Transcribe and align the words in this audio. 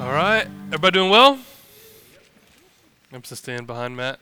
All 0.00 0.12
right. 0.12 0.46
Everybody 0.68 0.94
doing 0.94 1.10
well? 1.10 1.38
I'm 3.12 3.20
just 3.20 3.42
stand 3.42 3.66
behind 3.66 3.94
Matt. 3.94 4.18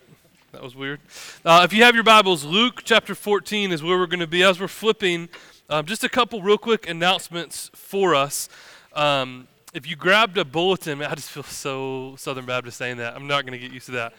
That 0.51 0.61
was 0.61 0.75
weird. 0.75 0.99
Uh, 1.45 1.61
if 1.65 1.73
you 1.73 1.85
have 1.85 1.95
your 1.95 2.03
Bibles, 2.03 2.45
Luke 2.45 2.81
chapter 2.83 3.15
14 3.15 3.71
is 3.71 3.80
where 3.80 3.96
we're 3.96 4.09
going 4.09 4.19
to 4.19 4.27
be. 4.27 4.43
As 4.43 4.59
we're 4.59 4.67
flipping, 4.67 5.29
um, 5.71 5.87
just 5.87 6.03
a 6.03 6.09
couple 6.09 6.43
real 6.43 6.59
quick 6.59 6.88
announcements 6.88 7.71
for 7.75 8.17
us. 8.17 8.49
Um, 8.93 9.46
if 9.72 9.88
you 9.88 9.95
grabbed 9.95 10.37
a 10.37 10.45
bulletin, 10.45 11.01
I 11.04 11.14
just 11.14 11.31
feel 11.31 11.45
so 11.45 12.17
Southern 12.17 12.45
Baptist 12.45 12.76
saying 12.76 12.97
that. 12.97 13.15
I'm 13.15 13.29
not 13.29 13.47
going 13.47 13.53
to 13.53 13.58
get 13.60 13.72
used 13.72 13.87
to 13.87 13.92
that. 13.92 14.15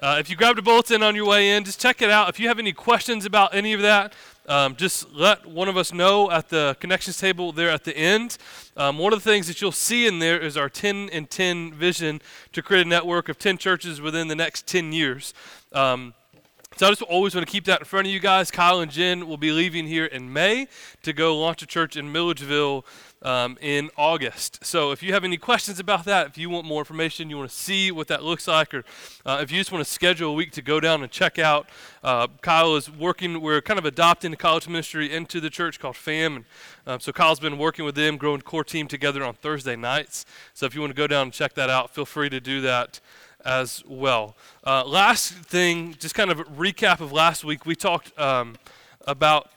Uh, 0.00 0.16
if 0.20 0.30
you 0.30 0.36
grabbed 0.36 0.60
a 0.60 0.62
bulletin 0.62 1.02
on 1.02 1.16
your 1.16 1.26
way 1.26 1.56
in, 1.56 1.64
just 1.64 1.80
check 1.80 2.00
it 2.00 2.08
out. 2.08 2.28
If 2.28 2.38
you 2.38 2.46
have 2.46 2.60
any 2.60 2.72
questions 2.72 3.26
about 3.26 3.52
any 3.52 3.72
of 3.72 3.82
that, 3.82 4.12
um, 4.46 4.76
just 4.76 5.12
let 5.12 5.44
one 5.44 5.68
of 5.68 5.76
us 5.76 5.92
know 5.92 6.30
at 6.30 6.50
the 6.50 6.76
connections 6.78 7.18
table 7.18 7.50
there 7.50 7.68
at 7.68 7.82
the 7.82 7.96
end. 7.98 8.38
Um, 8.76 8.98
one 8.98 9.12
of 9.12 9.24
the 9.24 9.28
things 9.28 9.48
that 9.48 9.60
you'll 9.60 9.72
see 9.72 10.06
in 10.06 10.20
there 10.20 10.38
is 10.38 10.56
our 10.56 10.68
10 10.68 11.10
and 11.12 11.28
10 11.28 11.72
vision 11.72 12.22
to 12.52 12.62
create 12.62 12.86
a 12.86 12.88
network 12.88 13.28
of 13.28 13.40
10 13.40 13.58
churches 13.58 14.00
within 14.00 14.28
the 14.28 14.36
next 14.36 14.68
10 14.68 14.92
years. 14.92 15.34
Um, 15.72 16.14
so 16.76 16.86
I 16.86 16.90
just 16.90 17.02
always 17.02 17.34
want 17.34 17.44
to 17.44 17.50
keep 17.50 17.64
that 17.64 17.80
in 17.80 17.84
front 17.84 18.06
of 18.06 18.12
you 18.12 18.20
guys. 18.20 18.52
Kyle 18.52 18.78
and 18.78 18.92
Jen 18.92 19.26
will 19.26 19.36
be 19.36 19.50
leaving 19.50 19.88
here 19.88 20.04
in 20.04 20.32
May 20.32 20.68
to 21.02 21.12
go 21.12 21.36
launch 21.36 21.60
a 21.62 21.66
church 21.66 21.96
in 21.96 22.12
Milledgeville 22.12 22.86
um, 23.22 23.58
in 23.60 23.90
August. 23.96 24.64
So 24.64 24.92
if 24.92 25.02
you 25.02 25.12
have 25.12 25.24
any 25.24 25.36
questions 25.36 25.80
about 25.80 26.04
that, 26.04 26.28
if 26.28 26.38
you 26.38 26.50
want 26.50 26.66
more 26.66 26.80
information, 26.80 27.30
you 27.30 27.36
want 27.36 27.50
to 27.50 27.56
see 27.56 27.90
what 27.90 28.08
that 28.08 28.22
looks 28.22 28.46
like, 28.46 28.72
or 28.72 28.84
uh, 29.26 29.38
if 29.42 29.50
you 29.50 29.58
just 29.58 29.72
want 29.72 29.84
to 29.84 29.90
schedule 29.90 30.30
a 30.30 30.34
week 30.34 30.52
to 30.52 30.62
go 30.62 30.80
down 30.80 31.02
and 31.02 31.10
check 31.10 31.38
out, 31.38 31.68
uh, 32.04 32.28
Kyle 32.40 32.76
is 32.76 32.90
working, 32.90 33.40
we're 33.40 33.60
kind 33.60 33.78
of 33.78 33.84
adopting 33.84 34.30
the 34.30 34.36
college 34.36 34.68
ministry 34.68 35.12
into 35.12 35.40
the 35.40 35.50
church 35.50 35.80
called 35.80 35.96
FAM. 35.96 36.36
And, 36.36 36.44
uh, 36.86 36.98
so 36.98 37.12
Kyle's 37.12 37.40
been 37.40 37.58
working 37.58 37.84
with 37.84 37.94
them, 37.94 38.16
growing 38.16 38.40
core 38.42 38.64
team 38.64 38.86
together 38.86 39.24
on 39.24 39.34
Thursday 39.34 39.76
nights. 39.76 40.24
So 40.54 40.66
if 40.66 40.74
you 40.74 40.80
want 40.80 40.92
to 40.92 40.96
go 40.96 41.06
down 41.06 41.22
and 41.24 41.32
check 41.32 41.54
that 41.54 41.70
out, 41.70 41.90
feel 41.90 42.06
free 42.06 42.30
to 42.30 42.40
do 42.40 42.60
that 42.62 43.00
as 43.44 43.82
well. 43.86 44.36
Uh, 44.64 44.84
last 44.84 45.32
thing, 45.32 45.94
just 45.98 46.14
kind 46.14 46.30
of 46.30 46.40
a 46.40 46.44
recap 46.44 47.00
of 47.00 47.12
last 47.12 47.44
week, 47.44 47.66
we 47.66 47.74
talked 47.74 48.16
um, 48.18 48.56
about 49.06 49.50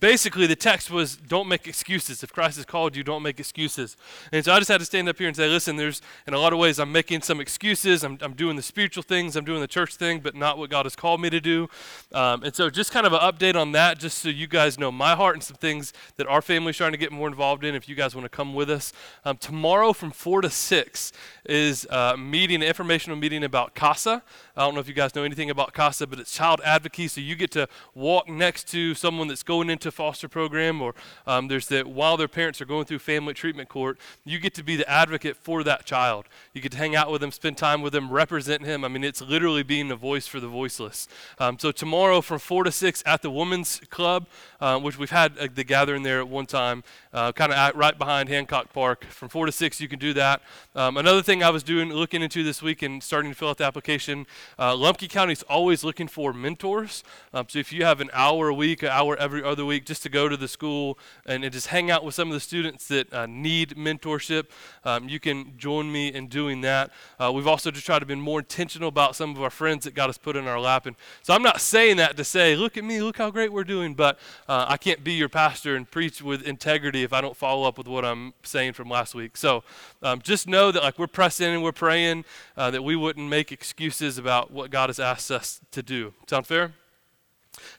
basically 0.00 0.46
the 0.46 0.56
text 0.56 0.90
was 0.90 1.16
don't 1.16 1.48
make 1.48 1.66
excuses. 1.66 2.22
If 2.22 2.32
christ 2.32 2.56
has 2.56 2.66
called 2.66 2.96
you 2.96 3.04
don't 3.04 3.22
make 3.22 3.38
excuses. 3.38 3.96
And 4.32 4.44
so 4.44 4.52
i 4.52 4.58
just 4.58 4.68
had 4.68 4.80
to 4.80 4.86
stand 4.86 5.08
up 5.08 5.18
here 5.18 5.28
and 5.28 5.36
say 5.36 5.48
listen 5.48 5.76
there's 5.76 6.02
in 6.26 6.34
a 6.34 6.38
lot 6.38 6.52
of 6.52 6.58
ways 6.58 6.78
i'm 6.78 6.92
making 6.92 7.22
some 7.22 7.40
excuses. 7.40 8.04
I'm, 8.04 8.18
I'm 8.20 8.34
doing 8.34 8.56
the 8.56 8.62
spiritual 8.62 9.02
things. 9.02 9.36
I'm 9.36 9.44
doing 9.44 9.60
the 9.60 9.68
church 9.68 9.96
thing 9.96 10.20
but 10.20 10.34
not 10.34 10.58
what 10.58 10.70
god 10.70 10.86
has 10.86 10.96
called 10.96 11.20
me 11.20 11.30
to 11.30 11.40
do. 11.40 11.68
Um, 12.12 12.42
and 12.42 12.54
so 12.54 12.70
just 12.70 12.92
kind 12.92 13.06
of 13.06 13.12
an 13.12 13.20
update 13.20 13.54
on 13.54 13.72
that 13.72 13.98
just 13.98 14.18
so 14.18 14.28
you 14.28 14.46
guys 14.46 14.78
know 14.78 14.90
my 14.92 15.14
heart 15.14 15.34
and 15.34 15.42
some 15.42 15.56
things 15.56 15.92
that 16.16 16.26
our 16.26 16.42
family's 16.42 16.76
trying 16.76 16.92
to 16.92 16.98
get 16.98 17.12
more 17.12 17.28
involved 17.28 17.64
in 17.64 17.74
if 17.74 17.88
you 17.88 17.94
guys 17.94 18.14
want 18.14 18.24
to 18.24 18.28
come 18.28 18.54
with 18.54 18.70
us. 18.70 18.92
Um, 19.24 19.36
tomorrow 19.36 19.92
from 19.92 20.10
4 20.10 20.42
to 20.42 20.50
6 20.50 21.12
is 21.44 21.86
a 21.90 22.16
meeting 22.16 22.60
an 22.62 22.62
informational 22.62 23.16
meeting 23.16 23.44
about 23.44 23.74
CASA. 23.74 24.22
I 24.56 24.60
don't 24.60 24.74
know 24.74 24.80
if 24.80 24.88
you 24.88 24.94
guys 24.94 25.14
know 25.14 25.24
anything 25.24 25.50
about 25.50 25.72
CASA 25.72 26.06
but 26.06 26.18
it's 26.18 26.32
child 26.34 26.60
advocacy 26.64 27.08
so 27.08 27.20
you 27.20 27.34
get 27.34 27.50
to 27.52 27.68
walk 27.94 28.28
next 28.28 28.68
to 28.68 28.94
someone 28.94 29.28
that's 29.28 29.42
going 29.42 29.70
into 29.70 29.89
foster 29.92 30.28
program, 30.28 30.80
or 30.80 30.94
um, 31.26 31.48
there's 31.48 31.68
that 31.68 31.86
while 31.86 32.16
their 32.16 32.28
parents 32.28 32.60
are 32.60 32.64
going 32.64 32.84
through 32.84 32.98
family 33.00 33.34
treatment 33.34 33.68
court, 33.68 33.98
you 34.24 34.38
get 34.38 34.54
to 34.54 34.62
be 34.62 34.76
the 34.76 34.88
advocate 34.88 35.36
for 35.36 35.62
that 35.64 35.84
child. 35.84 36.26
You 36.54 36.60
get 36.60 36.72
to 36.72 36.78
hang 36.78 36.96
out 36.96 37.10
with 37.10 37.20
them, 37.20 37.30
spend 37.32 37.56
time 37.56 37.82
with 37.82 37.92
them, 37.92 38.10
represent 38.10 38.64
him. 38.64 38.84
I 38.84 38.88
mean, 38.88 39.04
it's 39.04 39.20
literally 39.20 39.62
being 39.62 39.90
a 39.90 39.96
voice 39.96 40.26
for 40.26 40.40
the 40.40 40.48
voiceless. 40.48 41.08
Um, 41.38 41.58
so 41.58 41.72
tomorrow 41.72 42.20
from 42.20 42.38
4 42.38 42.64
to 42.64 42.72
6 42.72 43.02
at 43.06 43.22
the 43.22 43.30
Women's 43.30 43.80
Club, 43.90 44.26
uh, 44.60 44.78
which 44.78 44.98
we've 44.98 45.10
had 45.10 45.38
uh, 45.38 45.48
the 45.54 45.64
gathering 45.64 46.02
there 46.02 46.20
at 46.20 46.28
one 46.28 46.46
time, 46.46 46.82
uh, 47.12 47.32
kind 47.32 47.52
of 47.52 47.74
right 47.76 47.98
behind 47.98 48.28
Hancock 48.28 48.72
Park. 48.72 49.04
From 49.04 49.28
4 49.28 49.46
to 49.46 49.52
6, 49.52 49.80
you 49.80 49.88
can 49.88 49.98
do 49.98 50.12
that. 50.14 50.42
Um, 50.74 50.96
another 50.96 51.22
thing 51.22 51.42
I 51.42 51.50
was 51.50 51.62
doing, 51.62 51.92
looking 51.92 52.22
into 52.22 52.42
this 52.42 52.62
week 52.62 52.82
and 52.82 53.02
starting 53.02 53.30
to 53.30 53.36
fill 53.36 53.48
out 53.48 53.58
the 53.58 53.64
application, 53.64 54.26
uh, 54.58 54.76
Lumpkin 54.76 55.08
County 55.08 55.32
is 55.32 55.42
always 55.44 55.84
looking 55.84 56.08
for 56.08 56.32
mentors. 56.32 57.02
Um, 57.32 57.46
so 57.48 57.58
if 57.58 57.72
you 57.72 57.84
have 57.84 58.00
an 58.00 58.10
hour 58.12 58.48
a 58.48 58.54
week, 58.54 58.82
an 58.82 58.90
hour 58.90 59.16
every 59.16 59.42
other 59.42 59.64
week, 59.64 59.79
just 59.84 60.02
to 60.02 60.08
go 60.08 60.28
to 60.28 60.36
the 60.36 60.48
school 60.48 60.98
and, 61.26 61.44
and 61.44 61.52
just 61.52 61.68
hang 61.68 61.90
out 61.90 62.04
with 62.04 62.14
some 62.14 62.28
of 62.28 62.34
the 62.34 62.40
students 62.40 62.88
that 62.88 63.12
uh, 63.12 63.26
need 63.26 63.70
mentorship, 63.76 64.46
um, 64.84 65.08
you 65.08 65.20
can 65.20 65.54
join 65.56 65.90
me 65.90 66.08
in 66.12 66.28
doing 66.28 66.60
that. 66.62 66.90
Uh, 67.18 67.30
we've 67.32 67.46
also 67.46 67.70
just 67.70 67.86
tried 67.86 68.00
to 68.00 68.06
be 68.06 68.14
more 68.14 68.40
intentional 68.40 68.88
about 68.88 69.16
some 69.16 69.30
of 69.34 69.42
our 69.42 69.50
friends 69.50 69.84
that 69.84 69.94
got 69.94 70.08
us 70.08 70.18
put 70.18 70.36
in 70.36 70.46
our 70.46 70.60
lap. 70.60 70.86
And 70.86 70.96
so 71.22 71.34
I'm 71.34 71.42
not 71.42 71.60
saying 71.60 71.96
that 71.98 72.16
to 72.16 72.24
say, 72.24 72.56
look 72.56 72.76
at 72.76 72.84
me, 72.84 73.02
look 73.02 73.18
how 73.18 73.30
great 73.30 73.52
we're 73.52 73.64
doing, 73.64 73.94
but 73.94 74.18
uh, 74.48 74.66
I 74.68 74.76
can't 74.76 75.02
be 75.04 75.12
your 75.12 75.28
pastor 75.28 75.76
and 75.76 75.90
preach 75.90 76.22
with 76.22 76.42
integrity 76.42 77.02
if 77.02 77.12
I 77.12 77.20
don't 77.20 77.36
follow 77.36 77.66
up 77.66 77.78
with 77.78 77.88
what 77.88 78.04
I'm 78.04 78.34
saying 78.42 78.72
from 78.74 78.88
last 78.88 79.14
week. 79.14 79.36
So 79.36 79.62
um, 80.02 80.20
just 80.20 80.46
know 80.46 80.72
that 80.72 80.82
like 80.82 80.98
we're 80.98 81.06
pressing 81.06 81.48
and 81.54 81.62
we're 81.62 81.72
praying 81.72 82.24
uh, 82.56 82.70
that 82.70 82.82
we 82.82 82.96
wouldn't 82.96 83.28
make 83.28 83.52
excuses 83.52 84.18
about 84.18 84.50
what 84.50 84.70
God 84.70 84.88
has 84.88 85.00
asked 85.00 85.30
us 85.30 85.60
to 85.72 85.82
do. 85.82 86.14
Sound 86.26 86.46
fair? 86.46 86.72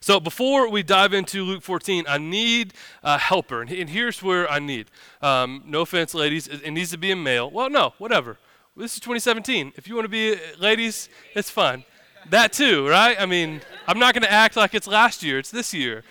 So 0.00 0.20
before 0.20 0.68
we 0.70 0.82
dive 0.82 1.12
into 1.12 1.44
Luke 1.44 1.62
14, 1.62 2.04
I 2.08 2.18
need 2.18 2.74
a 3.02 3.18
helper. 3.18 3.62
And 3.62 3.90
here's 3.90 4.22
where 4.22 4.50
I 4.50 4.58
need. 4.58 4.86
Um, 5.20 5.62
no 5.66 5.82
offense, 5.82 6.14
ladies, 6.14 6.48
it 6.48 6.70
needs 6.70 6.90
to 6.90 6.98
be 6.98 7.10
a 7.10 7.16
male. 7.16 7.50
Well, 7.50 7.70
no, 7.70 7.94
whatever. 7.98 8.38
This 8.76 8.94
is 8.94 9.00
2017. 9.00 9.74
If 9.76 9.86
you 9.86 9.94
want 9.94 10.06
to 10.06 10.08
be 10.08 10.34
uh, 10.34 10.38
ladies, 10.58 11.08
it's 11.34 11.50
fine. 11.50 11.84
That 12.30 12.52
too, 12.52 12.88
right? 12.88 13.20
I 13.20 13.26
mean, 13.26 13.60
I'm 13.86 13.98
not 13.98 14.14
going 14.14 14.22
to 14.22 14.32
act 14.32 14.56
like 14.56 14.74
it's 14.74 14.86
last 14.86 15.22
year, 15.22 15.38
it's 15.38 15.50
this 15.50 15.74
year. 15.74 16.04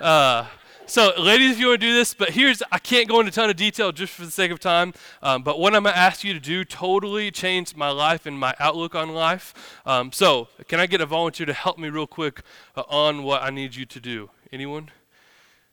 Uh, 0.00 0.46
so, 0.86 1.12
ladies, 1.18 1.52
if 1.52 1.58
you 1.58 1.68
want 1.68 1.80
to 1.80 1.86
do 1.86 1.94
this, 1.94 2.14
but 2.14 2.30
here's, 2.30 2.62
I 2.70 2.78
can't 2.78 3.08
go 3.08 3.18
into 3.20 3.30
a 3.30 3.32
ton 3.32 3.50
of 3.50 3.56
detail 3.56 3.90
just 3.90 4.12
for 4.12 4.24
the 4.24 4.30
sake 4.30 4.50
of 4.50 4.60
time, 4.60 4.94
um, 5.22 5.42
but 5.42 5.58
what 5.58 5.74
I'm 5.74 5.82
going 5.82 5.94
to 5.94 5.98
ask 5.98 6.22
you 6.22 6.32
to 6.32 6.40
do 6.40 6.64
totally 6.64 7.30
changed 7.30 7.76
my 7.76 7.90
life 7.90 8.26
and 8.26 8.38
my 8.38 8.54
outlook 8.60 8.94
on 8.94 9.14
life. 9.14 9.52
Um, 9.84 10.12
so, 10.12 10.48
can 10.68 10.78
I 10.78 10.86
get 10.86 11.00
a 11.00 11.06
volunteer 11.06 11.46
to 11.46 11.52
help 11.52 11.78
me 11.78 11.88
real 11.88 12.06
quick 12.06 12.42
uh, 12.76 12.82
on 12.88 13.24
what 13.24 13.42
I 13.42 13.50
need 13.50 13.74
you 13.74 13.84
to 13.86 14.00
do? 14.00 14.30
Anyone? 14.52 14.90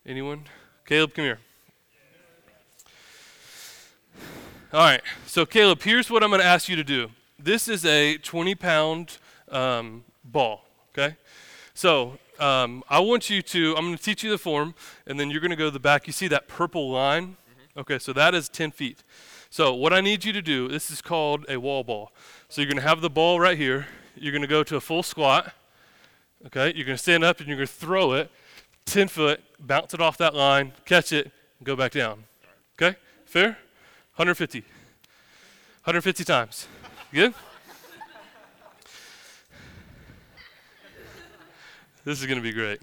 Anyone? 0.05 0.45
Caleb, 0.85 1.13
come 1.13 1.25
here. 1.25 1.39
All 4.73 4.79
right, 4.79 5.01
so 5.27 5.45
Caleb, 5.45 5.83
here's 5.83 6.09
what 6.09 6.23
I'm 6.23 6.31
going 6.31 6.41
to 6.41 6.47
ask 6.47 6.67
you 6.67 6.75
to 6.75 6.83
do. 6.83 7.11
This 7.37 7.67
is 7.67 7.85
a 7.85 8.17
20 8.17 8.55
pound 8.55 9.17
um, 9.49 10.03
ball, 10.23 10.65
okay? 10.91 11.15
So 11.75 12.17
um, 12.43 12.83
I 12.89 12.99
want 12.99 13.29
you 13.29 13.41
to, 13.41 13.73
I'm 13.77 13.85
going 13.85 13.97
to 13.97 14.03
teach 14.03 14.21
you 14.21 14.29
the 14.29 14.37
form, 14.37 14.75
and 15.07 15.17
then 15.17 15.31
you're 15.31 15.39
going 15.39 15.51
to 15.51 15.55
go 15.55 15.65
to 15.65 15.71
the 15.71 15.79
back. 15.79 16.07
You 16.07 16.13
see 16.13 16.27
that 16.27 16.49
purple 16.49 16.91
line? 16.91 17.37
Mm-hmm. 17.49 17.79
Okay, 17.79 17.99
so 17.99 18.11
that 18.13 18.35
is 18.35 18.49
10 18.49 18.71
feet. 18.71 19.01
So 19.49 19.73
what 19.73 19.93
I 19.93 20.01
need 20.01 20.25
you 20.25 20.33
to 20.33 20.41
do, 20.41 20.67
this 20.67 20.91
is 20.91 21.01
called 21.01 21.45
a 21.47 21.57
wall 21.57 21.85
ball. 21.85 22.11
So 22.49 22.61
you're 22.61 22.69
going 22.69 22.81
to 22.81 22.87
have 22.87 22.99
the 22.99 23.09
ball 23.09 23.39
right 23.39 23.57
here. 23.57 23.87
You're 24.15 24.33
going 24.33 24.41
to 24.41 24.47
go 24.47 24.61
to 24.61 24.75
a 24.75 24.81
full 24.81 25.03
squat. 25.03 25.53
Okay, 26.47 26.73
you're 26.75 26.85
going 26.85 26.97
to 26.97 27.01
stand 27.01 27.23
up 27.23 27.39
and 27.39 27.47
you're 27.47 27.55
going 27.55 27.67
to 27.67 27.73
throw 27.73 28.11
it 28.11 28.29
10 28.85 29.07
foot, 29.07 29.41
bounce 29.59 29.93
it 29.93 30.01
off 30.01 30.17
that 30.17 30.35
line, 30.35 30.73
catch 30.83 31.13
it, 31.13 31.31
and 31.59 31.65
go 31.65 31.77
back 31.77 31.93
down. 31.93 32.25
Okay, 32.77 32.97
fair? 33.25 33.57
150. 34.15 34.59
150 34.59 36.23
times. 36.25 36.67
Good? 37.13 37.33
This 42.05 42.19
is 42.19 42.25
going 42.25 42.37
to 42.37 42.43
be 42.43 42.51
great. 42.51 42.81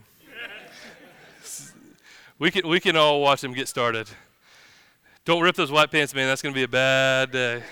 We 2.39 2.51
can, 2.51 2.67
we 2.67 2.81
can 2.81 2.97
all 2.97 3.21
watch 3.21 3.43
them 3.43 3.53
get 3.53 3.69
started. 3.69 4.09
Don't 5.27 5.43
rip 5.43 5.55
those 5.57 5.71
white 5.71 5.91
pants, 5.91 6.15
man. 6.15 6.27
That's 6.27 6.41
going 6.41 6.55
to 6.55 6.59
be 6.59 6.63
a 6.63 6.69
bad 6.69 7.31
day. 7.31 7.63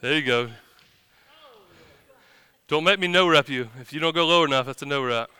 there 0.00 0.14
you 0.14 0.22
go. 0.22 0.50
Don't 2.66 2.82
make 2.82 2.98
me 2.98 3.06
no 3.06 3.28
rep 3.28 3.48
you. 3.48 3.68
If 3.80 3.92
you 3.92 4.00
don't 4.00 4.16
go 4.16 4.26
low 4.26 4.42
enough, 4.42 4.66
that's 4.66 4.82
a 4.82 4.86
no 4.86 5.00
rep. 5.04 5.30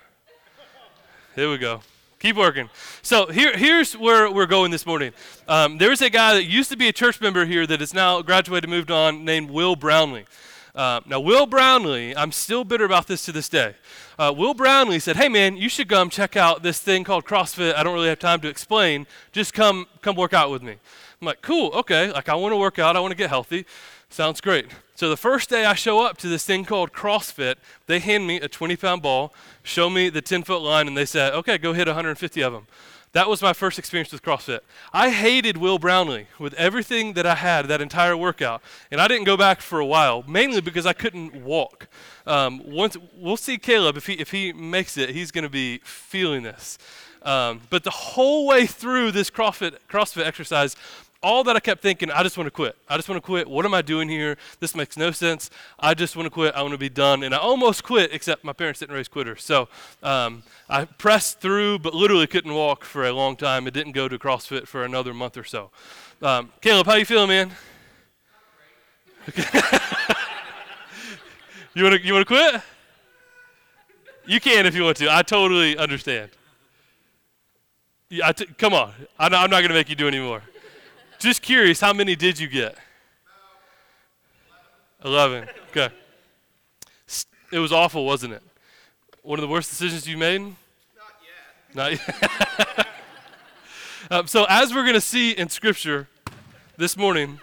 Here 1.35 1.50
we 1.50 1.59
go. 1.59 1.81
Keep 2.25 2.37
working. 2.37 2.71
So 3.03 3.26
here, 3.26 3.55
here's 3.55 3.93
where 3.93 4.32
we're 4.32 4.47
going 4.47 4.71
this 4.71 4.87
morning. 4.87 5.12
Um, 5.47 5.76
there's 5.76 6.00
a 6.00 6.09
guy 6.09 6.32
that 6.32 6.44
used 6.44 6.71
to 6.71 6.76
be 6.79 6.88
a 6.88 6.93
church 6.93 7.21
member 7.21 7.44
here 7.44 7.67
that 7.67 7.81
has 7.81 7.93
now 7.93 8.23
graduated, 8.23 8.71
moved 8.71 8.91
on, 8.91 9.26
named 9.26 9.50
Will 9.50 9.76
Brownlee. 9.76 10.25
Uh, 10.75 11.03
now, 11.05 11.21
Will 11.21 11.44
Brownlee, 11.44 12.17
I'm 12.17 12.32
still 12.32 12.65
bitter 12.65 12.87
about 12.87 13.09
this 13.09 13.26
to 13.26 13.32
this 13.32 13.50
day. 13.50 13.75
Uh, 14.19 14.32
Will 14.35 14.55
Brownlee 14.55 15.00
said, 15.00 15.17
"Hey, 15.17 15.29
man, 15.29 15.59
you 15.59 15.69
should 15.69 15.87
come 15.87 16.09
check 16.09 16.35
out 16.35 16.62
this 16.62 16.79
thing 16.79 17.05
called 17.05 17.26
CrossFit. 17.26 17.75
I 17.75 17.82
don't 17.82 17.93
really 17.93 18.09
have 18.09 18.21
time 18.21 18.41
to 18.41 18.49
explain. 18.49 19.06
Just 19.32 19.53
come, 19.53 19.87
come 20.00 20.17
work 20.17 20.32
out 20.32 20.50
with 20.50 20.62
me." 20.62 20.76
I'm 21.21 21.26
like, 21.26 21.43
"Cool, 21.43 21.73
okay. 21.75 22.11
Like, 22.11 22.31
I 22.31 22.37
want 22.37 22.53
to 22.53 22.56
work 22.56 22.79
out. 22.79 22.97
I 22.97 23.00
want 23.00 23.12
to 23.12 23.19
get 23.19 23.29
healthy. 23.29 23.67
Sounds 24.14 24.40
great." 24.40 24.66
So 24.94 25.11
the 25.11 25.16
first 25.16 25.50
day 25.50 25.64
I 25.64 25.75
show 25.75 26.06
up 26.06 26.19
to 26.19 26.28
this 26.28 26.46
thing 26.46 26.64
called 26.64 26.93
CrossFit, 26.93 27.56
they 27.88 27.99
hand 27.99 28.28
me 28.28 28.37
a 28.37 28.46
20 28.46 28.76
pound 28.76 29.02
ball, 29.02 29.34
show 29.64 29.90
me 29.90 30.08
the 30.08 30.22
10 30.22 30.44
foot 30.44 30.62
line, 30.62 30.87
and 30.87 30.96
they 30.96 31.05
say, 31.05 31.32
okay, 31.32 31.58
go 31.58 31.72
hit 31.72 31.88
150 31.88 32.40
of 32.40 32.52
them. 32.52 32.69
that 33.11 33.28
was 33.28 33.43
my 33.43 33.52
first 33.52 33.76
experience 33.76 34.12
with 34.12 34.22
CrossFit. 34.22 34.61
I 34.93 35.11
hated 35.11 35.56
Will 35.56 35.81
Brownlee 35.81 36.28
with 36.38 36.55
everything 36.55 37.14
that 37.14 37.26
I 37.26 37.34
had 37.34 37.66
that 37.66 37.81
entire 37.81 38.16
workout, 38.16 38.62
and 38.93 39.00
I 39.00 39.08
didn't 39.08 39.25
go 39.25 39.37
back 39.37 39.61
for 39.61 39.81
a 39.81 39.87
while, 39.87 40.22
mainly 40.28 40.61
because 40.61 40.87
I 40.87 40.93
couldn't 40.93 41.43
walk. 41.43 41.88
Um, 42.25 42.62
once 42.64 42.96
we'll 43.16 43.37
see 43.37 43.58
Caleb 43.58 43.96
if 43.96 44.06
he 44.06 44.12
if 44.12 44.31
he 44.31 44.52
makes 44.52 44.96
it, 44.96 45.11
he's 45.11 45.32
going 45.32 45.43
to 45.43 45.50
be 45.50 45.78
feeling 45.78 46.44
this. 46.44 46.78
Um, 47.25 47.62
but 47.70 47.84
the 47.84 47.90
whole 47.90 48.46
way 48.46 48.66
through 48.66 49.11
this 49.11 49.31
CrossFit 49.31 49.78
CrossFit 49.90 50.26
exercise, 50.26 50.76
all 51.25 51.43
that 51.44 51.56
I 51.56 51.61
kept 51.61 51.82
thinking, 51.82 52.11
I 52.11 52.23
just 52.23 52.37
want 52.37 52.47
to 52.47 52.50
quit. 52.50 52.76
I 52.88 52.97
just 52.97 53.09
want 53.09 53.17
to 53.21 53.26
quit. 53.26 53.49
What 53.49 53.65
am 53.65 53.73
I 53.73 53.81
doing 53.82 54.09
here? 54.09 54.37
This 54.61 54.76
makes 54.76 54.97
no 54.97 55.11
sense. 55.11 55.49
I 55.81 55.94
just 55.94 56.17
want 56.17 56.26
to 56.26 56.31
quit. 56.31 56.55
I 56.55 56.61
want 56.61 56.73
to 56.73 56.79
be 56.79 56.91
done. 56.91 57.23
And 57.23 57.35
I 57.35 57.38
almost 57.38 57.82
quit, 57.82 58.12
except 58.12 58.44
my 58.44 58.53
parents 58.53 58.81
didn't 58.81 58.94
raise 58.94 59.09
quitters. 59.09 59.43
So 59.43 59.69
um, 60.03 60.43
I 60.69 60.85
pressed 60.85 61.41
through, 61.41 61.79
but 61.79 61.94
literally 61.94 62.26
couldn't 62.26 62.53
walk 62.53 62.85
for 62.85 63.05
a 63.05 63.12
long 63.12 63.37
time. 63.37 63.67
It 63.67 63.73
didn't 63.73 63.93
go 63.93 64.06
to 64.06 64.19
CrossFit 64.19 64.69
for 64.69 64.85
another 64.85 65.15
month 65.15 65.38
or 65.38 65.44
so. 65.44 65.71
Um, 66.21 66.53
Caleb, 66.61 66.87
how 66.87 66.97
you 66.97 67.06
feeling, 67.06 67.29
man? 67.29 67.50
you 71.75 71.82
want 71.82 71.94
to 71.94 72.06
you 72.06 72.12
want 72.12 72.29
to 72.29 72.35
quit? 72.35 72.62
You 74.26 74.41
can 74.41 74.67
if 74.67 74.75
you 74.75 74.85
want 74.85 74.99
to. 74.99 75.11
I 75.11 75.23
totally 75.23 75.79
understand. 75.79 76.31
Yeah, 78.11 78.31
come 78.59 78.75
on. 78.75 78.93
Not, 79.19 79.32
I'm 79.32 79.50
not 79.50 79.61
going 79.61 79.69
to 79.69 79.75
make 79.75 79.88
you 79.88 79.97
do 79.97 80.06
any 80.06 80.21
more. 80.21 80.43
Just 81.25 81.41
curious, 81.41 81.81
how 81.81 81.94
many 81.94 82.15
did 82.15 82.38
you 82.38 82.49
get? 82.49 82.76
11. 85.03 85.49
Okay. 85.71 85.88
It 87.50 87.59
was 87.59 87.73
awful, 87.73 88.05
wasn't 88.05 88.35
it? 88.35 88.43
One 89.23 89.38
of 89.38 89.41
the 89.41 89.49
worst 89.49 89.71
decisions 89.71 90.06
you 90.06 90.19
made? 90.19 90.43
Not 90.43 91.94
yet. 91.94 91.99
Not 92.05 92.76
yet. 92.76 92.87
um, 94.11 94.26
so, 94.26 94.44
as 94.50 94.75
we're 94.75 94.82
going 94.82 94.93
to 94.93 95.00
see 95.00 95.31
in 95.31 95.49
Scripture 95.49 96.09
this 96.76 96.94
morning, 96.94 97.41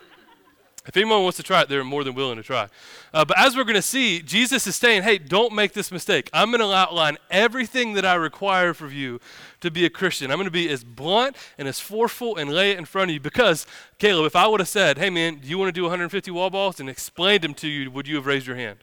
if 0.87 0.97
anyone 0.97 1.21
wants 1.21 1.37
to 1.37 1.43
try 1.43 1.61
it, 1.61 1.69
they're 1.69 1.83
more 1.83 2.03
than 2.03 2.15
willing 2.15 2.37
to 2.37 2.43
try. 2.43 2.67
Uh, 3.13 3.23
but 3.23 3.37
as 3.37 3.55
we're 3.55 3.63
going 3.63 3.75
to 3.75 3.83
see, 3.83 4.21
Jesus 4.21 4.65
is 4.65 4.75
saying, 4.75 5.03
hey, 5.03 5.19
don't 5.19 5.53
make 5.53 5.73
this 5.73 5.91
mistake. 5.91 6.29
I'm 6.33 6.49
going 6.49 6.61
to 6.61 6.73
outline 6.73 7.17
everything 7.29 7.93
that 7.93 8.05
I 8.05 8.15
require 8.15 8.73
for 8.73 8.87
you 8.87 9.19
to 9.59 9.69
be 9.69 9.85
a 9.85 9.89
Christian. 9.89 10.31
I'm 10.31 10.37
going 10.37 10.45
to 10.45 10.51
be 10.51 10.69
as 10.69 10.83
blunt 10.83 11.37
and 11.59 11.67
as 11.67 11.79
forceful 11.79 12.35
and 12.35 12.51
lay 12.51 12.71
it 12.71 12.79
in 12.79 12.85
front 12.85 13.11
of 13.11 13.13
you 13.13 13.19
because, 13.19 13.67
Caleb, 13.99 14.25
if 14.25 14.35
I 14.35 14.47
would 14.47 14.59
have 14.59 14.69
said, 14.69 14.97
hey, 14.97 15.11
man, 15.11 15.35
do 15.35 15.47
you 15.47 15.57
want 15.59 15.69
to 15.69 15.73
do 15.73 15.83
150 15.83 16.31
wall 16.31 16.49
balls 16.49 16.79
and 16.79 16.89
explained 16.89 17.43
them 17.43 17.53
to 17.55 17.67
you, 17.67 17.91
would 17.91 18.07
you 18.07 18.15
have 18.15 18.25
raised 18.25 18.47
your 18.47 18.55
hand? 18.55 18.79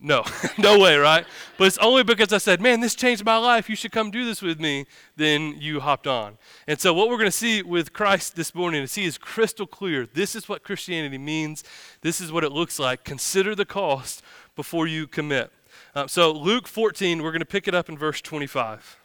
No, 0.00 0.24
no 0.58 0.78
way, 0.78 0.96
right? 0.96 1.24
But 1.56 1.66
it's 1.66 1.78
only 1.78 2.04
because 2.04 2.32
I 2.32 2.38
said, 2.38 2.60
man, 2.60 2.80
this 2.80 2.94
changed 2.94 3.24
my 3.24 3.36
life. 3.36 3.68
You 3.68 3.74
should 3.74 3.90
come 3.90 4.10
do 4.10 4.24
this 4.24 4.40
with 4.40 4.60
me. 4.60 4.86
Then 5.16 5.56
you 5.58 5.80
hopped 5.80 6.06
on. 6.06 6.38
And 6.68 6.80
so, 6.80 6.94
what 6.94 7.08
we're 7.08 7.16
going 7.16 7.26
to 7.26 7.32
see 7.32 7.62
with 7.62 7.92
Christ 7.92 8.36
this 8.36 8.54
morning 8.54 8.82
is 8.82 8.94
he 8.94 9.04
is 9.04 9.18
crystal 9.18 9.66
clear. 9.66 10.06
This 10.06 10.36
is 10.36 10.48
what 10.48 10.62
Christianity 10.62 11.18
means, 11.18 11.64
this 12.02 12.20
is 12.20 12.30
what 12.30 12.44
it 12.44 12.52
looks 12.52 12.78
like. 12.78 13.02
Consider 13.02 13.54
the 13.54 13.64
cost 13.64 14.22
before 14.54 14.86
you 14.86 15.06
commit. 15.06 15.50
Uh, 15.94 16.06
so, 16.06 16.30
Luke 16.30 16.68
14, 16.68 17.22
we're 17.22 17.32
going 17.32 17.40
to 17.40 17.46
pick 17.46 17.66
it 17.66 17.74
up 17.74 17.88
in 17.88 17.98
verse 17.98 18.20
25. 18.20 19.00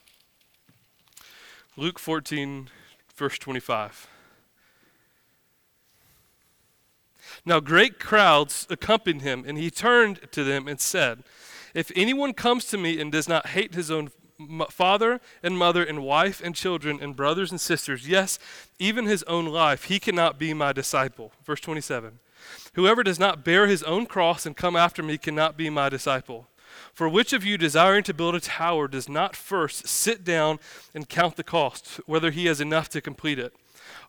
Luke 1.76 1.98
14, 1.98 2.70
verse 3.16 3.40
25. 3.40 4.08
Now 7.46 7.60
great 7.60 8.00
crowds 8.00 8.66
accompanied 8.70 9.22
him, 9.22 9.44
and 9.46 9.58
he 9.58 9.70
turned 9.70 10.32
to 10.32 10.44
them 10.44 10.68
and 10.68 10.80
said, 10.80 11.24
If 11.74 11.92
anyone 11.96 12.34
comes 12.34 12.66
to 12.66 12.78
me 12.78 13.00
and 13.02 13.12
does 13.12 13.28
not 13.28 13.48
hate 13.48 13.76
his 13.76 13.92
own 13.92 14.12
father 14.70 15.20
and 15.42 15.58
mother 15.58 15.84
and 15.84 16.04
wife 16.04 16.42
and 16.44 16.56
children 16.56 17.00
and 17.02 17.16
brothers 17.16 17.52
and 17.52 17.60
sisters, 17.60 18.08
yes, 18.08 18.40
even 18.80 19.06
his 19.06 19.24
own 19.24 19.46
life, 19.46 19.86
he 19.86 20.00
cannot 20.00 20.40
be 20.40 20.54
my 20.54 20.72
disciple. 20.72 21.34
Verse 21.44 21.60
27. 21.60 22.20
Whoever 22.74 23.04
does 23.04 23.20
not 23.20 23.44
bear 23.44 23.68
his 23.68 23.84
own 23.84 24.06
cross 24.06 24.46
and 24.46 24.56
come 24.56 24.76
after 24.76 25.04
me 25.04 25.18
cannot 25.18 25.58
be 25.58 25.70
my 25.70 25.90
disciple. 25.90 26.48
For 26.94 27.08
which 27.08 27.34
of 27.34 27.46
you 27.46 27.58
desiring 27.58 28.04
to 28.04 28.14
build 28.14 28.36
a 28.36 28.40
tower 28.40 28.88
does 28.88 29.08
not 29.08 29.36
first 29.36 29.88
sit 29.88 30.24
down 30.24 30.60
and 30.94 31.08
count 31.08 31.36
the 31.36 31.44
cost, 31.44 32.00
whether 32.06 32.32
he 32.32 32.46
has 32.48 32.60
enough 32.60 32.90
to 32.90 33.02
complete 33.02 33.40
it? 33.40 33.54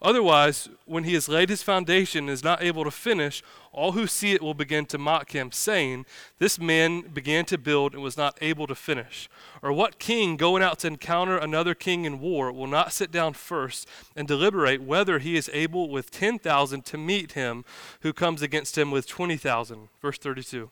Otherwise, 0.03 0.69
when 0.85 1.05
he 1.05 1.15
has 1.15 1.29
laid 1.29 1.49
his 1.49 1.63
foundation 1.63 2.25
and 2.25 2.31
is 2.31 2.45
not 2.45 2.63
able 2.63 2.85
to 2.85 2.91
finish, 2.91 3.43
all 3.73 3.93
who 3.93 4.07
see 4.07 4.33
it 4.33 4.43
will 4.43 4.55
begin 4.55 4.87
to 4.87 4.99
mock 4.99 5.33
him, 5.33 5.51
saying, 5.51 6.07
This 6.39 6.59
man 6.59 7.03
began 7.03 7.45
to 7.47 7.59
build 7.59 7.95
and 7.95 8.03
was 8.03 8.17
not 8.17 8.39
able 8.41 8.67
to 8.67 8.75
finish. 8.75 9.29
Or 9.63 9.73
what 9.73 9.99
king 9.99 10.37
going 10.37 10.63
out 10.63 10.79
to 10.81 10.87
encounter 10.87 11.37
another 11.37 11.75
king 11.75 12.05
in 12.05 12.21
war 12.21 12.53
will 12.53 12.67
not 12.67 12.93
sit 12.93 13.11
down 13.11 13.35
first 13.35 13.89
and 14.15 14.29
deliberate 14.29 14.83
whether 14.83 15.19
he 15.19 15.37
is 15.37 15.51
able 15.53 15.89
with 15.91 16.11
10,000 16.11 16.85
to 16.85 16.99
meet 16.99 17.33
him 17.33 17.65
who 18.01 18.13
comes 18.13 18.43
against 18.43 18.79
him 18.79 18.91
with 18.91 19.07
20,000? 19.09 19.89
Verse 20.01 20.19
32. 20.19 20.71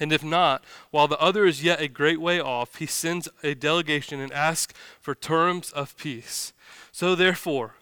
And 0.00 0.12
if 0.12 0.24
not, 0.24 0.64
while 0.90 1.06
the 1.06 1.20
other 1.20 1.44
is 1.44 1.62
yet 1.62 1.80
a 1.80 1.88
great 1.88 2.20
way 2.20 2.40
off, 2.40 2.76
he 2.76 2.86
sends 2.86 3.28
a 3.42 3.54
delegation 3.54 4.20
and 4.20 4.32
asks 4.32 4.74
for 5.00 5.14
terms 5.14 5.70
of 5.70 5.96
peace. 5.96 6.52
So 6.90 7.14
therefore, 7.14 7.76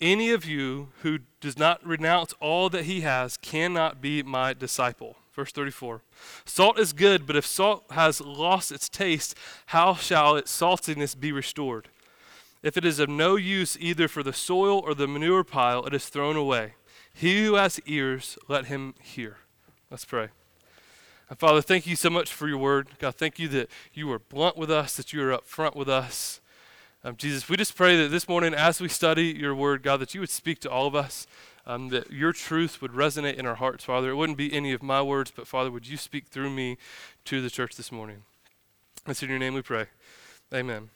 any 0.00 0.30
of 0.30 0.44
you 0.44 0.88
who 1.02 1.20
does 1.40 1.58
not 1.58 1.84
renounce 1.86 2.32
all 2.40 2.68
that 2.70 2.84
he 2.84 3.00
has 3.02 3.36
cannot 3.36 4.00
be 4.00 4.22
my 4.22 4.52
disciple. 4.52 5.16
Verse 5.32 5.52
34. 5.52 6.02
Salt 6.44 6.78
is 6.78 6.92
good, 6.92 7.26
but 7.26 7.36
if 7.36 7.46
salt 7.46 7.84
has 7.90 8.20
lost 8.20 8.72
its 8.72 8.88
taste, 8.88 9.36
how 9.66 9.94
shall 9.94 10.36
its 10.36 10.56
saltiness 10.56 11.18
be 11.18 11.30
restored? 11.30 11.88
If 12.62 12.76
it 12.76 12.84
is 12.84 12.98
of 12.98 13.08
no 13.08 13.36
use 13.36 13.76
either 13.78 14.08
for 14.08 14.22
the 14.22 14.32
soil 14.32 14.80
or 14.80 14.94
the 14.94 15.06
manure 15.06 15.44
pile, 15.44 15.84
it 15.86 15.94
is 15.94 16.08
thrown 16.08 16.36
away. 16.36 16.74
He 17.14 17.44
who 17.44 17.54
has 17.54 17.80
ears, 17.86 18.36
let 18.48 18.66
him 18.66 18.94
hear. 19.00 19.38
Let's 19.90 20.04
pray. 20.04 20.28
And 21.30 21.38
Father, 21.38 21.62
thank 21.62 21.86
you 21.86 21.94
so 21.94 22.10
much 22.10 22.32
for 22.32 22.48
your 22.48 22.58
word. 22.58 22.88
God, 22.98 23.14
thank 23.14 23.38
you 23.38 23.48
that 23.48 23.70
you 23.92 24.10
are 24.10 24.18
blunt 24.18 24.56
with 24.56 24.70
us, 24.70 24.96
that 24.96 25.12
you 25.12 25.22
are 25.22 25.32
up 25.32 25.46
front 25.46 25.76
with 25.76 25.88
us. 25.88 26.40
Um, 27.08 27.16
Jesus, 27.16 27.48
we 27.48 27.56
just 27.56 27.74
pray 27.74 27.96
that 28.02 28.10
this 28.10 28.28
morning, 28.28 28.52
as 28.52 28.82
we 28.82 28.88
study 28.90 29.28
your 29.28 29.54
word, 29.54 29.82
God, 29.82 29.96
that 30.00 30.12
you 30.12 30.20
would 30.20 30.28
speak 30.28 30.58
to 30.58 30.70
all 30.70 30.86
of 30.86 30.94
us, 30.94 31.26
um, 31.66 31.88
that 31.88 32.12
your 32.12 32.34
truth 32.34 32.82
would 32.82 32.90
resonate 32.92 33.36
in 33.36 33.46
our 33.46 33.54
hearts, 33.54 33.82
Father. 33.82 34.10
It 34.10 34.16
wouldn't 34.16 34.36
be 34.36 34.52
any 34.52 34.74
of 34.74 34.82
my 34.82 35.00
words, 35.00 35.32
but 35.34 35.46
Father, 35.46 35.70
would 35.70 35.88
you 35.88 35.96
speak 35.96 36.26
through 36.26 36.50
me 36.50 36.76
to 37.24 37.40
the 37.40 37.48
church 37.48 37.76
this 37.76 37.90
morning? 37.90 38.24
It's 39.06 39.22
in 39.22 39.30
your 39.30 39.38
name 39.38 39.54
we 39.54 39.62
pray. 39.62 39.86
Amen. 40.52 40.90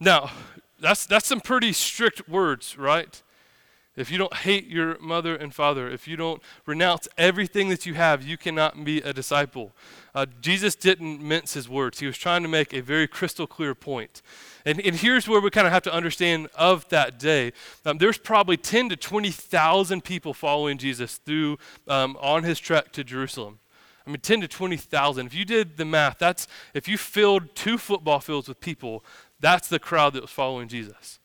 Now, 0.00 0.32
that's, 0.80 1.06
that's 1.06 1.28
some 1.28 1.40
pretty 1.40 1.72
strict 1.72 2.28
words, 2.28 2.76
right? 2.76 3.22
If 3.96 4.10
you 4.10 4.18
don't 4.18 4.34
hate 4.34 4.66
your 4.66 4.98
mother 4.98 5.34
and 5.34 5.54
father, 5.54 5.88
if 5.88 6.06
you 6.06 6.16
don't 6.16 6.42
renounce 6.66 7.08
everything 7.16 7.70
that 7.70 7.86
you 7.86 7.94
have, 7.94 8.22
you 8.22 8.36
cannot 8.36 8.84
be 8.84 8.98
a 8.98 9.12
disciple. 9.12 9.72
Uh, 10.14 10.26
Jesus 10.40 10.74
didn't 10.74 11.22
mince 11.22 11.54
his 11.54 11.68
words. 11.68 12.00
He 12.00 12.06
was 12.06 12.18
trying 12.18 12.42
to 12.42 12.48
make 12.48 12.74
a 12.74 12.80
very 12.80 13.08
crystal 13.08 13.46
clear 13.46 13.74
point. 13.74 14.20
And, 14.66 14.80
and 14.80 14.96
here's 14.96 15.26
where 15.26 15.40
we 15.40 15.50
kind 15.50 15.66
of 15.66 15.72
have 15.72 15.82
to 15.84 15.92
understand 15.92 16.48
of 16.54 16.86
that 16.90 17.18
day. 17.18 17.52
Um, 17.86 17.98
there's 17.98 18.18
probably 18.18 18.58
10 18.58 18.90
to 18.90 18.96
20,000 18.96 20.04
people 20.04 20.34
following 20.34 20.76
Jesus 20.76 21.16
through 21.16 21.58
um, 21.88 22.18
on 22.20 22.42
his 22.42 22.58
trek 22.58 22.92
to 22.92 23.04
Jerusalem. 23.04 23.60
I 24.06 24.10
mean, 24.10 24.20
10 24.20 24.42
to 24.42 24.48
20,000. 24.48 25.26
If 25.26 25.34
you 25.34 25.44
did 25.44 25.76
the 25.78 25.84
math, 25.84 26.18
that's 26.18 26.46
if 26.74 26.86
you 26.86 26.96
filled 26.96 27.54
two 27.54 27.76
football 27.76 28.20
fields 28.20 28.46
with 28.48 28.60
people, 28.60 29.04
that's 29.40 29.68
the 29.68 29.78
crowd 29.78 30.12
that 30.14 30.22
was 30.22 30.30
following 30.30 30.68
Jesus. 30.68 31.18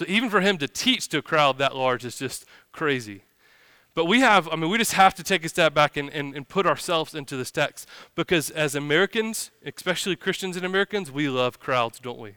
So 0.00 0.06
even 0.08 0.30
for 0.30 0.40
him 0.40 0.56
to 0.56 0.66
teach 0.66 1.08
to 1.08 1.18
a 1.18 1.22
crowd 1.22 1.58
that 1.58 1.76
large 1.76 2.06
is 2.06 2.18
just 2.18 2.46
crazy. 2.72 3.20
But 3.94 4.06
we 4.06 4.20
have, 4.20 4.48
I 4.48 4.56
mean, 4.56 4.70
we 4.70 4.78
just 4.78 4.94
have 4.94 5.14
to 5.16 5.22
take 5.22 5.44
a 5.44 5.48
step 5.50 5.74
back 5.74 5.98
and, 5.98 6.08
and, 6.08 6.34
and 6.34 6.48
put 6.48 6.64
ourselves 6.64 7.14
into 7.14 7.36
this 7.36 7.50
text 7.50 7.86
because 8.14 8.48
as 8.48 8.74
Americans, 8.74 9.50
especially 9.62 10.16
Christians 10.16 10.56
and 10.56 10.64
Americans, 10.64 11.12
we 11.12 11.28
love 11.28 11.60
crowds, 11.60 12.00
don't 12.00 12.18
we? 12.18 12.36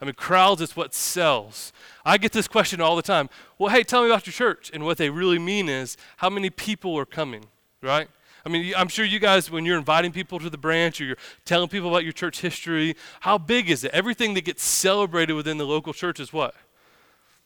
I 0.00 0.04
mean, 0.04 0.14
crowds 0.14 0.60
is 0.60 0.76
what 0.76 0.94
sells. 0.94 1.72
I 2.04 2.16
get 2.16 2.30
this 2.30 2.46
question 2.46 2.80
all 2.80 2.94
the 2.94 3.02
time. 3.02 3.28
Well, 3.58 3.74
hey, 3.74 3.82
tell 3.82 4.04
me 4.04 4.10
about 4.10 4.28
your 4.28 4.32
church. 4.32 4.70
And 4.72 4.84
what 4.84 4.96
they 4.96 5.10
really 5.10 5.40
mean 5.40 5.68
is 5.68 5.96
how 6.18 6.30
many 6.30 6.48
people 6.48 6.96
are 6.96 7.04
coming, 7.04 7.46
right? 7.82 8.06
I 8.46 8.50
mean, 8.50 8.72
I'm 8.76 8.86
sure 8.86 9.04
you 9.04 9.18
guys, 9.18 9.50
when 9.50 9.64
you're 9.64 9.78
inviting 9.78 10.12
people 10.12 10.38
to 10.38 10.48
the 10.48 10.58
branch 10.58 11.00
or 11.00 11.06
you're 11.06 11.16
telling 11.44 11.68
people 11.68 11.88
about 11.88 12.04
your 12.04 12.12
church 12.12 12.40
history, 12.40 12.94
how 13.22 13.36
big 13.36 13.68
is 13.68 13.82
it? 13.82 13.90
Everything 13.92 14.34
that 14.34 14.44
gets 14.44 14.62
celebrated 14.62 15.32
within 15.32 15.58
the 15.58 15.66
local 15.66 15.92
church 15.92 16.20
is 16.20 16.32
what? 16.32 16.54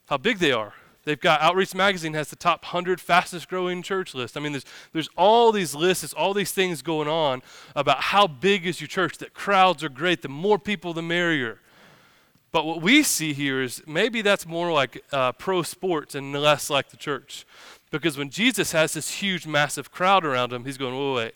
How 0.09 0.17
big 0.17 0.39
they 0.39 0.53
are. 0.53 0.75
They've 1.05 1.19
got 1.19 1.41
Outreach 1.41 1.75
Magazine 1.75 2.13
has 2.15 2.29
the 2.29 2.37
top 2.37 2.65
100 2.65 3.01
fastest 3.01 3.49
growing 3.49 3.83
church 3.83 4.15
list. 4.15 4.37
I 4.37 4.41
mean, 4.41 4.53
there's, 4.53 4.67
there's 4.93 5.09
all 5.17 5.53
these 5.53 5.75
lists, 5.75 6.03
there's 6.03 6.13
all 6.13 6.35
these 6.35 6.53
things 6.53 6.83
going 6.83 7.09
on 7.09 7.41
about 7.75 8.01
how 8.01 8.27
big 8.27 8.67
is 8.67 8.81
your 8.81 8.89
church, 8.89 9.17
that 9.19 9.33
crowds 9.33 9.83
are 9.83 9.89
great, 9.89 10.21
the 10.21 10.29
more 10.29 10.59
people, 10.59 10.93
the 10.93 11.01
merrier. 11.01 11.61
But 12.53 12.67
what 12.67 12.83
we 12.83 13.03
see 13.03 13.33
here 13.33 13.63
is 13.63 13.83
maybe 13.87 14.21
that's 14.21 14.47
more 14.47 14.73
like 14.73 15.03
uh, 15.13 15.33
pro 15.33 15.63
sports 15.63 16.15
and 16.15 16.33
less 16.33 16.69
like 16.69 16.91
the 16.91 16.97
church. 16.97 17.47
Because 17.91 18.19
when 18.19 18.29
Jesus 18.29 18.73
has 18.73 18.93
this 18.93 19.11
huge, 19.23 19.47
massive 19.47 19.91
crowd 19.91 20.25
around 20.25 20.53
him, 20.53 20.65
he's 20.65 20.77
going, 20.77 20.95
wait, 20.95 21.15
wait, 21.15 21.35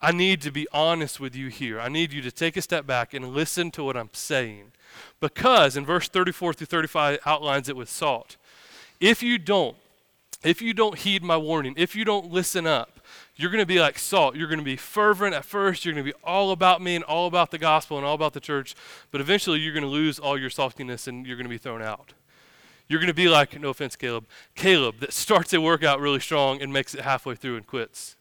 I 0.00 0.12
need 0.12 0.40
to 0.42 0.52
be 0.52 0.66
honest 0.72 1.20
with 1.20 1.34
you 1.34 1.48
here. 1.48 1.80
I 1.80 1.88
need 1.88 2.12
you 2.12 2.22
to 2.22 2.30
take 2.30 2.56
a 2.56 2.62
step 2.62 2.86
back 2.86 3.12
and 3.12 3.34
listen 3.34 3.70
to 3.72 3.84
what 3.84 3.96
I'm 3.96 4.10
saying. 4.12 4.72
Because 5.20 5.76
in 5.76 5.84
verse 5.84 6.08
34 6.08 6.54
through 6.54 6.66
35 6.66 7.18
outlines 7.26 7.68
it 7.68 7.76
with 7.76 7.88
salt. 7.88 8.36
If 9.00 9.22
you 9.22 9.38
don't, 9.38 9.76
if 10.42 10.62
you 10.62 10.72
don't 10.72 10.98
heed 10.98 11.22
my 11.22 11.36
warning, 11.36 11.74
if 11.76 11.94
you 11.94 12.04
don't 12.04 12.30
listen 12.30 12.66
up, 12.66 13.00
you're 13.36 13.50
going 13.50 13.62
to 13.62 13.66
be 13.66 13.80
like 13.80 13.98
salt. 13.98 14.36
You're 14.36 14.48
going 14.48 14.58
to 14.58 14.64
be 14.64 14.76
fervent 14.76 15.34
at 15.34 15.44
first. 15.44 15.84
You're 15.84 15.94
going 15.94 16.04
to 16.04 16.12
be 16.12 16.18
all 16.22 16.52
about 16.52 16.82
me 16.82 16.94
and 16.94 17.04
all 17.04 17.26
about 17.26 17.50
the 17.50 17.58
gospel 17.58 17.96
and 17.96 18.06
all 18.06 18.14
about 18.14 18.34
the 18.34 18.40
church. 18.40 18.74
But 19.10 19.20
eventually, 19.20 19.60
you're 19.60 19.72
going 19.72 19.82
to 19.82 19.88
lose 19.88 20.18
all 20.18 20.38
your 20.38 20.50
saltiness 20.50 21.08
and 21.08 21.26
you're 21.26 21.36
going 21.36 21.46
to 21.46 21.50
be 21.50 21.58
thrown 21.58 21.82
out. 21.82 22.12
You're 22.88 22.98
going 22.98 23.08
to 23.08 23.14
be 23.14 23.28
like, 23.28 23.58
no 23.58 23.70
offense, 23.70 23.96
Caleb, 23.96 24.26
Caleb 24.54 24.98
that 25.00 25.12
starts 25.12 25.52
a 25.52 25.60
workout 25.60 26.00
really 26.00 26.20
strong 26.20 26.60
and 26.60 26.72
makes 26.72 26.94
it 26.94 27.02
halfway 27.02 27.36
through 27.36 27.56
and 27.56 27.66
quits. 27.66 28.16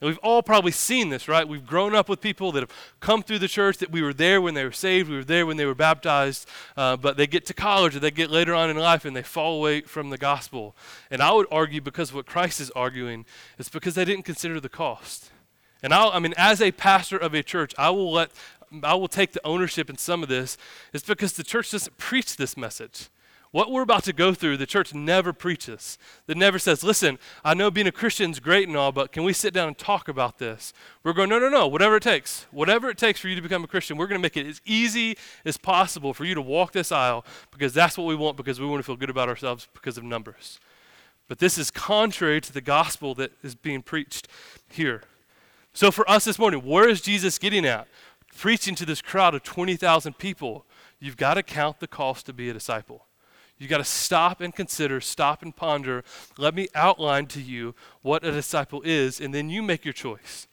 And 0.00 0.08
we've 0.08 0.18
all 0.18 0.42
probably 0.42 0.72
seen 0.72 1.08
this, 1.08 1.26
right? 1.26 1.48
We've 1.48 1.66
grown 1.66 1.94
up 1.94 2.08
with 2.08 2.20
people 2.20 2.52
that 2.52 2.60
have 2.60 2.72
come 3.00 3.22
through 3.22 3.38
the 3.38 3.48
church 3.48 3.78
that 3.78 3.90
we 3.90 4.02
were 4.02 4.12
there 4.12 4.40
when 4.42 4.54
they 4.54 4.64
were 4.64 4.72
saved, 4.72 5.08
we 5.08 5.16
were 5.16 5.24
there 5.24 5.46
when 5.46 5.56
they 5.56 5.64
were 5.64 5.74
baptized, 5.74 6.48
uh, 6.76 6.96
but 6.96 7.16
they 7.16 7.26
get 7.26 7.46
to 7.46 7.54
college 7.54 7.96
or 7.96 8.00
they 8.00 8.10
get 8.10 8.30
later 8.30 8.54
on 8.54 8.68
in 8.68 8.76
life 8.76 9.04
and 9.04 9.16
they 9.16 9.22
fall 9.22 9.56
away 9.56 9.80
from 9.80 10.10
the 10.10 10.18
gospel. 10.18 10.76
And 11.10 11.22
I 11.22 11.32
would 11.32 11.46
argue 11.50 11.80
because 11.80 12.12
what 12.12 12.26
Christ 12.26 12.60
is 12.60 12.70
arguing 12.72 13.24
is 13.58 13.68
because 13.68 13.94
they 13.94 14.04
didn't 14.04 14.24
consider 14.24 14.60
the 14.60 14.68
cost. 14.68 15.30
And 15.82 15.94
I'll, 15.94 16.10
I 16.10 16.18
mean, 16.18 16.34
as 16.36 16.60
a 16.60 16.72
pastor 16.72 17.16
of 17.16 17.34
a 17.34 17.42
church, 17.42 17.74
I 17.78 17.90
will 17.90 18.12
let, 18.12 18.30
I 18.82 18.94
will 18.94 19.08
take 19.08 19.32
the 19.32 19.46
ownership 19.46 19.88
in 19.88 19.96
some 19.96 20.22
of 20.22 20.28
this. 20.28 20.58
It's 20.92 21.04
because 21.04 21.34
the 21.34 21.44
church 21.44 21.70
doesn't 21.70 21.96
preach 21.96 22.36
this 22.36 22.56
message. 22.56 23.08
What 23.56 23.70
we're 23.70 23.80
about 23.80 24.04
to 24.04 24.12
go 24.12 24.34
through, 24.34 24.58
the 24.58 24.66
church 24.66 24.92
never 24.92 25.32
preaches. 25.32 25.96
It 26.28 26.36
never 26.36 26.58
says, 26.58 26.84
listen, 26.84 27.18
I 27.42 27.54
know 27.54 27.70
being 27.70 27.86
a 27.86 27.90
Christian 27.90 28.30
is 28.30 28.38
great 28.38 28.68
and 28.68 28.76
all, 28.76 28.92
but 28.92 29.12
can 29.12 29.24
we 29.24 29.32
sit 29.32 29.54
down 29.54 29.68
and 29.68 29.78
talk 29.78 30.08
about 30.08 30.36
this? 30.36 30.74
We're 31.02 31.14
going, 31.14 31.30
no, 31.30 31.38
no, 31.38 31.48
no, 31.48 31.66
whatever 31.66 31.96
it 31.96 32.02
takes. 32.02 32.44
Whatever 32.50 32.90
it 32.90 32.98
takes 32.98 33.18
for 33.18 33.28
you 33.28 33.34
to 33.34 33.40
become 33.40 33.64
a 33.64 33.66
Christian, 33.66 33.96
we're 33.96 34.08
going 34.08 34.20
to 34.20 34.22
make 34.22 34.36
it 34.36 34.46
as 34.46 34.60
easy 34.66 35.16
as 35.46 35.56
possible 35.56 36.12
for 36.12 36.26
you 36.26 36.34
to 36.34 36.42
walk 36.42 36.72
this 36.72 36.92
aisle 36.92 37.24
because 37.50 37.72
that's 37.72 37.96
what 37.96 38.06
we 38.06 38.14
want 38.14 38.36
because 38.36 38.60
we 38.60 38.66
want 38.66 38.80
to 38.80 38.82
feel 38.82 38.94
good 38.94 39.08
about 39.08 39.30
ourselves 39.30 39.68
because 39.72 39.96
of 39.96 40.04
numbers. 40.04 40.60
But 41.26 41.38
this 41.38 41.56
is 41.56 41.70
contrary 41.70 42.42
to 42.42 42.52
the 42.52 42.60
gospel 42.60 43.14
that 43.14 43.32
is 43.42 43.54
being 43.54 43.80
preached 43.80 44.28
here. 44.68 45.04
So 45.72 45.90
for 45.90 46.06
us 46.10 46.26
this 46.26 46.38
morning, 46.38 46.60
where 46.60 46.90
is 46.90 47.00
Jesus 47.00 47.38
getting 47.38 47.64
at? 47.64 47.88
Preaching 48.36 48.74
to 48.74 48.84
this 48.84 49.00
crowd 49.00 49.34
of 49.34 49.42
20,000 49.44 50.18
people, 50.18 50.66
you've 51.00 51.16
got 51.16 51.34
to 51.34 51.42
count 51.42 51.80
the 51.80 51.88
cost 51.88 52.26
to 52.26 52.34
be 52.34 52.50
a 52.50 52.52
disciple. 52.52 53.06
You 53.58 53.68
got 53.68 53.78
to 53.78 53.84
stop 53.84 54.40
and 54.42 54.54
consider, 54.54 55.00
stop 55.00 55.42
and 55.42 55.56
ponder. 55.56 56.04
Let 56.36 56.54
me 56.54 56.68
outline 56.74 57.26
to 57.28 57.40
you 57.40 57.74
what 58.02 58.22
a 58.22 58.30
disciple 58.30 58.82
is, 58.84 59.20
and 59.20 59.32
then 59.32 59.48
you 59.48 59.62
make 59.62 59.84
your 59.84 59.94
choice. 59.94 60.46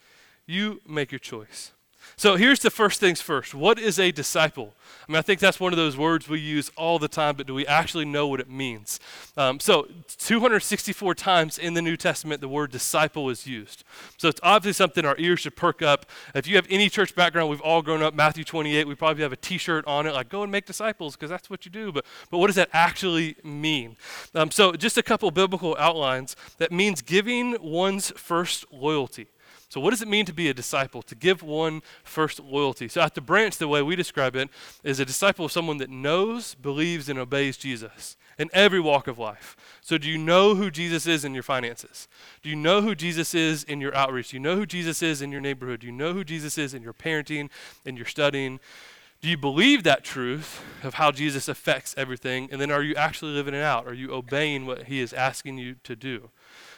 You 0.46 0.82
make 0.88 1.12
your 1.12 1.20
choice. 1.20 1.73
So 2.16 2.36
here's 2.36 2.60
the 2.60 2.70
first 2.70 3.00
things 3.00 3.22
first. 3.22 3.54
What 3.54 3.80
is 3.80 4.00
a 4.00 4.12
disciple? 4.12 4.74
I 5.08 5.12
mean, 5.12 5.18
I 5.18 5.22
think 5.22 5.40
that's 5.40 5.60
one 5.60 5.74
of 5.74 5.78
those 5.78 5.98
words 5.98 6.30
we 6.30 6.40
use 6.40 6.72
all 6.78 7.00
the 7.00 7.08
time, 7.08 7.36
but 7.36 7.48
do 7.48 7.54
we 7.54 7.66
actually 7.68 8.06
know 8.06 8.28
what 8.28 8.40
it 8.40 8.50
means? 8.50 9.00
Um, 9.36 9.60
so 9.60 9.88
264 10.20 11.16
times 11.16 11.58
in 11.58 11.74
the 11.74 11.82
New 11.82 11.98
Testament, 11.98 12.40
the 12.40 12.48
word 12.48 12.72
disciple 12.72 13.30
is 13.30 13.46
used. 13.48 13.84
So 14.18 14.28
it's 14.30 14.40
obviously 14.44 14.74
something 14.74 15.06
our 15.06 15.16
ears 15.18 15.42
should 15.42 15.56
perk 15.56 15.82
up. 15.82 16.06
If 16.36 16.48
you 16.48 16.56
have 16.56 16.68
any 16.70 16.90
church 16.90 17.16
background, 17.16 17.50
we've 17.50 17.62
all 17.62 17.82
grown 17.82 18.02
up, 18.02 18.14
Matthew 18.14 18.44
28, 18.44 18.88
we 18.88 18.96
probably 18.96 19.24
have 19.24 19.34
a 19.34 19.38
t-shirt 19.38 19.86
on 19.88 20.08
it, 20.08 20.14
like 20.14 20.30
go 20.30 20.44
and 20.44 20.52
make 20.52 20.66
disciples, 20.66 21.16
because 21.16 21.30
that's 21.30 21.50
what 21.50 21.66
you 21.66 21.72
do. 21.72 21.92
But, 21.92 22.06
but 22.30 22.38
what 22.38 22.48
does 22.48 22.56
that 22.56 22.70
actually 22.72 23.36
mean? 23.44 23.98
Um, 24.36 24.52
so 24.52 24.74
just 24.74 24.98
a 24.98 25.04
couple 25.04 25.30
biblical 25.32 25.76
outlines. 25.80 26.36
That 26.58 26.72
means 26.72 27.02
giving 27.02 27.58
one's 27.62 28.12
first 28.12 28.66
loyalty. 28.72 29.28
So, 29.74 29.82
what 29.82 29.90
does 29.90 30.04
it 30.04 30.08
mean 30.08 30.28
to 30.28 30.34
be 30.34 30.50
a 30.50 30.54
disciple? 30.54 31.02
To 31.02 31.16
give 31.16 31.42
one 31.42 31.82
first 32.04 32.40
loyalty. 32.40 32.88
So, 32.88 33.02
at 33.02 33.16
the 33.16 33.22
branch, 33.22 33.58
the 33.58 33.68
way 33.68 33.82
we 33.82 33.96
describe 33.96 34.36
it 34.36 34.52
is 34.84 35.00
a 35.00 35.06
disciple 35.06 35.46
of 35.46 35.52
someone 35.52 35.78
that 35.78 35.90
knows, 35.90 36.54
believes, 36.54 37.10
and 37.10 37.18
obeys 37.18 37.58
Jesus 37.58 38.16
in 38.38 38.52
every 38.54 38.80
walk 38.80 39.08
of 39.08 39.18
life. 39.18 39.58
So, 39.82 39.98
do 39.98 40.08
you 40.08 40.20
know 40.20 40.54
who 40.54 40.70
Jesus 40.70 41.08
is 41.08 41.26
in 41.26 41.34
your 41.34 41.42
finances? 41.42 42.08
Do 42.44 42.52
you 42.52 42.56
know 42.56 42.84
who 42.84 42.94
Jesus 42.94 43.34
is 43.34 43.64
in 43.64 43.82
your 43.82 43.96
outreach? 43.96 44.30
Do 44.30 44.36
you 44.36 44.42
know 44.42 44.58
who 44.58 44.68
Jesus 44.68 45.02
is 45.02 45.24
in 45.24 45.32
your 45.32 45.42
neighborhood? 45.42 45.80
Do 45.80 45.88
you 45.88 45.92
know 45.92 46.14
who 46.14 46.24
Jesus 46.24 46.56
is 46.60 46.76
in 46.76 46.84
your 46.84 46.94
parenting, 46.94 47.50
in 47.84 47.98
your 47.98 48.06
studying? 48.06 48.60
Do 49.22 49.28
you 49.28 49.38
believe 49.38 49.82
that 49.86 50.04
truth 50.04 50.64
of 50.84 50.94
how 50.94 51.10
Jesus 51.10 51.48
affects 51.48 51.96
everything? 51.98 52.48
And 52.52 52.62
then 52.62 52.70
are 52.70 52.84
you 52.84 52.94
actually 52.94 53.32
living 53.32 53.56
it 53.56 53.64
out? 53.64 53.88
Are 53.88 53.94
you 53.96 54.14
obeying 54.14 54.68
what 54.68 54.84
he 54.84 55.00
is 55.00 55.14
asking 55.14 55.58
you 55.58 55.78
to 55.84 55.96
do? 55.96 56.30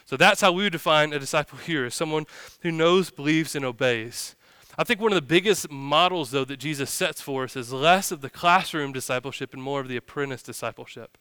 So 0.05 0.17
that's 0.17 0.41
how 0.41 0.51
we 0.51 0.63
would 0.63 0.71
define 0.71 1.13
a 1.13 1.19
disciple 1.19 1.57
here 1.57 1.89
someone 1.89 2.25
who 2.61 2.71
knows, 2.71 3.09
believes, 3.09 3.55
and 3.55 3.65
obeys. 3.65 4.35
I 4.77 4.83
think 4.83 4.99
one 4.99 5.13
of 5.13 5.15
the 5.15 5.21
biggest 5.21 5.71
models, 5.71 6.31
though, 6.31 6.43
that 6.45 6.57
Jesus 6.57 6.91
sets 6.91 7.21
for 7.21 7.45
us 7.45 7.55
is 7.55 7.71
less 7.71 8.11
of 8.11 8.19
the 8.19 8.29
classroom 8.29 8.91
discipleship 8.91 9.53
and 9.53 9.63
more 9.63 9.79
of 9.79 9.87
the 9.87 9.95
apprentice 9.95 10.43
discipleship. 10.43 11.17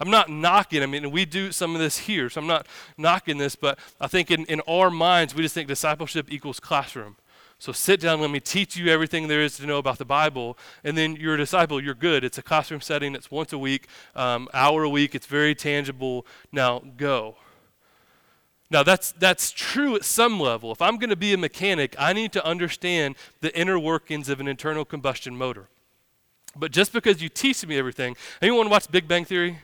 I'm 0.00 0.10
not 0.10 0.30
knocking, 0.30 0.82
I 0.82 0.86
mean, 0.86 1.10
we 1.10 1.26
do 1.26 1.52
some 1.52 1.74
of 1.74 1.80
this 1.80 1.98
here, 1.98 2.30
so 2.30 2.40
I'm 2.40 2.46
not 2.46 2.66
knocking 2.96 3.36
this, 3.36 3.56
but 3.56 3.78
I 4.00 4.06
think 4.06 4.30
in, 4.30 4.46
in 4.46 4.62
our 4.66 4.90
minds, 4.90 5.34
we 5.34 5.42
just 5.42 5.54
think 5.54 5.68
discipleship 5.68 6.32
equals 6.32 6.60
classroom. 6.60 7.16
So 7.58 7.72
sit 7.72 8.00
down, 8.00 8.20
let 8.20 8.30
me 8.30 8.40
teach 8.40 8.74
you 8.74 8.88
everything 8.88 9.28
there 9.28 9.42
is 9.42 9.58
to 9.58 9.66
know 9.66 9.78
about 9.78 9.98
the 9.98 10.04
Bible, 10.06 10.58
and 10.82 10.96
then 10.96 11.14
you're 11.14 11.34
a 11.34 11.38
disciple, 11.38 11.82
you're 11.82 11.94
good. 11.94 12.24
It's 12.24 12.38
a 12.38 12.42
classroom 12.42 12.80
setting, 12.80 13.14
it's 13.14 13.30
once 13.30 13.52
a 13.52 13.58
week, 13.58 13.86
um, 14.16 14.48
hour 14.54 14.82
a 14.82 14.88
week, 14.88 15.14
it's 15.14 15.26
very 15.26 15.54
tangible. 15.54 16.26
Now 16.52 16.82
go. 16.96 17.36
Now, 18.74 18.82
that's, 18.82 19.12
that's 19.12 19.52
true 19.52 19.94
at 19.94 20.04
some 20.04 20.40
level. 20.40 20.72
If 20.72 20.82
I'm 20.82 20.96
going 20.96 21.10
to 21.10 21.16
be 21.16 21.32
a 21.32 21.38
mechanic, 21.38 21.94
I 21.96 22.12
need 22.12 22.32
to 22.32 22.44
understand 22.44 23.14
the 23.40 23.56
inner 23.56 23.78
workings 23.78 24.28
of 24.28 24.40
an 24.40 24.48
internal 24.48 24.84
combustion 24.84 25.36
motor. 25.36 25.68
But 26.56 26.72
just 26.72 26.92
because 26.92 27.22
you 27.22 27.28
teach 27.28 27.64
me 27.64 27.78
everything, 27.78 28.16
anyone 28.42 28.68
watch 28.68 28.90
Big 28.90 29.06
Bang 29.06 29.24
Theory? 29.24 29.60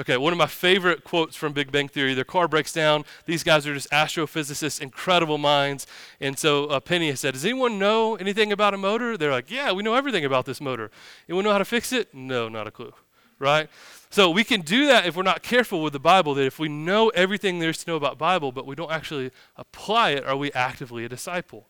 Okay, 0.00 0.16
one 0.16 0.32
of 0.32 0.36
my 0.36 0.48
favorite 0.48 1.04
quotes 1.04 1.36
from 1.36 1.52
Big 1.52 1.70
Bang 1.70 1.86
Theory 1.86 2.12
their 2.14 2.24
car 2.24 2.48
breaks 2.48 2.72
down. 2.72 3.04
These 3.26 3.44
guys 3.44 3.68
are 3.68 3.74
just 3.74 3.88
astrophysicists, 3.92 4.80
incredible 4.80 5.38
minds. 5.38 5.86
And 6.20 6.36
so 6.36 6.66
uh, 6.66 6.80
Penny 6.80 7.10
has 7.10 7.20
said, 7.20 7.34
Does 7.34 7.44
anyone 7.44 7.78
know 7.78 8.16
anything 8.16 8.50
about 8.50 8.74
a 8.74 8.78
motor? 8.78 9.16
They're 9.16 9.30
like, 9.30 9.48
Yeah, 9.48 9.70
we 9.70 9.84
know 9.84 9.94
everything 9.94 10.24
about 10.24 10.44
this 10.44 10.60
motor. 10.60 10.90
Anyone 11.28 11.44
know 11.44 11.52
how 11.52 11.58
to 11.58 11.64
fix 11.64 11.92
it? 11.92 12.12
No, 12.12 12.48
not 12.48 12.66
a 12.66 12.72
clue, 12.72 12.94
right? 13.38 13.68
So 14.10 14.30
we 14.30 14.44
can 14.44 14.62
do 14.62 14.86
that 14.86 15.06
if 15.06 15.16
we're 15.16 15.22
not 15.22 15.42
careful 15.42 15.82
with 15.82 15.92
the 15.92 16.00
Bible, 16.00 16.34
that 16.34 16.46
if 16.46 16.58
we 16.58 16.68
know 16.68 17.08
everything 17.10 17.58
there 17.58 17.70
is 17.70 17.84
to 17.84 17.90
know 17.90 17.96
about 17.96 18.18
Bible, 18.18 18.52
but 18.52 18.66
we 18.66 18.74
don't 18.74 18.90
actually 18.90 19.30
apply 19.56 20.10
it, 20.10 20.24
are 20.24 20.36
we 20.36 20.50
actively 20.52 21.04
a 21.04 21.08
disciple? 21.08 21.68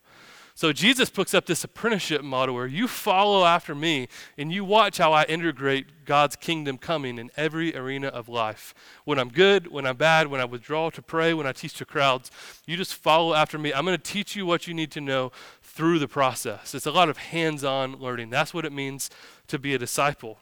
So 0.58 0.72
Jesus 0.72 1.08
puts 1.08 1.34
up 1.34 1.46
this 1.46 1.62
apprenticeship 1.62 2.24
model 2.24 2.56
where 2.56 2.66
you 2.66 2.88
follow 2.88 3.44
after 3.44 3.76
me 3.76 4.08
and 4.36 4.52
you 4.52 4.64
watch 4.64 4.98
how 4.98 5.12
I 5.12 5.22
integrate 5.26 6.04
God's 6.04 6.34
kingdom 6.34 6.78
coming 6.78 7.16
in 7.16 7.30
every 7.36 7.76
arena 7.76 8.08
of 8.08 8.28
life. 8.28 8.74
When 9.04 9.20
I'm 9.20 9.28
good, 9.28 9.68
when 9.68 9.86
I'm 9.86 9.96
bad, 9.96 10.26
when 10.26 10.40
I 10.40 10.44
withdraw 10.44 10.90
to 10.90 11.00
pray, 11.00 11.32
when 11.32 11.46
I 11.46 11.52
teach 11.52 11.74
to 11.74 11.84
crowds, 11.84 12.32
you 12.66 12.76
just 12.76 12.96
follow 12.96 13.34
after 13.34 13.56
me. 13.56 13.72
I'm 13.72 13.84
going 13.84 13.96
to 13.96 14.02
teach 14.02 14.34
you 14.34 14.46
what 14.46 14.66
you 14.66 14.74
need 14.74 14.90
to 14.90 15.00
know 15.00 15.30
through 15.62 16.00
the 16.00 16.08
process. 16.08 16.74
It's 16.74 16.86
a 16.86 16.90
lot 16.90 17.08
of 17.08 17.18
hands 17.18 17.62
on 17.62 18.00
learning. 18.00 18.30
That's 18.30 18.52
what 18.52 18.64
it 18.64 18.72
means 18.72 19.10
to 19.46 19.60
be 19.60 19.74
a 19.74 19.78
disciple. 19.78 20.40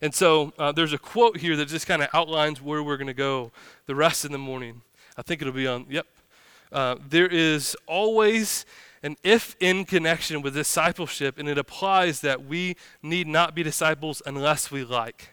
And 0.00 0.14
so 0.14 0.52
uh, 0.58 0.72
there's 0.72 0.92
a 0.92 0.98
quote 0.98 1.38
here 1.38 1.56
that 1.56 1.68
just 1.68 1.86
kind 1.86 2.02
of 2.02 2.08
outlines 2.12 2.60
where 2.62 2.82
we're 2.82 2.96
going 2.96 3.08
to 3.08 3.14
go 3.14 3.52
the 3.86 3.94
rest 3.94 4.24
of 4.24 4.30
the 4.30 4.38
morning. 4.38 4.82
I 5.16 5.22
think 5.22 5.40
it'll 5.40 5.52
be 5.52 5.66
on, 5.66 5.86
yep. 5.88 6.06
Uh, 6.70 6.96
there 7.08 7.26
is 7.26 7.76
always 7.86 8.66
an 9.02 9.16
if 9.22 9.56
in 9.60 9.84
connection 9.84 10.42
with 10.42 10.54
discipleship, 10.54 11.38
and 11.38 11.48
it 11.48 11.58
applies 11.58 12.20
that 12.20 12.44
we 12.44 12.76
need 13.02 13.26
not 13.26 13.54
be 13.54 13.62
disciples 13.62 14.22
unless 14.26 14.70
we 14.70 14.84
like. 14.84 15.30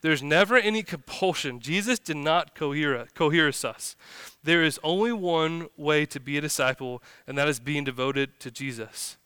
There's 0.00 0.22
never 0.22 0.56
any 0.56 0.82
compulsion. 0.82 1.60
Jesus 1.60 1.98
did 1.98 2.16
not 2.16 2.54
cohere, 2.54 3.06
us. 3.48 3.96
There 4.42 4.62
is 4.62 4.78
only 4.82 5.12
one 5.12 5.68
way 5.76 6.06
to 6.06 6.20
be 6.20 6.38
a 6.38 6.40
disciple, 6.40 7.02
and 7.26 7.36
that 7.38 7.48
is 7.48 7.60
being 7.60 7.84
devoted 7.84 8.38
to 8.40 8.50
Jesus. 8.50 9.16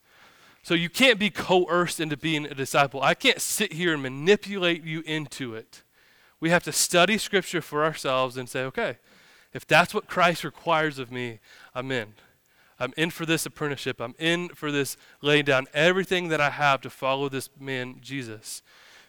So 0.63 0.73
you 0.73 0.89
can't 0.89 1.19
be 1.19 1.29
coerced 1.29 1.99
into 1.99 2.17
being 2.17 2.45
a 2.45 2.53
disciple. 2.53 3.01
I 3.01 3.13
can't 3.13 3.41
sit 3.41 3.73
here 3.73 3.93
and 3.93 4.03
manipulate 4.03 4.83
you 4.83 5.01
into 5.01 5.55
it. 5.55 5.81
We 6.39 6.49
have 6.51 6.63
to 6.63 6.71
study 6.71 7.17
Scripture 7.17 7.61
for 7.61 7.83
ourselves 7.83 8.37
and 8.37 8.47
say, 8.47 8.63
okay, 8.63 8.97
if 9.53 9.65
that's 9.65 9.93
what 9.93 10.07
Christ 10.07 10.43
requires 10.43 10.99
of 10.99 11.11
me, 11.11 11.39
I'm 11.73 11.91
in. 11.91 12.13
I'm 12.79 12.93
in 12.97 13.11
for 13.11 13.25
this 13.25 13.45
apprenticeship. 13.45 14.01
I'm 14.01 14.15
in 14.17 14.49
for 14.49 14.71
this 14.71 14.97
laying 15.21 15.45
down 15.45 15.67
everything 15.73 16.29
that 16.29 16.41
I 16.41 16.49
have 16.49 16.81
to 16.81 16.89
follow 16.89 17.29
this 17.29 17.49
man, 17.59 17.97
Jesus. 18.01 18.63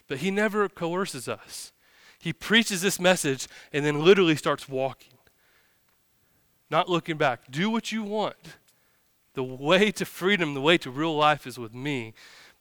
But 0.08 0.18
he 0.18 0.30
never 0.30 0.68
coerces 0.68 1.26
us. 1.26 1.72
He 2.18 2.32
preaches 2.32 2.82
this 2.82 3.00
message 3.00 3.48
and 3.72 3.84
then 3.84 4.04
literally 4.04 4.36
starts 4.36 4.68
walking, 4.68 5.14
not 6.70 6.88
looking 6.88 7.16
back. 7.16 7.50
Do 7.50 7.70
what 7.70 7.92
you 7.92 8.02
want. 8.02 8.36
The 9.34 9.42
way 9.42 9.90
to 9.92 10.04
freedom, 10.04 10.54
the 10.54 10.60
way 10.60 10.78
to 10.78 10.90
real 10.90 11.16
life 11.16 11.46
is 11.46 11.58
with 11.58 11.74
me. 11.74 12.12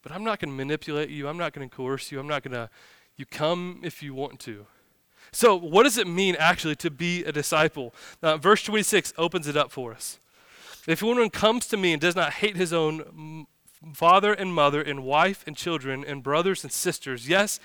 But 0.01 0.11
I'm 0.11 0.23
not 0.23 0.39
going 0.39 0.49
to 0.51 0.55
manipulate 0.55 1.09
you. 1.09 1.27
I'm 1.27 1.37
not 1.37 1.53
going 1.53 1.67
to 1.69 1.75
coerce 1.75 2.11
you. 2.11 2.19
I'm 2.19 2.27
not 2.27 2.43
going 2.43 2.53
to, 2.53 2.69
you 3.17 3.25
come 3.25 3.81
if 3.83 4.01
you 4.01 4.13
want 4.13 4.39
to. 4.41 4.65
So, 5.31 5.55
what 5.55 5.83
does 5.83 5.97
it 5.97 6.07
mean 6.07 6.35
actually 6.37 6.75
to 6.77 6.89
be 6.89 7.23
a 7.23 7.31
disciple? 7.31 7.93
Now, 8.21 8.37
verse 8.37 8.63
26 8.63 9.13
opens 9.17 9.47
it 9.47 9.55
up 9.55 9.71
for 9.71 9.93
us. 9.93 10.19
If 10.87 11.03
anyone 11.03 11.29
comes 11.29 11.67
to 11.67 11.77
me 11.77 11.93
and 11.93 12.01
does 12.01 12.15
not 12.15 12.33
hate 12.33 12.57
his 12.57 12.73
own 12.73 13.45
father 13.93 14.33
and 14.33 14.53
mother 14.53 14.81
and 14.81 15.03
wife 15.03 15.43
and 15.45 15.55
children 15.55 16.03
and 16.05 16.23
brothers 16.23 16.63
and 16.63 16.71
sisters, 16.71 17.29
yes, 17.29 17.59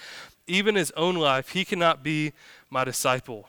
even 0.47 0.75
his 0.75 0.93
own 0.93 1.17
life, 1.17 1.51
he 1.51 1.65
cannot 1.65 2.03
be 2.03 2.33
my 2.71 2.85
disciple. 2.85 3.49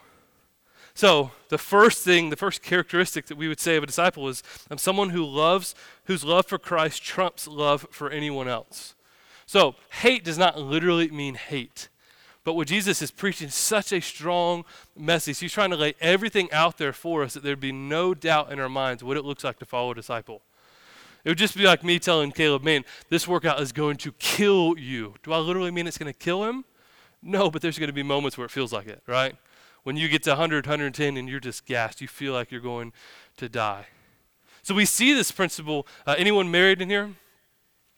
So, 0.97 1.29
the 1.49 1.59
first 1.59 2.03
thing, 2.03 2.31
the 2.31 2.35
first 2.35 2.63
characteristic 2.63 3.27
that 3.27 3.37
we 3.37 3.47
would 3.47 3.59
say 3.59 3.75
of 3.75 3.83
a 3.83 3.85
disciple 3.85 4.27
is 4.29 4.41
I'm 4.71 4.79
someone 4.79 5.11
who 5.11 5.23
loves, 5.23 5.75
whose 6.05 6.23
love 6.23 6.47
for 6.47 6.57
Christ 6.57 7.03
trumps 7.03 7.47
love 7.47 7.85
for 7.91 8.09
anyone 8.09 8.47
else. 8.47 8.95
So, 9.45 9.75
hate 10.01 10.23
does 10.23 10.39
not 10.39 10.57
literally 10.57 11.11
mean 11.11 11.35
hate. 11.35 11.89
But 12.43 12.55
what 12.55 12.67
Jesus 12.67 13.03
is 13.03 13.11
preaching 13.11 13.49
such 13.49 13.93
a 13.93 14.01
strong 14.01 14.65
message. 14.97 15.37
He's 15.37 15.53
trying 15.53 15.69
to 15.69 15.75
lay 15.75 15.93
everything 16.01 16.51
out 16.51 16.79
there 16.79 16.93
for 16.93 17.21
us 17.21 17.35
that 17.35 17.43
there'd 17.43 17.59
be 17.59 17.71
no 17.71 18.15
doubt 18.15 18.51
in 18.51 18.59
our 18.59 18.67
minds 18.67 19.03
what 19.03 19.17
it 19.17 19.23
looks 19.23 19.43
like 19.43 19.59
to 19.59 19.65
follow 19.65 19.91
a 19.91 19.95
disciple. 19.95 20.41
It 21.23 21.29
would 21.29 21.37
just 21.37 21.55
be 21.55 21.65
like 21.65 21.83
me 21.83 21.99
telling 21.99 22.31
Caleb, 22.31 22.63
man, 22.63 22.85
this 23.09 23.27
workout 23.27 23.61
is 23.61 23.71
going 23.71 23.97
to 23.97 24.13
kill 24.13 24.75
you. 24.79 25.13
Do 25.21 25.31
I 25.31 25.37
literally 25.37 25.69
mean 25.69 25.85
it's 25.85 25.99
going 25.99 26.11
to 26.11 26.17
kill 26.17 26.45
him? 26.45 26.65
No, 27.21 27.51
but 27.51 27.61
there's 27.61 27.77
going 27.77 27.85
to 27.85 27.93
be 27.93 28.01
moments 28.01 28.35
where 28.35 28.45
it 28.45 28.51
feels 28.51 28.73
like 28.73 28.87
it, 28.87 29.03
right? 29.05 29.35
When 29.87 29.95
you 29.95 30.09
get 30.09 30.21
to 30.23 30.31
100, 30.31 30.65
110, 30.65 31.15
and 31.15 31.29
you're 31.29 31.39
just 31.39 31.65
gassed, 31.65 32.01
you 32.01 32.09
feel 32.09 32.33
like 32.33 32.51
you're 32.51 32.59
going 32.59 32.91
to 33.37 33.47
die. 33.47 33.85
So 34.61 34.75
we 34.75 34.83
see 34.83 35.13
this 35.13 35.31
principle. 35.31 35.87
Uh, 36.05 36.13
anyone 36.17 36.51
married 36.51 36.81
in 36.81 36.89
here? 36.89 37.11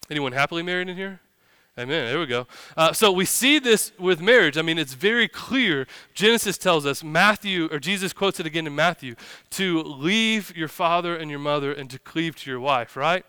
Anyone 0.07 0.33
happily 0.33 0.61
married 0.61 0.87
in 0.87 0.95
here? 0.95 1.19
Amen. 1.79 2.05
There 2.05 2.19
we 2.19 2.27
go. 2.27 2.45
Uh, 2.77 2.93
so 2.93 3.11
we 3.11 3.25
see 3.25 3.57
this 3.57 3.91
with 3.97 4.21
marriage. 4.21 4.55
I 4.55 4.61
mean, 4.61 4.77
it's 4.77 4.93
very 4.93 5.27
clear. 5.27 5.87
Genesis 6.13 6.59
tells 6.59 6.85
us, 6.85 7.03
Matthew, 7.03 7.67
or 7.71 7.79
Jesus 7.79 8.13
quotes 8.13 8.39
it 8.39 8.45
again 8.45 8.67
in 8.67 8.75
Matthew, 8.75 9.15
to 9.49 9.81
leave 9.81 10.55
your 10.55 10.67
father 10.67 11.15
and 11.15 11.31
your 11.31 11.39
mother 11.39 11.73
and 11.73 11.89
to 11.89 11.97
cleave 11.97 12.35
to 12.35 12.51
your 12.51 12.59
wife, 12.59 12.95
right? 12.95 13.25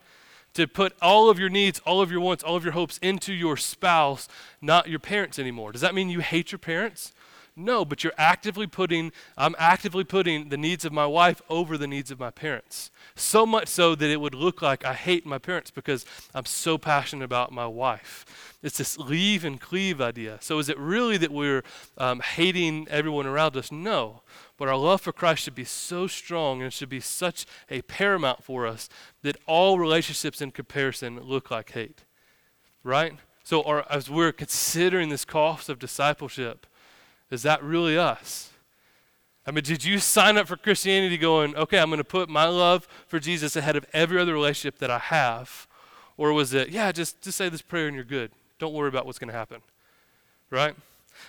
To 0.52 0.68
put 0.68 0.92
all 1.00 1.30
of 1.30 1.38
your 1.38 1.48
needs, 1.48 1.78
all 1.86 2.02
of 2.02 2.10
your 2.10 2.20
wants, 2.20 2.44
all 2.44 2.56
of 2.56 2.64
your 2.64 2.74
hopes 2.74 2.98
into 2.98 3.32
your 3.32 3.56
spouse, 3.56 4.28
not 4.60 4.90
your 4.90 4.98
parents 4.98 5.38
anymore. 5.38 5.72
Does 5.72 5.80
that 5.80 5.94
mean 5.94 6.10
you 6.10 6.20
hate 6.20 6.52
your 6.52 6.58
parents? 6.58 7.14
No, 7.56 7.84
but 7.84 8.02
you're 8.02 8.12
actively 8.16 8.66
putting, 8.66 9.12
I'm 9.36 9.54
actively 9.58 10.04
putting 10.04 10.48
the 10.48 10.56
needs 10.56 10.84
of 10.84 10.92
my 10.92 11.06
wife 11.06 11.42
over 11.48 11.76
the 11.76 11.86
needs 11.86 12.10
of 12.10 12.18
my 12.18 12.30
parents. 12.30 12.90
So 13.14 13.44
much 13.44 13.68
so 13.68 13.94
that 13.94 14.10
it 14.10 14.20
would 14.20 14.34
look 14.34 14.62
like 14.62 14.84
I 14.84 14.94
hate 14.94 15.26
my 15.26 15.38
parents 15.38 15.70
because 15.70 16.06
I'm 16.34 16.46
so 16.46 16.78
passionate 16.78 17.24
about 17.24 17.52
my 17.52 17.66
wife. 17.66 18.24
It's 18.62 18.78
this 18.78 18.98
leave 18.98 19.44
and 19.44 19.60
cleave 19.60 20.00
idea. 20.00 20.38
So 20.40 20.58
is 20.58 20.68
it 20.68 20.78
really 20.78 21.16
that 21.18 21.32
we're 21.32 21.62
um, 21.98 22.20
hating 22.20 22.86
everyone 22.88 23.26
around 23.26 23.56
us? 23.56 23.72
No. 23.72 24.22
But 24.56 24.68
our 24.68 24.76
love 24.76 25.00
for 25.00 25.12
Christ 25.12 25.44
should 25.44 25.54
be 25.54 25.64
so 25.64 26.06
strong 26.06 26.62
and 26.62 26.72
should 26.72 26.90
be 26.90 27.00
such 27.00 27.46
a 27.70 27.82
paramount 27.82 28.44
for 28.44 28.66
us 28.66 28.88
that 29.22 29.36
all 29.46 29.78
relationships 29.78 30.40
in 30.40 30.50
comparison 30.50 31.20
look 31.20 31.50
like 31.50 31.72
hate. 31.72 32.04
Right? 32.82 33.14
So, 33.42 33.62
our, 33.62 33.84
as 33.90 34.08
we're 34.08 34.32
considering 34.32 35.08
this 35.08 35.24
cost 35.24 35.68
of 35.68 35.78
discipleship, 35.78 36.66
is 37.30 37.42
that 37.42 37.62
really 37.62 37.96
us? 37.96 38.50
I 39.46 39.52
mean, 39.52 39.64
did 39.64 39.84
you 39.84 39.98
sign 39.98 40.36
up 40.36 40.46
for 40.46 40.56
Christianity 40.56 41.16
going, 41.16 41.56
okay, 41.56 41.78
I'm 41.78 41.88
going 41.88 41.98
to 41.98 42.04
put 42.04 42.28
my 42.28 42.46
love 42.46 42.86
for 43.06 43.18
Jesus 43.18 43.56
ahead 43.56 43.76
of 43.76 43.86
every 43.92 44.20
other 44.20 44.32
relationship 44.32 44.78
that 44.78 44.90
I 44.90 44.98
have? 44.98 45.66
Or 46.16 46.32
was 46.32 46.52
it, 46.52 46.68
yeah, 46.68 46.92
just, 46.92 47.22
just 47.22 47.38
say 47.38 47.48
this 47.48 47.62
prayer 47.62 47.86
and 47.86 47.94
you're 47.94 48.04
good. 48.04 48.30
Don't 48.58 48.74
worry 48.74 48.88
about 48.88 49.06
what's 49.06 49.18
going 49.18 49.30
to 49.30 49.36
happen. 49.36 49.62
Right? 50.50 50.74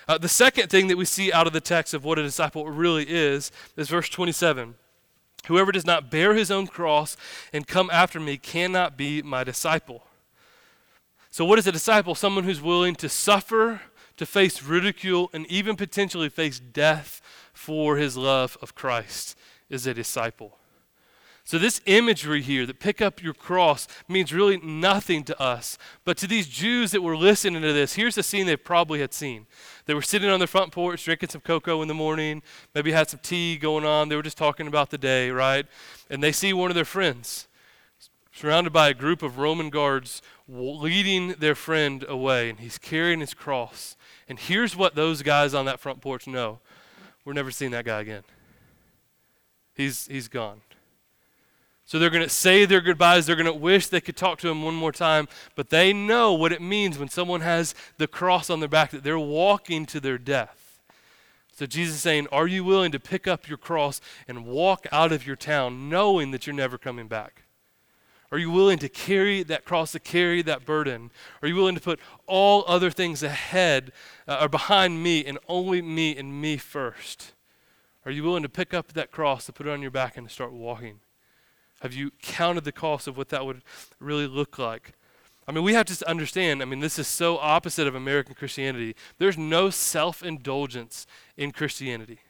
Uh, 0.06 0.18
the 0.18 0.28
second 0.28 0.68
thing 0.68 0.88
that 0.88 0.96
we 0.96 1.04
see 1.04 1.32
out 1.32 1.46
of 1.46 1.52
the 1.52 1.60
text 1.60 1.94
of 1.94 2.04
what 2.04 2.18
a 2.18 2.22
disciple 2.22 2.66
really 2.66 3.06
is 3.08 3.50
is 3.76 3.88
verse 3.88 4.08
27. 4.08 4.74
Whoever 5.46 5.72
does 5.72 5.86
not 5.86 6.10
bear 6.10 6.34
his 6.34 6.50
own 6.50 6.66
cross 6.66 7.16
and 7.52 7.66
come 7.66 7.90
after 7.90 8.20
me 8.20 8.36
cannot 8.36 8.96
be 8.96 9.22
my 9.22 9.42
disciple. 9.42 10.04
So, 11.30 11.44
what 11.44 11.58
is 11.58 11.66
a 11.66 11.72
disciple? 11.72 12.14
Someone 12.14 12.44
who's 12.44 12.60
willing 12.60 12.94
to 12.96 13.08
suffer 13.08 13.80
to 14.16 14.26
face 14.26 14.62
ridicule, 14.62 15.30
and 15.32 15.46
even 15.46 15.76
potentially 15.76 16.28
face 16.28 16.58
death 16.58 17.20
for 17.52 17.96
his 17.96 18.16
love 18.16 18.56
of 18.62 18.74
Christ 18.74 19.38
is 19.68 19.86
a 19.86 19.94
disciple. 19.94 20.58
So, 21.44 21.58
this 21.58 21.80
imagery 21.86 22.40
here 22.40 22.66
that 22.66 22.78
pick 22.78 23.02
up 23.02 23.20
your 23.20 23.34
cross 23.34 23.88
means 24.06 24.32
really 24.32 24.58
nothing 24.58 25.24
to 25.24 25.40
us. 25.40 25.76
But 26.04 26.16
to 26.18 26.28
these 26.28 26.46
Jews 26.46 26.92
that 26.92 27.02
were 27.02 27.16
listening 27.16 27.62
to 27.62 27.72
this, 27.72 27.94
here's 27.94 28.14
the 28.14 28.22
scene 28.22 28.46
they 28.46 28.56
probably 28.56 29.00
had 29.00 29.12
seen. 29.12 29.46
They 29.86 29.94
were 29.94 30.02
sitting 30.02 30.30
on 30.30 30.38
their 30.38 30.46
front 30.46 30.70
porch 30.70 31.04
drinking 31.04 31.30
some 31.30 31.40
cocoa 31.40 31.82
in 31.82 31.88
the 31.88 31.94
morning, 31.94 32.42
maybe 32.76 32.92
had 32.92 33.10
some 33.10 33.20
tea 33.22 33.56
going 33.56 33.84
on. 33.84 34.08
They 34.08 34.14
were 34.14 34.22
just 34.22 34.38
talking 34.38 34.68
about 34.68 34.90
the 34.90 34.98
day, 34.98 35.30
right? 35.30 35.66
And 36.08 36.22
they 36.22 36.30
see 36.30 36.52
one 36.52 36.70
of 36.70 36.76
their 36.76 36.84
friends 36.84 37.48
surrounded 38.32 38.72
by 38.72 38.88
a 38.88 38.94
group 38.94 39.22
of 39.22 39.38
Roman 39.38 39.68
guards 39.68 40.22
leading 40.48 41.32
their 41.34 41.54
friend 41.54 42.04
away, 42.08 42.50
and 42.50 42.60
he's 42.60 42.78
carrying 42.78 43.20
his 43.20 43.34
cross. 43.34 43.96
And 44.32 44.38
here's 44.38 44.74
what 44.74 44.94
those 44.94 45.20
guys 45.20 45.52
on 45.52 45.66
that 45.66 45.78
front 45.78 46.00
porch 46.00 46.26
know 46.26 46.58
we're 47.22 47.34
never 47.34 47.50
seeing 47.50 47.70
that 47.72 47.84
guy 47.84 48.00
again. 48.00 48.22
He's, 49.74 50.06
he's 50.06 50.26
gone. 50.26 50.62
So 51.84 51.98
they're 51.98 52.08
going 52.08 52.22
to 52.22 52.30
say 52.30 52.64
their 52.64 52.80
goodbyes. 52.80 53.26
They're 53.26 53.36
going 53.36 53.44
to 53.44 53.52
wish 53.52 53.88
they 53.88 54.00
could 54.00 54.16
talk 54.16 54.38
to 54.38 54.48
him 54.48 54.62
one 54.62 54.74
more 54.74 54.90
time. 54.90 55.28
But 55.54 55.68
they 55.68 55.92
know 55.92 56.32
what 56.32 56.50
it 56.50 56.62
means 56.62 56.98
when 56.98 57.10
someone 57.10 57.42
has 57.42 57.74
the 57.98 58.06
cross 58.06 58.48
on 58.48 58.60
their 58.60 58.70
back, 58.70 58.92
that 58.92 59.04
they're 59.04 59.18
walking 59.18 59.84
to 59.84 60.00
their 60.00 60.16
death. 60.16 60.80
So 61.54 61.66
Jesus 61.66 61.96
is 61.96 62.00
saying, 62.00 62.26
Are 62.32 62.46
you 62.46 62.64
willing 62.64 62.92
to 62.92 62.98
pick 62.98 63.28
up 63.28 63.50
your 63.50 63.58
cross 63.58 64.00
and 64.26 64.46
walk 64.46 64.86
out 64.90 65.12
of 65.12 65.26
your 65.26 65.36
town 65.36 65.90
knowing 65.90 66.30
that 66.30 66.46
you're 66.46 66.56
never 66.56 66.78
coming 66.78 67.06
back? 67.06 67.41
Are 68.32 68.38
you 68.38 68.50
willing 68.50 68.78
to 68.78 68.88
carry 68.88 69.42
that 69.42 69.66
cross, 69.66 69.92
to 69.92 70.00
carry 70.00 70.40
that 70.40 70.64
burden? 70.64 71.10
Are 71.42 71.48
you 71.48 71.54
willing 71.54 71.74
to 71.74 71.80
put 71.80 72.00
all 72.26 72.64
other 72.66 72.90
things 72.90 73.22
ahead 73.22 73.92
uh, 74.26 74.38
or 74.40 74.48
behind 74.48 75.02
me 75.02 75.22
and 75.22 75.38
only 75.48 75.82
me 75.82 76.16
and 76.16 76.40
me 76.40 76.56
first? 76.56 77.34
Are 78.06 78.10
you 78.10 78.24
willing 78.24 78.42
to 78.42 78.48
pick 78.48 78.72
up 78.72 78.94
that 78.94 79.10
cross, 79.10 79.44
to 79.46 79.52
put 79.52 79.66
it 79.66 79.70
on 79.70 79.82
your 79.82 79.90
back, 79.90 80.16
and 80.16 80.26
to 80.26 80.32
start 80.32 80.50
walking? 80.50 81.00
Have 81.82 81.92
you 81.92 82.10
counted 82.22 82.64
the 82.64 82.72
cost 82.72 83.06
of 83.06 83.18
what 83.18 83.28
that 83.28 83.44
would 83.44 83.62
really 84.00 84.26
look 84.26 84.58
like? 84.58 84.94
I 85.46 85.52
mean, 85.52 85.62
we 85.62 85.74
have 85.74 85.86
to 85.86 86.08
understand, 86.08 86.62
I 86.62 86.64
mean, 86.64 86.80
this 86.80 86.98
is 86.98 87.06
so 87.06 87.36
opposite 87.36 87.86
of 87.86 87.94
American 87.94 88.34
Christianity. 88.34 88.96
There's 89.18 89.36
no 89.36 89.68
self 89.68 90.22
indulgence 90.22 91.06
in 91.36 91.52
Christianity. 91.52 92.20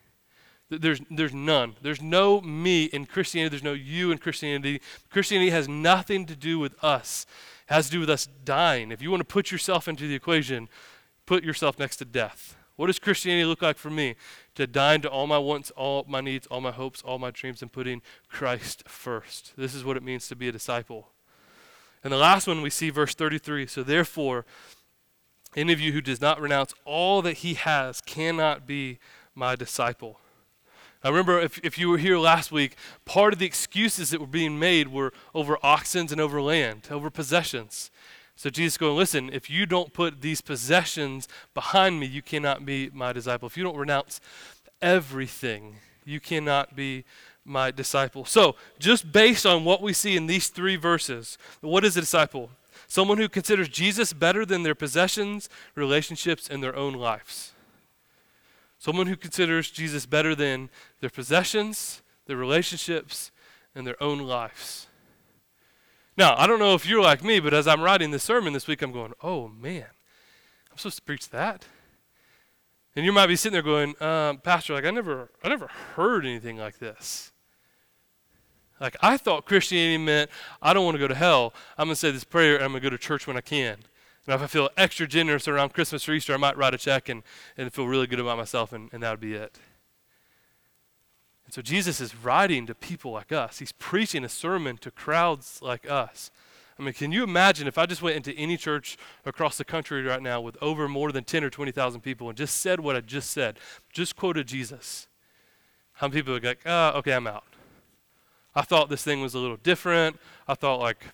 There's, 0.80 1.00
there's 1.10 1.34
none. 1.34 1.76
There's 1.82 2.00
no 2.00 2.40
me 2.40 2.84
in 2.84 3.06
Christianity. 3.06 3.50
There's 3.50 3.62
no 3.62 3.72
you 3.72 4.10
in 4.10 4.18
Christianity. 4.18 4.80
Christianity 5.10 5.50
has 5.50 5.68
nothing 5.68 6.26
to 6.26 6.36
do 6.36 6.58
with 6.58 6.74
us. 6.82 7.26
It 7.68 7.74
has 7.74 7.86
to 7.86 7.92
do 7.92 8.00
with 8.00 8.10
us 8.10 8.28
dying. 8.44 8.90
If 8.90 9.02
you 9.02 9.10
want 9.10 9.20
to 9.20 9.32
put 9.32 9.50
yourself 9.50 9.88
into 9.88 10.06
the 10.06 10.14
equation, 10.14 10.68
put 11.26 11.44
yourself 11.44 11.78
next 11.78 11.96
to 11.96 12.04
death. 12.04 12.56
What 12.76 12.86
does 12.86 12.98
Christianity 12.98 13.44
look 13.44 13.62
like 13.62 13.76
for 13.76 13.90
me? 13.90 14.16
To 14.54 14.66
die 14.66 14.96
to 14.98 15.08
all 15.08 15.26
my 15.26 15.38
wants, 15.38 15.70
all 15.72 16.04
my 16.08 16.20
needs, 16.20 16.46
all 16.46 16.60
my 16.60 16.72
hopes, 16.72 17.02
all 17.02 17.18
my 17.18 17.30
dreams, 17.30 17.62
and 17.62 17.70
putting 17.70 18.02
Christ 18.28 18.88
first. 18.88 19.52
This 19.56 19.74
is 19.74 19.84
what 19.84 19.96
it 19.96 20.02
means 20.02 20.26
to 20.28 20.36
be 20.36 20.48
a 20.48 20.52
disciple. 20.52 21.08
And 22.02 22.12
the 22.12 22.18
last 22.18 22.46
one 22.46 22.62
we 22.62 22.70
see, 22.70 22.90
verse 22.90 23.14
33. 23.14 23.66
So 23.66 23.82
therefore, 23.82 24.44
any 25.54 25.72
of 25.72 25.80
you 25.80 25.92
who 25.92 26.00
does 26.00 26.20
not 26.20 26.40
renounce 26.40 26.74
all 26.84 27.22
that 27.22 27.38
he 27.38 27.54
has 27.54 28.00
cannot 28.00 28.66
be 28.66 28.98
my 29.34 29.54
disciple. 29.54 30.18
I 31.04 31.08
remember 31.08 31.40
if, 31.40 31.58
if 31.64 31.78
you 31.78 31.88
were 31.88 31.98
here 31.98 32.18
last 32.18 32.52
week, 32.52 32.76
part 33.04 33.32
of 33.32 33.38
the 33.38 33.46
excuses 33.46 34.10
that 34.10 34.20
were 34.20 34.26
being 34.26 34.58
made 34.58 34.88
were 34.88 35.12
over 35.34 35.58
oxen 35.62 36.08
and 36.10 36.20
over 36.20 36.40
land, 36.40 36.88
over 36.90 37.10
possessions. 37.10 37.90
So 38.36 38.50
Jesus 38.50 38.78
going, 38.78 38.96
listen, 38.96 39.30
if 39.32 39.50
you 39.50 39.66
don't 39.66 39.92
put 39.92 40.20
these 40.20 40.40
possessions 40.40 41.28
behind 41.54 42.00
me, 42.00 42.06
you 42.06 42.22
cannot 42.22 42.64
be 42.64 42.90
my 42.92 43.12
disciple. 43.12 43.46
If 43.46 43.56
you 43.56 43.64
don't 43.64 43.76
renounce 43.76 44.20
everything, 44.80 45.76
you 46.04 46.20
cannot 46.20 46.74
be 46.74 47.04
my 47.44 47.70
disciple. 47.70 48.24
So, 48.24 48.56
just 48.78 49.12
based 49.12 49.44
on 49.44 49.64
what 49.64 49.82
we 49.82 49.92
see 49.92 50.16
in 50.16 50.26
these 50.26 50.48
three 50.48 50.76
verses, 50.76 51.38
what 51.60 51.84
is 51.84 51.96
a 51.96 52.00
disciple? 52.00 52.50
Someone 52.86 53.18
who 53.18 53.28
considers 53.28 53.68
Jesus 53.68 54.12
better 54.12 54.44
than 54.44 54.62
their 54.62 54.74
possessions, 54.74 55.48
relationships, 55.74 56.48
and 56.48 56.62
their 56.62 56.76
own 56.76 56.94
lives. 56.94 57.51
Someone 58.82 59.06
who 59.06 59.14
considers 59.14 59.70
Jesus 59.70 60.06
better 60.06 60.34
than 60.34 60.68
their 60.98 61.08
possessions, 61.08 62.02
their 62.26 62.36
relationships, 62.36 63.30
and 63.76 63.86
their 63.86 64.02
own 64.02 64.18
lives. 64.18 64.88
Now, 66.16 66.34
I 66.36 66.48
don't 66.48 66.58
know 66.58 66.74
if 66.74 66.84
you're 66.84 67.00
like 67.00 67.22
me, 67.22 67.38
but 67.38 67.54
as 67.54 67.68
I'm 67.68 67.80
writing 67.80 68.10
this 68.10 68.24
sermon 68.24 68.52
this 68.52 68.66
week, 68.66 68.82
I'm 68.82 68.90
going, 68.90 69.12
oh 69.22 69.46
man, 69.46 69.86
I'm 70.68 70.78
supposed 70.78 70.96
to 70.96 71.02
preach 71.02 71.30
that? 71.30 71.64
And 72.96 73.06
you 73.06 73.12
might 73.12 73.28
be 73.28 73.36
sitting 73.36 73.52
there 73.52 73.62
going, 73.62 73.94
um, 74.02 74.38
Pastor, 74.38 74.74
like 74.74 74.84
I 74.84 74.90
never, 74.90 75.30
I 75.44 75.48
never 75.48 75.68
heard 75.94 76.26
anything 76.26 76.56
like 76.56 76.80
this. 76.80 77.30
Like 78.80 78.96
I 78.98 79.16
thought 79.16 79.46
Christianity 79.46 79.96
meant 79.96 80.28
I 80.60 80.72
don't 80.74 80.84
want 80.84 80.96
to 80.96 80.98
go 80.98 81.06
to 81.06 81.14
hell. 81.14 81.54
I'm 81.78 81.86
gonna 81.86 81.94
say 81.94 82.10
this 82.10 82.24
prayer 82.24 82.56
and 82.56 82.64
I'm 82.64 82.72
gonna 82.72 82.80
go 82.80 82.90
to 82.90 82.98
church 82.98 83.28
when 83.28 83.36
I 83.36 83.42
can. 83.42 83.76
And 84.26 84.34
if 84.34 84.42
I 84.42 84.46
feel 84.46 84.70
extra 84.76 85.06
generous 85.06 85.48
around 85.48 85.74
Christmas 85.74 86.08
or 86.08 86.12
Easter, 86.12 86.32
I 86.32 86.36
might 86.36 86.56
write 86.56 86.74
a 86.74 86.78
check 86.78 87.08
and, 87.08 87.22
and 87.56 87.72
feel 87.72 87.88
really 87.88 88.06
good 88.06 88.20
about 88.20 88.36
myself, 88.36 88.72
and, 88.72 88.88
and 88.92 89.02
that 89.02 89.10
would 89.10 89.20
be 89.20 89.34
it. 89.34 89.58
And 91.44 91.52
So 91.52 91.60
Jesus 91.60 92.00
is 92.00 92.14
writing 92.14 92.66
to 92.66 92.74
people 92.74 93.10
like 93.12 93.32
us. 93.32 93.58
He's 93.58 93.72
preaching 93.72 94.24
a 94.24 94.28
sermon 94.28 94.76
to 94.78 94.90
crowds 94.90 95.60
like 95.60 95.90
us. 95.90 96.30
I 96.78 96.82
mean, 96.82 96.94
can 96.94 97.12
you 97.12 97.22
imagine 97.22 97.66
if 97.66 97.78
I 97.78 97.86
just 97.86 98.00
went 98.00 98.16
into 98.16 98.32
any 98.38 98.56
church 98.56 98.96
across 99.26 99.58
the 99.58 99.64
country 99.64 100.02
right 100.02 100.22
now 100.22 100.40
with 100.40 100.56
over 100.62 100.88
more 100.88 101.12
than 101.12 101.24
10 101.24 101.44
or 101.44 101.50
20,000 101.50 102.00
people 102.00 102.28
and 102.28 102.38
just 102.38 102.56
said 102.56 102.80
what 102.80 102.96
I 102.96 103.00
just 103.00 103.30
said, 103.30 103.58
just 103.92 104.16
quoted 104.16 104.46
Jesus? 104.46 105.06
How 105.94 106.08
many 106.08 106.20
people 106.20 106.32
would 106.32 106.42
be 106.42 106.48
like, 106.48 106.60
oh, 106.64 106.90
okay, 106.98 107.12
I'm 107.12 107.26
out. 107.26 107.44
I 108.54 108.62
thought 108.62 108.88
this 108.88 109.02
thing 109.02 109.20
was 109.20 109.34
a 109.34 109.38
little 109.38 109.58
different. 109.58 110.18
I 110.48 110.54
thought, 110.54 110.80
like, 110.80 111.06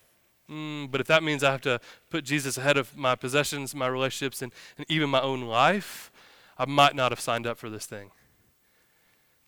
mm, 0.50 0.90
but 0.90 1.00
if 1.00 1.06
that 1.06 1.22
means 1.22 1.44
I 1.44 1.52
have 1.52 1.61
to 1.62 1.80
put 2.11 2.24
Jesus 2.24 2.56
ahead 2.56 2.76
of 2.76 2.96
my 2.96 3.14
possessions, 3.14 3.74
my 3.74 3.87
relationships, 3.87 4.42
and, 4.42 4.52
and 4.76 4.87
even 4.88 5.11
my 5.11 5.20
own 5.20 5.42
life, 5.42 6.11
I 6.58 6.66
might 6.66 6.94
not 6.94 7.12
have 7.12 7.20
signed 7.20 7.46
up 7.46 7.58
for 7.58 7.70
this 7.70 7.87
thing. 7.87 8.11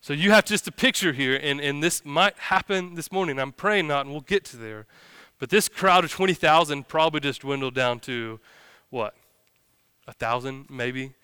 So 0.03 0.15
you 0.15 0.31
have 0.31 0.47
just 0.47 0.67
a 0.67 0.73
picture 0.73 1.13
here, 1.13 1.39
and, 1.43 1.61
and 1.61 1.83
this 1.83 2.05
might 2.05 2.37
happen 2.39 2.95
this 2.95 3.13
morning. 3.13 3.39
I'm 3.39 3.53
praying 3.53 3.89
not, 3.89 4.07
and 4.07 4.11
we'll 4.11 4.23
get 4.23 4.45
to 4.47 4.57
there. 4.57 4.87
But 5.39 5.51
this 5.51 5.69
crowd 5.69 6.05
of 6.05 6.11
20,000 6.11 6.89
probably 6.89 7.21
just 7.21 7.43
dwindled 7.43 7.75
down 7.75 8.01
to 8.01 8.41
what? 8.89 9.15
A 10.07 10.13
thousand, 10.13 10.67
maybe? 10.71 11.15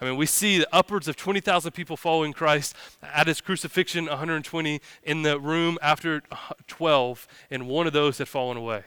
I 0.00 0.04
mean, 0.06 0.16
we 0.16 0.26
see 0.26 0.64
upwards 0.72 1.08
of 1.08 1.16
20,000 1.16 1.72
people 1.72 1.96
following 1.96 2.32
Christ 2.32 2.74
at 3.02 3.26
his 3.26 3.40
crucifixion, 3.40 4.06
120 4.06 4.80
in 5.04 5.22
the 5.22 5.38
room 5.38 5.78
after 5.80 6.22
12, 6.66 7.28
and 7.50 7.68
one 7.68 7.86
of 7.86 7.92
those 7.92 8.18
had 8.18 8.28
fallen 8.28 8.56
away. 8.56 8.82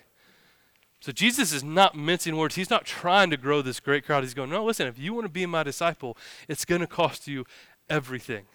So 1.06 1.12
Jesus 1.12 1.54
is 1.54 1.64
not 1.64 1.96
mincing 1.96 2.36
words. 2.36 2.56
He's 2.56 2.72
not 2.72 2.84
trying 2.84 3.30
to 3.30 3.38
grow 3.38 3.62
this 3.62 3.80
great 3.80 4.08
crowd. 4.08 4.24
He's 4.24 4.34
going, 4.34 4.50
no, 4.50 4.66
listen, 4.66 4.88
if 4.88 4.98
you 4.98 5.14
want 5.14 5.26
to 5.26 5.30
be 5.30 5.46
my 5.46 5.62
disciple, 5.62 6.18
it's 6.48 6.66
going 6.66 6.82
to 6.82 6.88
cost 6.88 7.28
you 7.28 7.46
everything. 7.88 8.46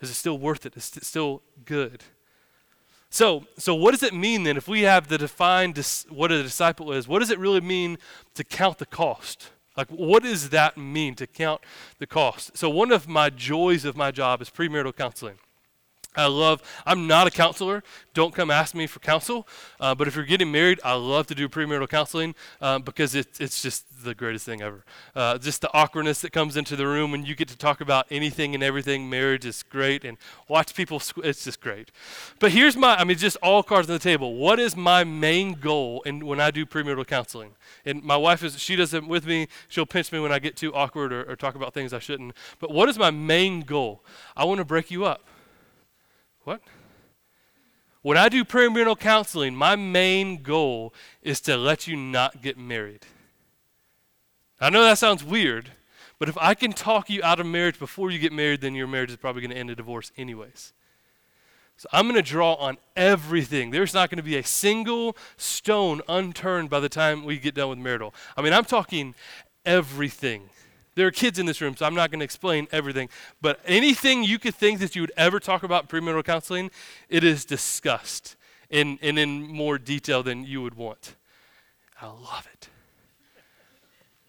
Is 0.00 0.08
it 0.08 0.14
still 0.14 0.38
worth 0.38 0.64
it? 0.66 0.76
Is 0.76 0.96
it 0.96 1.04
still 1.04 1.42
good? 1.64 2.04
So, 3.10 3.44
so 3.58 3.74
what 3.74 3.90
does 3.90 4.04
it 4.04 4.14
mean 4.14 4.44
then 4.44 4.56
if 4.56 4.68
we 4.68 4.82
have 4.82 5.08
the 5.08 5.18
defined 5.18 5.74
dis- 5.74 6.06
what 6.08 6.30
a 6.30 6.44
disciple 6.44 6.92
is? 6.92 7.08
What 7.08 7.18
does 7.18 7.30
it 7.30 7.40
really 7.40 7.60
mean 7.60 7.98
to 8.34 8.44
count 8.44 8.78
the 8.78 8.86
cost? 8.86 9.50
Like, 9.76 9.88
what 9.88 10.22
does 10.22 10.50
that 10.50 10.78
mean 10.78 11.16
to 11.16 11.26
count 11.26 11.60
the 11.98 12.06
cost? 12.06 12.56
So, 12.56 12.70
one 12.70 12.92
of 12.92 13.08
my 13.08 13.30
joys 13.30 13.84
of 13.84 13.96
my 13.96 14.12
job 14.12 14.40
is 14.42 14.48
premarital 14.48 14.94
counseling. 14.94 15.40
I 16.16 16.26
love, 16.26 16.62
I'm 16.86 17.06
not 17.06 17.26
a 17.26 17.30
counselor. 17.30 17.82
Don't 18.14 18.34
come 18.34 18.50
ask 18.50 18.74
me 18.74 18.86
for 18.86 18.98
counsel. 19.00 19.46
Uh, 19.78 19.94
but 19.94 20.08
if 20.08 20.16
you're 20.16 20.24
getting 20.24 20.50
married, 20.50 20.80
I 20.82 20.94
love 20.94 21.26
to 21.26 21.34
do 21.34 21.48
premarital 21.48 21.88
counseling 21.88 22.34
uh, 22.60 22.78
because 22.78 23.14
it, 23.14 23.28
it's 23.38 23.60
just 23.60 23.84
the 24.04 24.14
greatest 24.14 24.46
thing 24.46 24.62
ever. 24.62 24.84
Uh, 25.14 25.36
just 25.36 25.60
the 25.60 25.72
awkwardness 25.74 26.20
that 26.22 26.32
comes 26.32 26.56
into 26.56 26.76
the 26.76 26.86
room 26.86 27.10
when 27.10 27.26
you 27.26 27.34
get 27.34 27.48
to 27.48 27.56
talk 27.56 27.80
about 27.80 28.06
anything 28.10 28.54
and 28.54 28.62
everything. 28.62 29.10
Marriage 29.10 29.44
is 29.44 29.62
great 29.62 30.04
and 30.04 30.16
watch 30.48 30.74
people, 30.74 30.98
squ- 30.98 31.24
it's 31.24 31.44
just 31.44 31.60
great. 31.60 31.90
But 32.38 32.52
here's 32.52 32.76
my, 32.76 32.96
I 32.96 33.04
mean, 33.04 33.18
just 33.18 33.36
all 33.42 33.62
cards 33.62 33.88
on 33.88 33.94
the 33.94 33.98
table. 33.98 34.36
What 34.36 34.58
is 34.58 34.74
my 34.76 35.04
main 35.04 35.52
goal 35.52 36.02
in, 36.02 36.24
when 36.24 36.40
I 36.40 36.50
do 36.50 36.64
premarital 36.64 37.06
counseling? 37.06 37.50
And 37.84 38.02
my 38.02 38.16
wife 38.16 38.42
is, 38.42 38.58
she 38.58 38.76
does 38.76 38.94
it 38.94 39.06
with 39.06 39.26
me. 39.26 39.48
She'll 39.68 39.86
pinch 39.86 40.10
me 40.10 40.20
when 40.20 40.32
I 40.32 40.38
get 40.38 40.56
too 40.56 40.74
awkward 40.74 41.12
or, 41.12 41.30
or 41.30 41.36
talk 41.36 41.54
about 41.54 41.74
things 41.74 41.92
I 41.92 41.98
shouldn't. 41.98 42.34
But 42.60 42.70
what 42.70 42.88
is 42.88 42.98
my 42.98 43.10
main 43.10 43.60
goal? 43.60 44.02
I 44.36 44.44
want 44.44 44.58
to 44.58 44.64
break 44.64 44.90
you 44.90 45.04
up. 45.04 45.22
What? 46.46 46.60
When 48.02 48.16
I 48.16 48.28
do 48.28 48.44
premarital 48.44 49.00
counseling, 49.00 49.56
my 49.56 49.74
main 49.74 50.44
goal 50.44 50.94
is 51.20 51.40
to 51.40 51.56
let 51.56 51.88
you 51.88 51.96
not 51.96 52.40
get 52.40 52.56
married. 52.56 53.04
I 54.60 54.70
know 54.70 54.84
that 54.84 54.96
sounds 54.96 55.24
weird, 55.24 55.72
but 56.20 56.28
if 56.28 56.38
I 56.38 56.54
can 56.54 56.72
talk 56.72 57.10
you 57.10 57.20
out 57.24 57.40
of 57.40 57.46
marriage 57.46 57.80
before 57.80 58.12
you 58.12 58.20
get 58.20 58.32
married, 58.32 58.60
then 58.60 58.76
your 58.76 58.86
marriage 58.86 59.10
is 59.10 59.16
probably 59.16 59.42
going 59.42 59.50
to 59.50 59.56
end 59.56 59.70
in 59.70 59.76
divorce, 59.76 60.12
anyways. 60.16 60.72
So 61.78 61.88
I'm 61.92 62.04
going 62.04 62.14
to 62.14 62.22
draw 62.22 62.54
on 62.54 62.78
everything. 62.94 63.72
There's 63.72 63.92
not 63.92 64.08
going 64.08 64.18
to 64.18 64.22
be 64.22 64.36
a 64.36 64.44
single 64.44 65.16
stone 65.36 66.00
unturned 66.08 66.70
by 66.70 66.78
the 66.78 66.88
time 66.88 67.24
we 67.24 67.40
get 67.40 67.56
done 67.56 67.70
with 67.70 67.78
marital. 67.78 68.14
I 68.36 68.42
mean, 68.42 68.52
I'm 68.52 68.64
talking 68.64 69.16
everything. 69.64 70.48
There 70.96 71.06
are 71.06 71.12
kids 71.12 71.38
in 71.38 71.46
this 71.46 71.60
room, 71.60 71.76
so 71.76 71.86
I'm 71.86 71.94
not 71.94 72.10
going 72.10 72.20
to 72.20 72.24
explain 72.24 72.66
everything. 72.72 73.10
But 73.40 73.60
anything 73.66 74.24
you 74.24 74.38
could 74.38 74.54
think 74.54 74.80
that 74.80 74.96
you 74.96 75.02
would 75.02 75.12
ever 75.16 75.38
talk 75.38 75.62
about 75.62 75.88
premarital 75.88 76.24
counseling, 76.24 76.70
it 77.08 77.22
is 77.22 77.44
discussed 77.44 78.34
in, 78.70 78.98
and 79.02 79.18
in 79.18 79.46
more 79.46 79.78
detail 79.78 80.22
than 80.22 80.44
you 80.44 80.62
would 80.62 80.74
want. 80.74 81.14
I 82.00 82.06
love 82.06 82.48
it. 82.52 82.68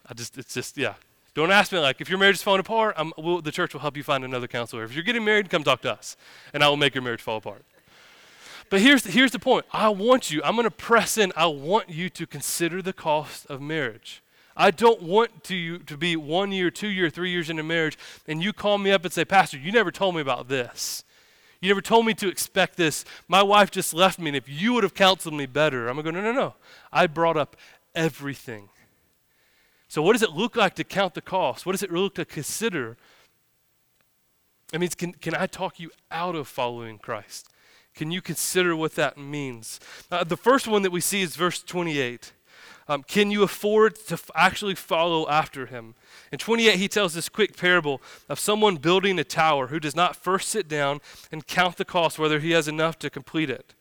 I 0.09 0.13
just, 0.13 0.37
it's 0.37 0.53
just, 0.53 0.77
yeah. 0.77 0.95
Don't 1.33 1.51
ask 1.51 1.71
me 1.71 1.79
like, 1.79 2.01
if 2.01 2.09
your 2.09 2.19
marriage 2.19 2.35
is 2.35 2.43
falling 2.43 2.59
apart, 2.59 2.97
we'll, 3.17 3.41
the 3.41 3.51
church 3.51 3.73
will 3.73 3.81
help 3.81 3.95
you 3.95 4.03
find 4.03 4.25
another 4.25 4.47
counselor. 4.47 4.83
If 4.83 4.93
you're 4.93 5.03
getting 5.03 5.23
married, 5.23 5.49
come 5.49 5.63
talk 5.63 5.81
to 5.81 5.93
us, 5.93 6.17
and 6.53 6.63
I 6.63 6.69
will 6.69 6.77
make 6.77 6.95
your 6.95 7.01
marriage 7.01 7.21
fall 7.21 7.37
apart. 7.37 7.63
But 8.69 8.81
here's, 8.81 9.05
here's 9.05 9.31
the 9.31 9.39
point. 9.39 9.65
I 9.71 9.87
want 9.87 10.31
you, 10.31 10.41
I'm 10.43 10.55
going 10.55 10.65
to 10.65 10.71
press 10.71 11.17
in, 11.17 11.31
I 11.37 11.45
want 11.45 11.89
you 11.89 12.09
to 12.09 12.27
consider 12.27 12.81
the 12.81 12.91
cost 12.91 13.45
of 13.45 13.61
marriage. 13.61 14.21
I 14.57 14.71
don't 14.71 15.03
want 15.03 15.43
to 15.45 15.77
to 15.79 15.95
be 15.95 16.15
one 16.15 16.51
year, 16.51 16.71
two 16.71 16.87
year, 16.87 17.09
three 17.11 17.29
years 17.29 17.49
into 17.49 17.63
marriage, 17.63 17.97
and 18.27 18.41
you 18.43 18.51
call 18.51 18.79
me 18.79 18.91
up 18.91 19.05
and 19.05 19.13
say, 19.13 19.23
Pastor, 19.23 19.57
you 19.57 19.71
never 19.71 19.91
told 19.91 20.15
me 20.15 20.21
about 20.21 20.49
this. 20.49 21.03
You 21.61 21.69
never 21.69 21.81
told 21.81 22.05
me 22.05 22.13
to 22.15 22.27
expect 22.27 22.75
this. 22.75 23.05
My 23.27 23.41
wife 23.43 23.71
just 23.71 23.93
left 23.93 24.19
me, 24.19 24.29
and 24.29 24.35
if 24.35 24.49
you 24.49 24.73
would 24.73 24.83
have 24.83 24.93
counseled 24.93 25.33
me 25.33 25.45
better, 25.45 25.87
I'm 25.87 25.95
going 25.95 26.05
to 26.05 26.11
go, 26.11 26.21
no, 26.21 26.31
no, 26.31 26.39
no. 26.39 26.55
I 26.91 27.07
brought 27.07 27.37
up 27.37 27.55
everything. 27.95 28.69
So, 29.87 30.01
what 30.01 30.13
does 30.13 30.21
it 30.21 30.31
look 30.31 30.55
like 30.55 30.75
to 30.75 30.83
count 30.83 31.13
the 31.13 31.21
cost? 31.21 31.65
What 31.65 31.71
does 31.71 31.83
it 31.83 31.91
look 31.91 32.15
to 32.15 32.25
consider? 32.25 32.97
It 34.73 34.79
means, 34.79 34.95
can, 34.95 35.13
can 35.13 35.33
I 35.33 35.47
talk 35.47 35.79
you 35.79 35.91
out 36.11 36.35
of 36.35 36.47
following 36.47 36.97
Christ? 36.97 37.49
Can 37.95 38.11
you 38.11 38.21
consider 38.21 38.75
what 38.75 38.95
that 38.95 39.17
means? 39.17 39.79
Uh, 40.11 40.23
the 40.23 40.37
first 40.37 40.67
one 40.67 40.81
that 40.81 40.91
we 40.91 41.01
see 41.01 41.21
is 41.21 41.35
verse 41.35 41.63
28. 41.63 42.33
Um, 42.89 43.03
can 43.03 43.31
you 43.31 43.43
afford 43.43 43.95
to 44.07 44.13
f- 44.13 44.31
actually 44.33 44.75
follow 44.75 45.27
after 45.27 45.65
him? 45.65 45.95
In 46.31 46.37
28, 46.37 46.75
he 46.77 46.87
tells 46.87 47.13
this 47.13 47.27
quick 47.27 47.57
parable 47.57 48.01
of 48.29 48.39
someone 48.39 48.77
building 48.77 49.19
a 49.19 49.23
tower 49.23 49.67
who 49.67 49.79
does 49.79 49.95
not 49.95 50.15
first 50.15 50.49
sit 50.49 50.67
down 50.67 51.01
and 51.31 51.45
count 51.45 51.77
the 51.77 51.85
cost, 51.85 52.17
whether 52.17 52.39
he 52.39 52.51
has 52.51 52.67
enough 52.67 52.97
to 52.99 53.09
complete 53.09 53.49
it. 53.49 53.73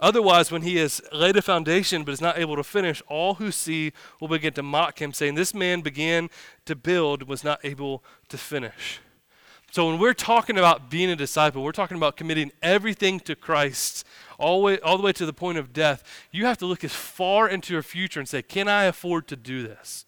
Otherwise, 0.00 0.50
when 0.50 0.62
he 0.62 0.76
has 0.76 1.00
laid 1.12 1.36
a 1.36 1.42
foundation 1.42 2.04
but 2.04 2.12
is 2.12 2.20
not 2.20 2.36
able 2.36 2.56
to 2.56 2.64
finish, 2.64 3.00
all 3.08 3.34
who 3.34 3.50
see 3.50 3.92
will 4.20 4.28
begin 4.28 4.52
to 4.52 4.62
mock 4.62 5.00
him, 5.00 5.12
saying, 5.12 5.34
This 5.34 5.54
man 5.54 5.80
began 5.80 6.28
to 6.66 6.74
build, 6.74 7.28
was 7.28 7.44
not 7.44 7.60
able 7.64 8.04
to 8.28 8.36
finish. 8.36 9.00
So 9.74 9.88
when 9.88 9.98
we're 9.98 10.14
talking 10.14 10.56
about 10.56 10.88
being 10.88 11.10
a 11.10 11.16
disciple, 11.16 11.64
we're 11.64 11.72
talking 11.72 11.96
about 11.96 12.16
committing 12.16 12.52
everything 12.62 13.18
to 13.18 13.34
Christ 13.34 14.06
all 14.38 14.60
the 14.60 14.64
way, 14.64 14.78
all 14.78 14.96
the, 14.96 15.02
way 15.02 15.12
to 15.14 15.26
the 15.26 15.32
point 15.32 15.58
of 15.58 15.72
death. 15.72 16.04
You 16.30 16.46
have 16.46 16.58
to 16.58 16.66
look 16.66 16.84
as 16.84 16.94
far 16.94 17.48
into 17.48 17.72
your 17.72 17.82
future 17.82 18.20
and 18.20 18.28
say, 18.28 18.40
can 18.40 18.68
I 18.68 18.84
afford 18.84 19.26
to 19.26 19.36
do 19.36 19.66
this? 19.66 20.06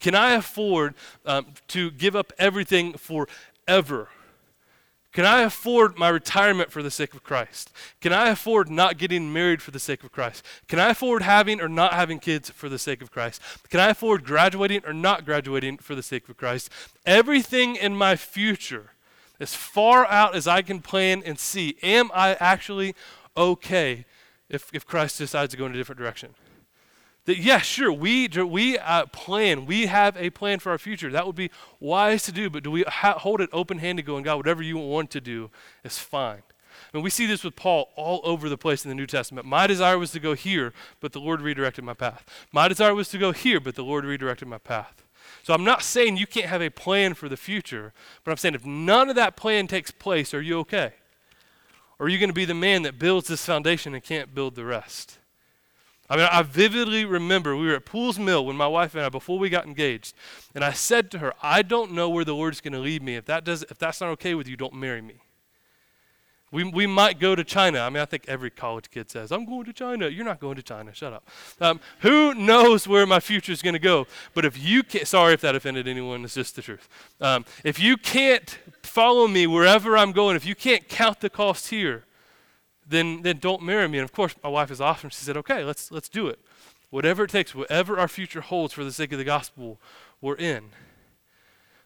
Can 0.00 0.16
I 0.16 0.32
afford 0.32 0.94
um, 1.24 1.46
to 1.68 1.92
give 1.92 2.16
up 2.16 2.32
everything 2.36 2.94
forever? 2.94 4.08
Can 5.12 5.24
I 5.24 5.42
afford 5.42 5.96
my 5.96 6.08
retirement 6.08 6.72
for 6.72 6.82
the 6.82 6.90
sake 6.90 7.14
of 7.14 7.22
Christ? 7.22 7.72
Can 8.00 8.12
I 8.12 8.30
afford 8.30 8.68
not 8.68 8.98
getting 8.98 9.32
married 9.32 9.62
for 9.62 9.70
the 9.70 9.78
sake 9.78 10.02
of 10.02 10.10
Christ? 10.10 10.44
Can 10.66 10.80
I 10.80 10.90
afford 10.90 11.22
having 11.22 11.60
or 11.60 11.68
not 11.68 11.92
having 11.92 12.18
kids 12.18 12.50
for 12.50 12.68
the 12.68 12.76
sake 12.76 13.02
of 13.02 13.12
Christ? 13.12 13.40
Can 13.70 13.78
I 13.78 13.90
afford 13.90 14.24
graduating 14.24 14.82
or 14.84 14.92
not 14.92 15.24
graduating 15.24 15.76
for 15.76 15.94
the 15.94 16.02
sake 16.02 16.28
of 16.28 16.36
Christ? 16.36 16.70
Everything 17.06 17.76
in 17.76 17.94
my 17.94 18.16
future 18.16 18.90
as 19.40 19.54
far 19.54 20.06
out 20.06 20.34
as 20.34 20.46
I 20.46 20.62
can 20.62 20.80
plan 20.80 21.22
and 21.24 21.38
see, 21.38 21.76
am 21.82 22.10
I 22.14 22.34
actually 22.40 22.94
okay 23.36 24.04
if, 24.48 24.70
if 24.72 24.86
Christ 24.86 25.18
decides 25.18 25.50
to 25.52 25.56
go 25.56 25.66
in 25.66 25.72
a 25.72 25.76
different 25.76 25.98
direction? 25.98 26.34
That, 27.26 27.38
yeah, 27.38 27.58
sure, 27.58 27.92
we, 27.92 28.28
we 28.28 28.78
uh, 28.78 29.06
plan, 29.06 29.66
we 29.66 29.86
have 29.86 30.16
a 30.16 30.30
plan 30.30 30.60
for 30.60 30.70
our 30.70 30.78
future. 30.78 31.10
That 31.10 31.26
would 31.26 31.34
be 31.34 31.50
wise 31.80 32.22
to 32.24 32.32
do, 32.32 32.48
but 32.48 32.62
do 32.62 32.70
we 32.70 32.82
ha- 32.82 33.18
hold 33.18 33.40
it 33.40 33.50
open 33.52 33.78
handed 33.78 34.06
going, 34.06 34.22
God, 34.22 34.36
whatever 34.36 34.62
you 34.62 34.78
want 34.78 35.10
to 35.10 35.20
do 35.20 35.50
is 35.82 35.98
fine? 35.98 36.42
And 36.92 37.02
we 37.02 37.10
see 37.10 37.26
this 37.26 37.42
with 37.42 37.56
Paul 37.56 37.90
all 37.96 38.20
over 38.22 38.48
the 38.48 38.56
place 38.56 38.84
in 38.84 38.90
the 38.90 38.94
New 38.94 39.06
Testament. 39.06 39.46
My 39.46 39.66
desire 39.66 39.98
was 39.98 40.12
to 40.12 40.20
go 40.20 40.34
here, 40.34 40.72
but 41.00 41.12
the 41.12 41.20
Lord 41.20 41.40
redirected 41.40 41.84
my 41.84 41.94
path. 41.94 42.24
My 42.52 42.68
desire 42.68 42.94
was 42.94 43.08
to 43.08 43.18
go 43.18 43.32
here, 43.32 43.60
but 43.60 43.74
the 43.74 43.84
Lord 43.84 44.04
redirected 44.04 44.46
my 44.46 44.58
path. 44.58 45.05
So 45.46 45.54
I'm 45.54 45.62
not 45.62 45.84
saying 45.84 46.16
you 46.16 46.26
can't 46.26 46.48
have 46.48 46.60
a 46.60 46.70
plan 46.70 47.14
for 47.14 47.28
the 47.28 47.36
future, 47.36 47.92
but 48.24 48.32
I'm 48.32 48.36
saying 48.36 48.56
if 48.56 48.66
none 48.66 49.08
of 49.08 49.14
that 49.14 49.36
plan 49.36 49.68
takes 49.68 49.92
place, 49.92 50.34
are 50.34 50.42
you 50.42 50.58
okay? 50.58 50.94
Or 52.00 52.06
are 52.06 52.08
you 52.08 52.18
going 52.18 52.30
to 52.30 52.34
be 52.34 52.46
the 52.46 52.52
man 52.52 52.82
that 52.82 52.98
builds 52.98 53.28
this 53.28 53.46
foundation 53.46 53.94
and 53.94 54.02
can't 54.02 54.34
build 54.34 54.56
the 54.56 54.64
rest? 54.64 55.18
I 56.10 56.16
mean, 56.16 56.26
I 56.28 56.42
vividly 56.42 57.04
remember 57.04 57.54
we 57.54 57.68
were 57.68 57.76
at 57.76 57.86
Poole's 57.86 58.18
Mill 58.18 58.44
when 58.44 58.56
my 58.56 58.66
wife 58.66 58.96
and 58.96 59.04
I, 59.04 59.08
before 59.08 59.38
we 59.38 59.48
got 59.48 59.66
engaged, 59.66 60.14
and 60.52 60.64
I 60.64 60.72
said 60.72 61.12
to 61.12 61.20
her, 61.20 61.32
I 61.40 61.62
don't 61.62 61.92
know 61.92 62.08
where 62.08 62.24
the 62.24 62.34
Lord's 62.34 62.60
going 62.60 62.72
to 62.72 62.80
lead 62.80 63.04
me. 63.04 63.14
If, 63.14 63.26
that 63.26 63.44
does, 63.44 63.62
if 63.70 63.78
that's 63.78 64.00
not 64.00 64.10
okay 64.10 64.34
with 64.34 64.48
you, 64.48 64.56
don't 64.56 64.74
marry 64.74 65.00
me. 65.00 65.20
We, 66.52 66.62
we 66.62 66.86
might 66.86 67.18
go 67.18 67.34
to 67.34 67.42
China. 67.42 67.80
I 67.80 67.90
mean, 67.90 68.00
I 68.00 68.04
think 68.04 68.24
every 68.28 68.50
college 68.50 68.90
kid 68.90 69.10
says, 69.10 69.32
I'm 69.32 69.44
going 69.44 69.64
to 69.64 69.72
China. 69.72 70.08
You're 70.08 70.24
not 70.24 70.38
going 70.38 70.54
to 70.56 70.62
China. 70.62 70.94
Shut 70.94 71.12
up. 71.12 71.28
Um, 71.60 71.80
who 72.00 72.34
knows 72.34 72.86
where 72.86 73.04
my 73.04 73.18
future 73.18 73.50
is 73.50 73.62
going 73.62 73.74
to 73.74 73.80
go? 73.80 74.06
But 74.32 74.44
if 74.44 74.56
you 74.56 74.84
can't, 74.84 75.08
sorry 75.08 75.34
if 75.34 75.40
that 75.40 75.56
offended 75.56 75.88
anyone, 75.88 76.24
it's 76.24 76.34
just 76.34 76.54
the 76.54 76.62
truth. 76.62 76.88
Um, 77.20 77.44
if 77.64 77.80
you 77.80 77.96
can't 77.96 78.58
follow 78.82 79.26
me 79.26 79.48
wherever 79.48 79.98
I'm 79.98 80.12
going, 80.12 80.36
if 80.36 80.46
you 80.46 80.54
can't 80.54 80.88
count 80.88 81.20
the 81.20 81.30
cost 81.30 81.70
here, 81.70 82.04
then, 82.88 83.22
then 83.22 83.38
don't 83.38 83.62
marry 83.62 83.88
me. 83.88 83.98
And 83.98 84.04
of 84.04 84.12
course, 84.12 84.36
my 84.44 84.48
wife 84.48 84.70
is 84.70 84.80
awesome. 84.80 85.10
She 85.10 85.16
said, 85.16 85.36
okay, 85.36 85.64
let's, 85.64 85.90
let's 85.90 86.08
do 86.08 86.28
it. 86.28 86.38
Whatever 86.90 87.24
it 87.24 87.30
takes, 87.30 87.54
whatever 87.56 87.98
our 87.98 88.08
future 88.08 88.40
holds 88.40 88.72
for 88.72 88.84
the 88.84 88.92
sake 88.92 89.10
of 89.10 89.18
the 89.18 89.24
gospel, 89.24 89.80
we're 90.20 90.36
in. 90.36 90.66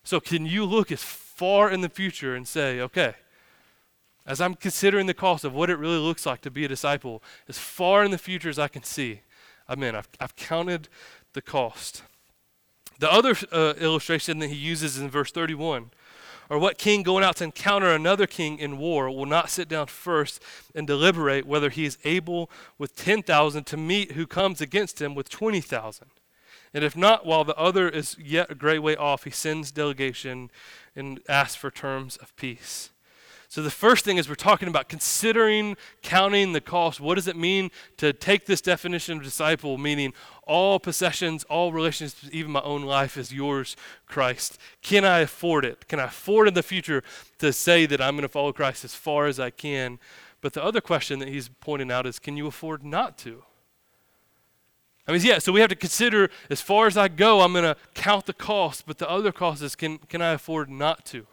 So, 0.05 0.21
can 0.21 0.47
you 0.47 0.65
look 0.65 0.93
as 0.93 1.03
far 1.03 1.71
in 1.71 1.81
the 1.81 1.89
future 1.89 2.35
and 2.35 2.47
say, 2.47 2.81
okay, 2.81 3.15
as 4.27 4.41
I'm 4.41 4.55
considering 4.55 5.07
the 5.07 5.15
cost 5.15 5.45
of 5.45 5.55
what 5.55 5.71
it 5.71 5.77
really 5.77 5.99
looks 5.99 6.27
like 6.27 6.41
to 6.43 6.51
be 6.51 6.65
a 6.65 6.69
disciple, 6.69 7.23
as 7.49 7.59
far 7.59 8.05
in 8.05 8.11
the 8.11 8.19
future 8.19 8.49
as 8.49 8.59
I 8.59 8.69
can 8.69 8.83
see, 8.83 9.21
I'm 9.69 9.83
in. 9.83 9.95
I've, 9.95 10.09
I've 10.19 10.37
counted 10.37 10.89
the 11.33 11.43
cost. 11.43 12.03
The 12.99 13.11
other 13.11 13.35
uh, 13.51 13.75
illustration 13.79 14.41
that 14.41 14.49
he 14.49 14.57
uses 14.57 14.99
in 14.99 15.09
verse 15.09 15.31
31 15.31 15.91
or 16.51 16.59
what 16.59 16.77
king 16.77 17.05
going 17.05 17.23
out 17.23 17.37
to 17.37 17.45
encounter 17.45 17.89
another 17.91 18.27
king 18.27 18.59
in 18.59 18.77
war 18.77 19.09
will 19.09 19.25
not 19.25 19.49
sit 19.49 19.69
down 19.69 19.87
first 19.87 20.43
and 20.75 20.85
deliberate 20.85 21.47
whether 21.47 21.71
he 21.71 21.87
is 21.87 21.97
able 22.05 22.51
with 22.77 22.97
10,000 22.97 23.65
to 23.65 23.77
meet 23.77 24.13
who 24.13 24.27
comes 24.27 24.61
against 24.61 25.01
him 25.01 25.15
with 25.15 25.31
20,000? 25.31 26.09
And 26.75 26.85
if 26.85 26.97
not, 26.97 27.25
while 27.25 27.45
the 27.45 27.57
other 27.57 27.89
is 27.89 28.17
yet 28.19 28.51
a 28.51 28.55
great 28.57 28.81
way 28.81 28.97
off, 28.97 29.25
he 29.25 29.31
sends 29.31 29.71
delegation 29.71 30.51
and 30.95 31.21
asks 31.29 31.55
for 31.55 31.71
terms 31.71 32.17
of 32.17 32.35
peace. 32.37 32.90
So, 33.51 33.63
the 33.63 33.71
first 33.71 34.05
thing 34.05 34.17
is 34.17 34.29
we're 34.29 34.37
talking 34.37 34.69
about 34.69 34.89
considering 34.89 35.77
counting 36.03 36.53
the 36.53 36.61
cost. 36.61 37.01
What 37.01 37.17
does 37.17 37.27
it 37.27 37.35
mean 37.35 37.73
to 37.97 38.13
take 38.13 38.47
this 38.47 38.61
definition 38.61 39.19
of 39.19 39.25
disciple, 39.25 39.77
meaning 39.77 40.13
all 40.45 40.79
possessions, 40.79 41.43
all 41.51 41.73
relationships, 41.73 42.31
even 42.33 42.53
my 42.53 42.61
own 42.61 42.83
life 42.83 43.17
is 43.17 43.33
yours, 43.33 43.75
Christ? 44.07 44.57
Can 44.83 45.05
I 45.05 45.19
afford 45.19 45.65
it? 45.65 45.89
Can 45.89 45.99
I 45.99 46.05
afford 46.05 46.47
in 46.47 46.55
the 46.55 46.63
future 46.63 47.03
to 47.41 47.53
say 47.53 47.87
that 47.87 48.01
I'm 48.01 48.15
going 48.15 48.23
to 48.23 48.29
follow 48.29 48.53
Christ 48.53 48.85
as 48.85 48.95
far 48.95 49.27
as 49.27 49.41
I 49.41 49.51
can? 49.51 49.99
But 50.41 50.53
the 50.53 50.63
other 50.63 50.81
question 50.81 51.19
that 51.19 51.29
he's 51.29 51.49
pointing 51.49 51.91
out 51.91 52.07
is 52.07 52.21
can 52.21 52.37
you 52.37 52.47
afford 52.47 52.85
not 52.85 53.19
to? 53.19 53.43
I 55.09 55.13
mean, 55.13 55.23
yeah, 55.23 55.41
so 55.41 55.51
we 55.51 55.59
have 55.59 55.71
to 55.71 55.75
consider 55.75 56.31
as 56.51 56.61
far 56.61 56.87
as 56.87 56.97
I 56.97 57.09
go, 57.09 57.41
I'm 57.41 57.53
going 57.53 57.65
to 57.65 57.77
count 57.95 58.27
the 58.27 58.33
cost, 58.33 58.87
but 58.87 58.99
the 58.99 59.11
other 59.11 59.33
cost 59.33 59.61
is 59.61 59.75
can, 59.75 59.99
can 59.99 60.23
I 60.23 60.35
afford 60.35 60.71
not 60.71 61.05
to? 61.07 61.27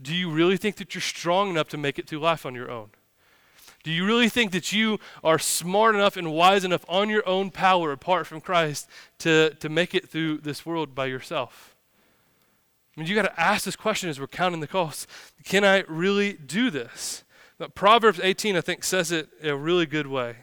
Do 0.00 0.14
you 0.14 0.30
really 0.30 0.56
think 0.56 0.76
that 0.76 0.94
you're 0.94 1.02
strong 1.02 1.50
enough 1.50 1.68
to 1.68 1.76
make 1.76 1.98
it 1.98 2.08
through 2.08 2.20
life 2.20 2.46
on 2.46 2.54
your 2.54 2.70
own? 2.70 2.90
Do 3.84 3.92
you 3.92 4.04
really 4.04 4.28
think 4.28 4.52
that 4.52 4.72
you 4.72 4.98
are 5.22 5.38
smart 5.38 5.94
enough 5.94 6.16
and 6.16 6.32
wise 6.32 6.64
enough 6.64 6.84
on 6.88 7.08
your 7.08 7.26
own 7.28 7.50
power 7.50 7.92
apart 7.92 8.26
from 8.26 8.40
Christ 8.40 8.88
to, 9.18 9.54
to 9.60 9.68
make 9.68 9.94
it 9.94 10.08
through 10.08 10.38
this 10.38 10.66
world 10.66 10.94
by 10.94 11.06
yourself? 11.06 11.76
I 12.96 13.00
mean, 13.00 13.08
you 13.08 13.14
got 13.14 13.22
to 13.22 13.40
ask 13.40 13.64
this 13.64 13.76
question 13.76 14.10
as 14.10 14.18
we're 14.18 14.26
counting 14.26 14.60
the 14.60 14.66
costs. 14.66 15.06
Can 15.44 15.64
I 15.64 15.84
really 15.88 16.32
do 16.32 16.70
this? 16.70 17.22
Now, 17.60 17.68
Proverbs 17.68 18.20
18, 18.22 18.56
I 18.56 18.60
think, 18.60 18.82
says 18.82 19.12
it 19.12 19.28
in 19.40 19.50
a 19.50 19.56
really 19.56 19.86
good 19.86 20.06
way. 20.06 20.36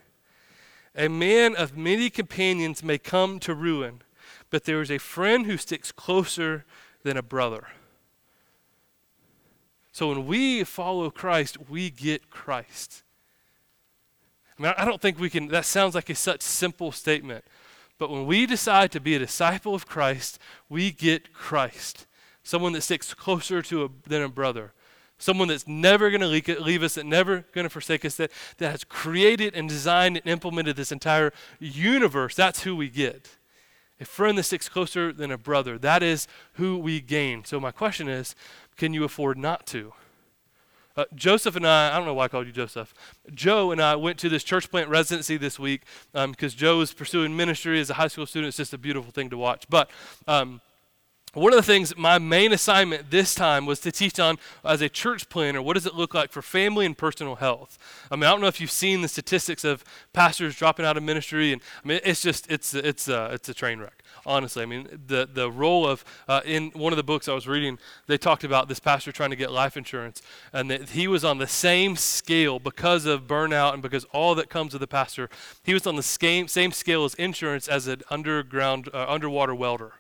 A 0.96 1.10
man 1.10 1.56
of 1.56 1.76
many 1.76 2.10
companions 2.10 2.82
may 2.82 2.98
come 2.98 3.40
to 3.42 3.54
ruin, 3.54 4.02
but 4.50 4.64
there 4.64 4.82
is 4.82 4.90
a 4.90 4.98
friend 4.98 5.46
who 5.46 5.58
sticks 5.58 5.92
closer 5.92 6.64
than 7.04 7.18
a 7.18 7.22
brother. 7.22 7.68
So 9.96 10.10
when 10.10 10.26
we 10.26 10.66
follow 10.66 11.10
Christ, 11.10 11.70
we 11.70 11.90
get 11.90 12.30
Christ. 12.30 13.04
I 14.60 14.62
mean, 14.62 14.74
I 14.78 14.84
don't 14.84 15.02
think 15.02 15.18
we 15.18 15.30
can, 15.30 15.48
that 15.48 15.64
sounds 15.64 15.96
like 15.96 16.10
a 16.10 16.16
such 16.16 16.42
simple 16.42 16.92
statement. 16.92 17.46
But 17.98 18.10
when 18.10 18.26
we 18.26 18.46
decide 18.46 18.92
to 18.92 19.00
be 19.00 19.16
a 19.16 19.20
disciple 19.20 19.74
of 19.74 19.88
Christ, 19.88 20.38
we 20.68 20.92
get 20.92 21.32
Christ. 21.32 22.08
Someone 22.44 22.74
that 22.74 22.82
sticks 22.82 23.14
closer 23.14 23.62
to 23.62 23.86
a, 23.86 23.90
than 24.06 24.22
a 24.22 24.28
brother. 24.28 24.74
Someone 25.18 25.48
that's 25.48 25.66
never 25.66 26.10
going 26.10 26.20
to 26.20 26.62
leave 26.62 26.84
us, 26.84 26.96
that 26.96 27.06
never 27.06 27.46
going 27.54 27.64
to 27.64 27.70
forsake 27.70 28.04
us, 28.04 28.16
that, 28.16 28.32
that 28.58 28.72
has 28.72 28.84
created 28.84 29.56
and 29.56 29.70
designed 29.70 30.18
and 30.18 30.28
implemented 30.28 30.76
this 30.76 30.92
entire 30.92 31.32
universe. 31.58 32.36
That's 32.36 32.64
who 32.64 32.76
we 32.76 32.90
get. 32.90 33.30
A 34.02 34.04
friend 34.04 34.38
that 34.38 34.44
sticks 34.44 34.68
closer 34.68 35.14
than 35.14 35.32
a 35.32 35.38
brother. 35.38 35.78
That 35.78 36.04
is 36.04 36.28
who 36.56 36.78
we 36.78 37.00
gain. 37.00 37.46
So 37.46 37.62
my 37.62 37.72
question 37.72 38.10
is, 38.10 38.36
can 38.78 38.94
you 38.94 39.04
afford 39.04 39.38
not 39.38 39.66
to? 39.68 39.94
Uh, 40.98 41.04
Joseph 41.14 41.58
and 41.58 41.68
I, 41.68 41.94
I 41.94 41.98
don't 41.98 42.06
know 42.06 42.14
why 42.14 42.26
I 42.26 42.28
called 42.30 42.48
you 42.48 42.54
Joseph. 42.54 42.94
Joe 43.34 43.72
and 43.72 43.82
I 43.82 43.96
went 43.98 44.18
to 44.20 44.30
this 44.30 44.44
church 44.44 44.72
plant 44.72 44.90
residency 44.90 45.36
this 45.36 45.60
week 45.60 45.82
because 46.14 46.54
um, 46.54 46.58
Joe 46.58 46.80
is 46.80 46.94
pursuing 46.94 47.36
ministry 47.36 47.82
as 47.82 47.90
a 47.90 47.96
high 47.96 48.08
school 48.08 48.26
student. 48.26 48.50
It's 48.50 48.58
just 48.58 48.74
a 48.74 48.78
beautiful 48.78 49.12
thing 49.12 49.30
to 49.32 49.38
watch. 49.38 49.66
But 49.70 49.92
um, 50.26 50.62
one 51.34 51.52
of 51.52 51.58
the 51.58 51.64
things, 51.64 51.98
my 51.98 52.18
main 52.18 52.54
assignment 52.54 53.12
this 53.12 53.36
time 53.36 53.66
was 53.66 53.82
to 53.82 53.92
teach 53.92 54.22
on, 54.22 54.38
as 54.64 54.82
a 54.82 54.88
church 54.88 55.28
planter, 55.28 55.62
what 55.62 55.74
does 55.74 55.86
it 55.86 55.96
look 55.96 56.14
like 56.14 56.32
for 56.32 56.42
family 56.42 56.86
and 56.86 56.98
personal 56.98 57.36
health? 57.36 57.78
I 58.10 58.16
mean, 58.16 58.24
I 58.24 58.32
don't 58.32 58.40
know 58.40 58.48
if 58.48 58.62
you've 58.62 58.72
seen 58.72 59.02
the 59.02 59.10
statistics 59.10 59.66
of 59.66 59.84
pastors 60.14 60.56
dropping 60.56 60.86
out 60.86 60.96
of 60.96 61.04
ministry, 61.04 61.52
and 61.52 61.62
I 61.84 61.88
mean, 61.90 62.00
it's 62.06 62.22
just, 62.22 62.50
it's, 62.50 62.74
it's, 62.74 63.10
a, 63.10 63.32
it's 63.34 63.50
a 63.50 63.54
train 63.54 63.80
wreck 63.80 63.95
honestly. 64.26 64.64
I 64.64 64.66
mean, 64.66 64.88
the, 65.08 65.28
the 65.32 65.52
role 65.52 65.88
of, 65.88 66.04
uh, 66.28 66.42
in 66.46 66.72
one 66.72 66.94
of 66.94 66.98
the 66.98 67.04
books 67.04 67.28
I 67.28 67.34
was 67.34 67.48
reading, 67.48 67.78
they 68.08 68.18
talked 68.18 68.44
about 68.44 68.68
this 68.68 68.80
pastor 68.80 69.12
trying 69.12 69.30
to 69.30 69.36
get 69.36 69.52
life 69.52 69.78
insurance, 69.78 70.22
and 70.52 70.70
that 70.70 70.90
he 70.90 71.08
was 71.08 71.24
on 71.24 71.38
the 71.38 71.48
same 71.48 71.96
scale 71.96 72.60
because 72.60 73.06
of 73.06 73.28
burnout 73.28 73.74
and 73.74 73.82
because 73.82 74.06
all 74.06 74.36
that 74.36 74.50
comes 74.50 74.74
with 74.74 74.82
the 74.82 74.88
pastor. 74.88 75.30
He 75.64 75.74
was 75.74 75.86
on 75.88 75.96
the 75.96 76.04
same, 76.04 76.48
same 76.48 76.72
scale 76.72 77.06
as 77.06 77.14
insurance 77.16 77.68
as 77.68 77.88
an 77.88 78.02
underground, 78.10 78.90
uh, 78.94 79.06
underwater 79.08 79.56
welder. 79.56 79.94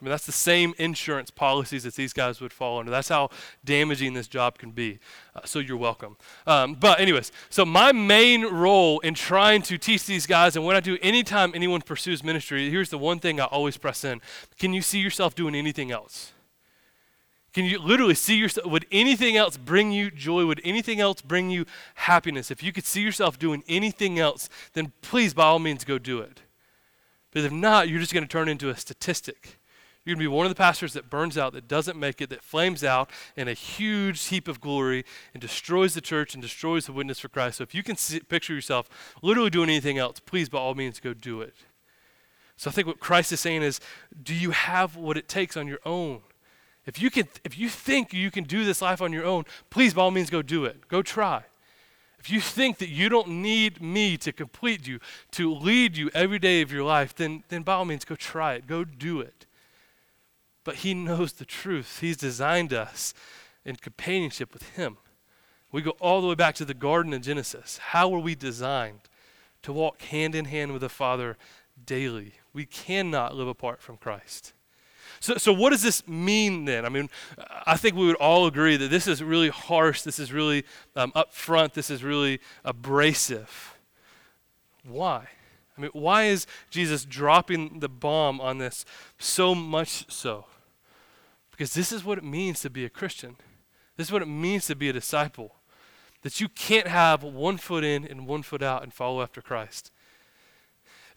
I 0.00 0.04
mean, 0.04 0.10
that's 0.10 0.24
the 0.24 0.32
same 0.32 0.72
insurance 0.78 1.30
policies 1.30 1.82
that 1.82 1.94
these 1.94 2.14
guys 2.14 2.40
would 2.40 2.52
fall 2.52 2.78
under. 2.78 2.90
That's 2.90 3.10
how 3.10 3.28
damaging 3.64 4.14
this 4.14 4.28
job 4.28 4.56
can 4.56 4.70
be. 4.70 4.98
Uh, 5.36 5.40
so 5.44 5.58
you're 5.58 5.76
welcome. 5.76 6.16
Um, 6.46 6.74
but, 6.74 7.00
anyways, 7.00 7.32
so 7.50 7.66
my 7.66 7.92
main 7.92 8.46
role 8.46 9.00
in 9.00 9.12
trying 9.12 9.60
to 9.62 9.76
teach 9.76 10.06
these 10.06 10.26
guys, 10.26 10.56
and 10.56 10.64
what 10.64 10.74
I 10.74 10.80
do 10.80 10.96
anytime 11.02 11.52
anyone 11.54 11.82
pursues 11.82 12.24
ministry, 12.24 12.70
here's 12.70 12.88
the 12.88 12.96
one 12.96 13.18
thing 13.18 13.40
I 13.40 13.44
always 13.44 13.76
press 13.76 14.04
in 14.04 14.22
Can 14.58 14.72
you 14.72 14.80
see 14.80 15.00
yourself 15.00 15.34
doing 15.34 15.54
anything 15.54 15.90
else? 15.90 16.32
Can 17.52 17.64
you 17.64 17.78
literally 17.78 18.14
see 18.14 18.36
yourself? 18.36 18.70
Would 18.70 18.86
anything 18.92 19.36
else 19.36 19.56
bring 19.56 19.90
you 19.90 20.10
joy? 20.10 20.46
Would 20.46 20.60
anything 20.64 21.00
else 21.00 21.20
bring 21.20 21.50
you 21.50 21.66
happiness? 21.96 22.50
If 22.50 22.62
you 22.62 22.72
could 22.72 22.84
see 22.86 23.02
yourself 23.02 23.38
doing 23.38 23.64
anything 23.68 24.18
else, 24.18 24.48
then 24.72 24.92
please, 25.02 25.34
by 25.34 25.44
all 25.44 25.58
means, 25.58 25.84
go 25.84 25.98
do 25.98 26.20
it. 26.20 26.42
But 27.32 27.44
if 27.44 27.52
not, 27.52 27.88
you're 27.88 28.00
just 28.00 28.12
going 28.12 28.24
to 28.24 28.28
turn 28.28 28.48
into 28.48 28.70
a 28.70 28.76
statistic. 28.76 29.59
You're 30.04 30.14
going 30.14 30.24
to 30.24 30.30
be 30.30 30.34
one 30.34 30.46
of 30.46 30.50
the 30.50 30.56
pastors 30.56 30.94
that 30.94 31.10
burns 31.10 31.36
out, 31.36 31.52
that 31.52 31.68
doesn't 31.68 31.98
make 31.98 32.22
it, 32.22 32.30
that 32.30 32.42
flames 32.42 32.82
out 32.82 33.10
in 33.36 33.48
a 33.48 33.52
huge 33.52 34.24
heap 34.28 34.48
of 34.48 34.60
glory 34.60 35.04
and 35.34 35.40
destroys 35.42 35.92
the 35.92 36.00
church 36.00 36.32
and 36.34 36.42
destroys 36.42 36.86
the 36.86 36.92
witness 36.92 37.20
for 37.20 37.28
Christ. 37.28 37.58
So 37.58 37.62
if 37.62 37.74
you 37.74 37.82
can 37.82 37.96
see, 37.96 38.20
picture 38.20 38.54
yourself 38.54 38.88
literally 39.20 39.50
doing 39.50 39.68
anything 39.68 39.98
else, 39.98 40.18
please, 40.18 40.48
by 40.48 40.58
all 40.58 40.74
means, 40.74 41.00
go 41.00 41.12
do 41.12 41.42
it. 41.42 41.54
So 42.56 42.70
I 42.70 42.72
think 42.72 42.86
what 42.86 42.98
Christ 42.98 43.30
is 43.32 43.40
saying 43.40 43.62
is, 43.62 43.78
do 44.22 44.34
you 44.34 44.52
have 44.52 44.96
what 44.96 45.16
it 45.18 45.28
takes 45.28 45.56
on 45.56 45.68
your 45.68 45.80
own? 45.84 46.20
If 46.86 47.00
you, 47.00 47.10
can, 47.10 47.28
if 47.44 47.58
you 47.58 47.68
think 47.68 48.14
you 48.14 48.30
can 48.30 48.44
do 48.44 48.64
this 48.64 48.80
life 48.80 49.02
on 49.02 49.12
your 49.12 49.24
own, 49.24 49.44
please, 49.68 49.92
by 49.92 50.02
all 50.02 50.10
means, 50.10 50.30
go 50.30 50.40
do 50.40 50.64
it. 50.64 50.88
Go 50.88 51.02
try. 51.02 51.44
If 52.18 52.30
you 52.30 52.40
think 52.40 52.78
that 52.78 52.88
you 52.88 53.08
don't 53.08 53.28
need 53.28 53.80
me 53.80 54.16
to 54.18 54.32
complete 54.32 54.86
you, 54.86 54.98
to 55.32 55.54
lead 55.54 55.96
you 55.96 56.10
every 56.14 56.38
day 56.38 56.62
of 56.62 56.72
your 56.72 56.84
life, 56.84 57.14
then, 57.14 57.44
then 57.48 57.62
by 57.62 57.74
all 57.74 57.84
means, 57.84 58.04
go 58.04 58.14
try 58.14 58.54
it. 58.54 58.66
Go 58.66 58.84
do 58.84 59.20
it. 59.20 59.46
But 60.64 60.76
He 60.76 60.94
knows 60.94 61.32
the 61.32 61.44
truth. 61.44 61.98
He's 62.00 62.16
designed 62.16 62.72
us 62.72 63.14
in 63.64 63.76
companionship 63.76 64.52
with 64.52 64.70
Him. 64.70 64.98
We 65.72 65.82
go 65.82 65.90
all 66.00 66.20
the 66.20 66.28
way 66.28 66.34
back 66.34 66.54
to 66.56 66.64
the 66.64 66.74
Garden 66.74 67.12
of 67.12 67.22
Genesis. 67.22 67.78
How 67.78 68.08
were 68.08 68.18
we 68.18 68.34
designed? 68.34 69.02
To 69.62 69.72
walk 69.72 70.02
hand 70.02 70.34
in 70.34 70.46
hand 70.46 70.72
with 70.72 70.80
the 70.80 70.88
Father 70.88 71.36
daily. 71.84 72.34
We 72.52 72.66
cannot 72.66 73.34
live 73.34 73.48
apart 73.48 73.80
from 73.80 73.96
Christ. 73.96 74.52
So, 75.20 75.36
so 75.36 75.52
what 75.52 75.70
does 75.70 75.82
this 75.82 76.06
mean 76.08 76.64
then? 76.64 76.86
I 76.86 76.88
mean, 76.88 77.10
I 77.66 77.76
think 77.76 77.94
we 77.94 78.06
would 78.06 78.16
all 78.16 78.46
agree 78.46 78.76
that 78.76 78.88
this 78.88 79.06
is 79.06 79.22
really 79.22 79.50
harsh, 79.50 80.02
this 80.02 80.18
is 80.18 80.32
really 80.32 80.64
um, 80.96 81.12
upfront, 81.12 81.74
this 81.74 81.90
is 81.90 82.02
really 82.02 82.40
abrasive. 82.64 83.76
Why? 84.84 85.28
I 85.76 85.80
mean, 85.80 85.90
why 85.92 86.24
is 86.24 86.46
Jesus 86.70 87.04
dropping 87.04 87.80
the 87.80 87.88
bomb 87.88 88.40
on 88.40 88.58
this 88.58 88.84
so 89.18 89.54
much 89.54 90.10
so? 90.10 90.46
Because 91.60 91.74
this 91.74 91.92
is 91.92 92.02
what 92.02 92.16
it 92.16 92.24
means 92.24 92.60
to 92.60 92.70
be 92.70 92.86
a 92.86 92.88
Christian. 92.88 93.36
This 93.98 94.06
is 94.06 94.12
what 94.14 94.22
it 94.22 94.28
means 94.28 94.66
to 94.68 94.74
be 94.74 94.88
a 94.88 94.94
disciple. 94.94 95.56
That 96.22 96.40
you 96.40 96.48
can't 96.48 96.86
have 96.86 97.22
one 97.22 97.58
foot 97.58 97.84
in 97.84 98.06
and 98.06 98.26
one 98.26 98.42
foot 98.42 98.62
out 98.62 98.82
and 98.82 98.94
follow 98.94 99.20
after 99.20 99.42
Christ. 99.42 99.92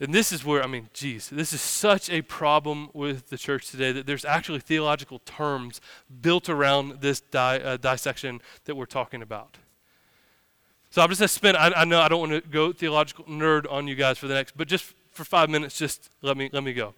And 0.02 0.14
this 0.14 0.34
is 0.34 0.44
where, 0.44 0.62
I 0.62 0.68
mean, 0.68 0.90
geez, 0.94 1.30
this 1.30 1.54
is 1.54 1.62
such 1.62 2.10
a 2.10 2.24
problem 2.24 2.90
with 2.92 3.30
the 3.30 3.38
church 3.38 3.72
today 3.72 3.94
that 3.94 4.06
there's 4.06 4.26
actually 4.26 4.60
theological 4.60 5.20
terms 5.20 5.80
built 6.22 6.50
around 6.50 7.00
this 7.00 7.22
di- 7.22 7.62
uh, 7.62 7.78
dissection 7.78 8.42
that 8.66 8.76
we're 8.76 8.86
talking 8.86 9.22
about. 9.22 9.56
So 10.90 11.02
I'm 11.02 11.08
just 11.08 11.22
going 11.22 11.30
to 11.30 11.34
spend, 11.34 11.56
I, 11.56 11.72
I 11.74 11.86
know 11.86 12.02
I 12.02 12.10
don't 12.10 12.20
want 12.20 12.34
to 12.34 12.42
go 12.42 12.74
theological 12.74 13.24
nerd 13.24 13.66
on 13.72 13.88
you 13.88 13.96
guys 13.96 14.18
for 14.18 14.28
the 14.28 14.34
next, 14.34 14.58
but 14.58 14.68
just 14.68 14.94
for 15.14 15.24
five 15.24 15.50
minutes, 15.50 15.78
just 15.78 16.10
let 16.22 16.36
me, 16.36 16.50
let 16.52 16.66
me 16.66 16.74
go. 16.74 16.96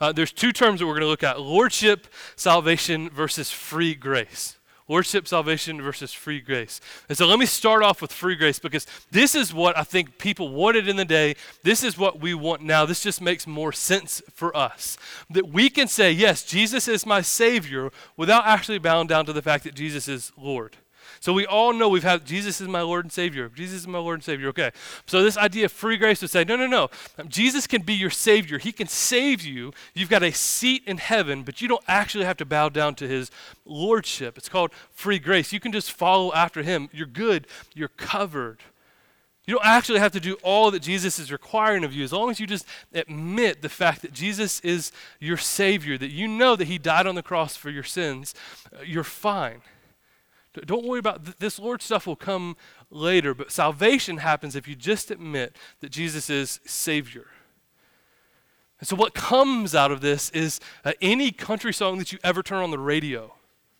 Uh, 0.00 0.12
there's 0.12 0.32
two 0.32 0.52
terms 0.52 0.80
that 0.80 0.86
we're 0.86 0.94
going 0.94 1.02
to 1.02 1.08
look 1.08 1.22
at 1.22 1.40
lordship, 1.40 2.06
salvation 2.36 3.10
versus 3.10 3.50
free 3.50 3.94
grace. 3.94 4.56
Lordship, 4.88 5.28
salvation 5.28 5.80
versus 5.80 6.12
free 6.12 6.40
grace. 6.40 6.80
And 7.08 7.16
so 7.16 7.28
let 7.28 7.38
me 7.38 7.46
start 7.46 7.84
off 7.84 8.02
with 8.02 8.12
free 8.12 8.34
grace 8.34 8.58
because 8.58 8.88
this 9.12 9.36
is 9.36 9.54
what 9.54 9.78
I 9.78 9.84
think 9.84 10.18
people 10.18 10.48
wanted 10.48 10.88
in 10.88 10.96
the 10.96 11.04
day. 11.04 11.36
This 11.62 11.84
is 11.84 11.96
what 11.96 12.20
we 12.20 12.34
want 12.34 12.62
now. 12.62 12.86
This 12.86 13.00
just 13.00 13.20
makes 13.20 13.46
more 13.46 13.70
sense 13.70 14.20
for 14.34 14.56
us. 14.56 14.98
That 15.30 15.48
we 15.48 15.70
can 15.70 15.86
say, 15.86 16.10
yes, 16.10 16.42
Jesus 16.42 16.88
is 16.88 17.06
my 17.06 17.20
Savior 17.20 17.92
without 18.16 18.46
actually 18.46 18.78
bowing 18.78 19.06
down 19.06 19.26
to 19.26 19.32
the 19.32 19.42
fact 19.42 19.62
that 19.62 19.76
Jesus 19.76 20.08
is 20.08 20.32
Lord. 20.36 20.76
So 21.20 21.34
we 21.34 21.44
all 21.44 21.74
know 21.74 21.90
we've 21.90 22.02
had 22.02 22.24
Jesus 22.24 22.62
is 22.62 22.68
my 22.68 22.80
Lord 22.80 23.04
and 23.04 23.12
Savior. 23.12 23.50
Jesus 23.50 23.80
is 23.80 23.86
my 23.86 23.98
Lord 23.98 24.14
and 24.14 24.24
Savior. 24.24 24.48
Okay. 24.48 24.70
So 25.06 25.22
this 25.22 25.36
idea 25.36 25.66
of 25.66 25.72
free 25.72 25.98
grace 25.98 26.22
would 26.22 26.30
say, 26.30 26.44
no, 26.44 26.56
no, 26.56 26.66
no. 26.66 26.88
Jesus 27.28 27.66
can 27.66 27.82
be 27.82 27.92
your 27.92 28.08
Savior. 28.08 28.58
He 28.58 28.72
can 28.72 28.86
save 28.86 29.42
you. 29.42 29.72
You've 29.94 30.08
got 30.08 30.22
a 30.22 30.32
seat 30.32 30.82
in 30.86 30.96
heaven, 30.96 31.42
but 31.42 31.60
you 31.60 31.68
don't 31.68 31.84
actually 31.86 32.24
have 32.24 32.38
to 32.38 32.46
bow 32.46 32.70
down 32.70 32.94
to 32.96 33.06
his 33.06 33.30
lordship. 33.66 34.38
It's 34.38 34.48
called 34.48 34.72
free 34.92 35.18
grace. 35.18 35.52
You 35.52 35.60
can 35.60 35.72
just 35.72 35.92
follow 35.92 36.32
after 36.32 36.62
him. 36.62 36.88
You're 36.90 37.06
good. 37.06 37.46
You're 37.74 37.88
covered. 37.88 38.60
You 39.46 39.56
don't 39.56 39.66
actually 39.66 39.98
have 39.98 40.12
to 40.12 40.20
do 40.20 40.38
all 40.42 40.70
that 40.70 40.80
Jesus 40.80 41.18
is 41.18 41.30
requiring 41.30 41.84
of 41.84 41.92
you 41.92 42.02
as 42.02 42.12
long 42.12 42.30
as 42.30 42.40
you 42.40 42.46
just 42.46 42.64
admit 42.94 43.60
the 43.60 43.68
fact 43.68 44.00
that 44.02 44.12
Jesus 44.12 44.60
is 44.60 44.90
your 45.18 45.36
Savior, 45.36 45.98
that 45.98 46.10
you 46.10 46.28
know 46.28 46.56
that 46.56 46.68
He 46.68 46.78
died 46.78 47.06
on 47.06 47.14
the 47.14 47.22
cross 47.22 47.56
for 47.56 47.68
your 47.68 47.82
sins. 47.82 48.34
Uh, 48.72 48.82
you're 48.82 49.04
fine. 49.04 49.60
Don't 50.52 50.84
worry 50.84 50.98
about 50.98 51.24
th- 51.24 51.36
this 51.38 51.58
Lord 51.58 51.80
stuff 51.80 52.06
will 52.06 52.16
come 52.16 52.56
later, 52.90 53.34
but 53.34 53.52
salvation 53.52 54.18
happens 54.18 54.56
if 54.56 54.66
you 54.66 54.74
just 54.74 55.10
admit 55.10 55.56
that 55.80 55.90
Jesus 55.90 56.28
is 56.28 56.60
Savior. 56.64 57.26
And 58.80 58.88
so, 58.88 58.96
what 58.96 59.14
comes 59.14 59.74
out 59.74 59.92
of 59.92 60.00
this 60.00 60.30
is 60.30 60.58
uh, 60.84 60.92
any 61.00 61.30
country 61.30 61.72
song 61.72 61.98
that 61.98 62.12
you 62.12 62.18
ever 62.24 62.42
turn 62.42 62.62
on 62.62 62.70
the 62.70 62.78
radio, 62.78 63.34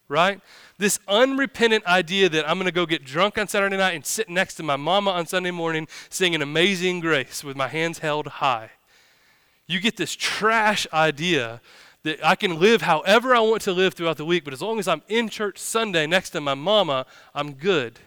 right? 0.09 0.41
This 0.79 1.01
unrepentant 1.09 1.87
idea 1.87 2.29
that 2.29 2.49
I'm 2.49 2.57
going 2.57 2.67
to 2.67 2.73
go 2.73 2.87
get 2.87 3.05
drunk 3.05 3.39
on 3.39 3.49
Saturday 3.49 3.77
night 3.77 3.95
and 3.95 4.07
sit 4.07 4.29
next 4.29 4.55
to 4.57 4.63
my 4.63 4.77
mama 4.77 5.11
on 5.11 5.27
Sunday 5.27 5.51
morning 5.51 5.89
singing 6.09 6.43
Amazing 6.43 7.01
Grace 7.01 7.43
with 7.43 7.57
my 7.57 7.69
hands 7.69 8.01
held 8.01 8.27
high. 8.27 8.71
You 9.67 9.81
get 9.81 9.97
this 9.97 10.15
trash 10.15 10.87
idea 10.93 11.61
that 12.03 12.25
I 12.25 12.35
can 12.35 12.59
live 12.59 12.83
however 12.83 13.35
I 13.35 13.41
want 13.41 13.63
to 13.63 13.73
live 13.73 13.95
throughout 13.95 14.17
the 14.17 14.25
week, 14.25 14.45
but 14.45 14.53
as 14.53 14.63
long 14.63 14.79
as 14.79 14.89
I'm 14.89 15.03
in 15.09 15.29
church 15.29 15.59
Sunday 15.59 16.07
next 16.07 16.31
to 16.31 16.41
my 16.41 16.55
mama, 16.55 17.07
I'm 17.35 17.53
good. 17.53 17.99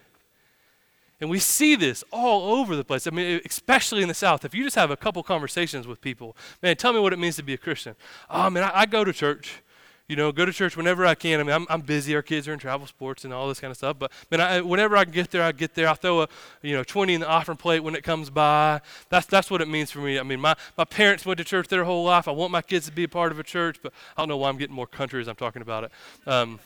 And 1.22 1.30
we 1.30 1.40
see 1.40 1.76
this 1.76 2.04
all 2.12 2.56
over 2.56 2.76
the 2.76 2.84
place. 2.84 3.08
I 3.08 3.12
mean, 3.12 3.40
especially 3.46 4.02
in 4.02 4.08
the 4.08 4.14
South. 4.14 4.44
If 4.44 4.54
you 4.54 4.64
just 4.64 4.76
have 4.76 4.92
a 4.92 4.98
couple 4.98 5.24
conversations 5.24 5.88
with 5.88 6.02
people, 6.02 6.36
man, 6.62 6.76
tell 6.76 6.92
me 6.92 7.00
what 7.00 7.14
it 7.14 7.20
means 7.20 7.38
to 7.38 7.44
be 7.44 7.54
a 7.54 7.58
Christian. 7.58 7.96
Oh, 8.30 8.50
man, 8.50 8.64
I, 8.64 8.82
I 8.82 8.86
go 8.86 9.04
to 9.06 9.14
church 9.14 9.62
you 10.14 10.18
know, 10.18 10.32
go 10.32 10.46
to 10.46 10.54
church 10.54 10.78
whenever 10.78 11.08
I 11.08 11.16
can. 11.16 11.40
I 11.40 11.44
mean, 11.44 11.56
I'm, 11.56 11.66
I'm 11.72 11.82
busy. 11.82 12.14
Our 12.14 12.22
kids 12.22 12.48
are 12.48 12.54
in 12.54 12.60
travel 12.60 12.86
sports 12.86 13.26
and 13.26 13.34
all 13.34 13.48
this 13.48 13.60
kind 13.60 13.72
of 13.72 13.78
stuff. 13.78 13.98
But 13.98 14.12
man, 14.30 14.42
I, 14.42 14.62
whenever 14.62 14.96
I 14.96 15.06
can 15.06 15.12
get 15.12 15.32
there, 15.32 15.42
I 15.42 15.52
get 15.52 15.74
there. 15.74 15.88
I 15.88 15.96
throw 15.96 16.22
a, 16.22 16.28
you 16.62 16.76
know, 16.76 16.84
20 16.84 17.16
in 17.16 17.22
the 17.22 17.28
offering 17.28 17.58
plate 17.58 17.80
when 17.80 17.96
it 17.96 18.04
comes 18.04 18.30
by. 18.30 18.80
That's 19.10 19.26
that's 19.26 19.50
what 19.50 19.60
it 19.60 19.68
means 19.68 19.90
for 19.90 20.02
me. 20.02 20.20
I 20.20 20.24
mean, 20.24 20.40
my, 20.40 20.56
my 20.78 20.86
parents 20.86 21.26
went 21.26 21.40
to 21.40 21.44
church 21.44 21.68
their 21.68 21.84
whole 21.84 22.04
life. 22.04 22.28
I 22.28 22.32
want 22.32 22.52
my 22.52 22.62
kids 22.62 22.86
to 22.86 22.92
be 22.92 23.06
a 23.06 23.08
part 23.08 23.32
of 23.32 23.40
a 23.40 23.44
church, 23.44 23.80
but 23.82 23.92
I 24.16 24.22
don't 24.22 24.30
know 24.30 24.38
why 24.38 24.50
I'm 24.50 24.58
getting 24.58 24.76
more 24.76 24.86
country 24.86 25.20
as 25.20 25.28
I'm 25.28 25.36
talking 25.36 25.64
about 25.64 25.86
it. 25.86 25.92
Um, 26.28 26.60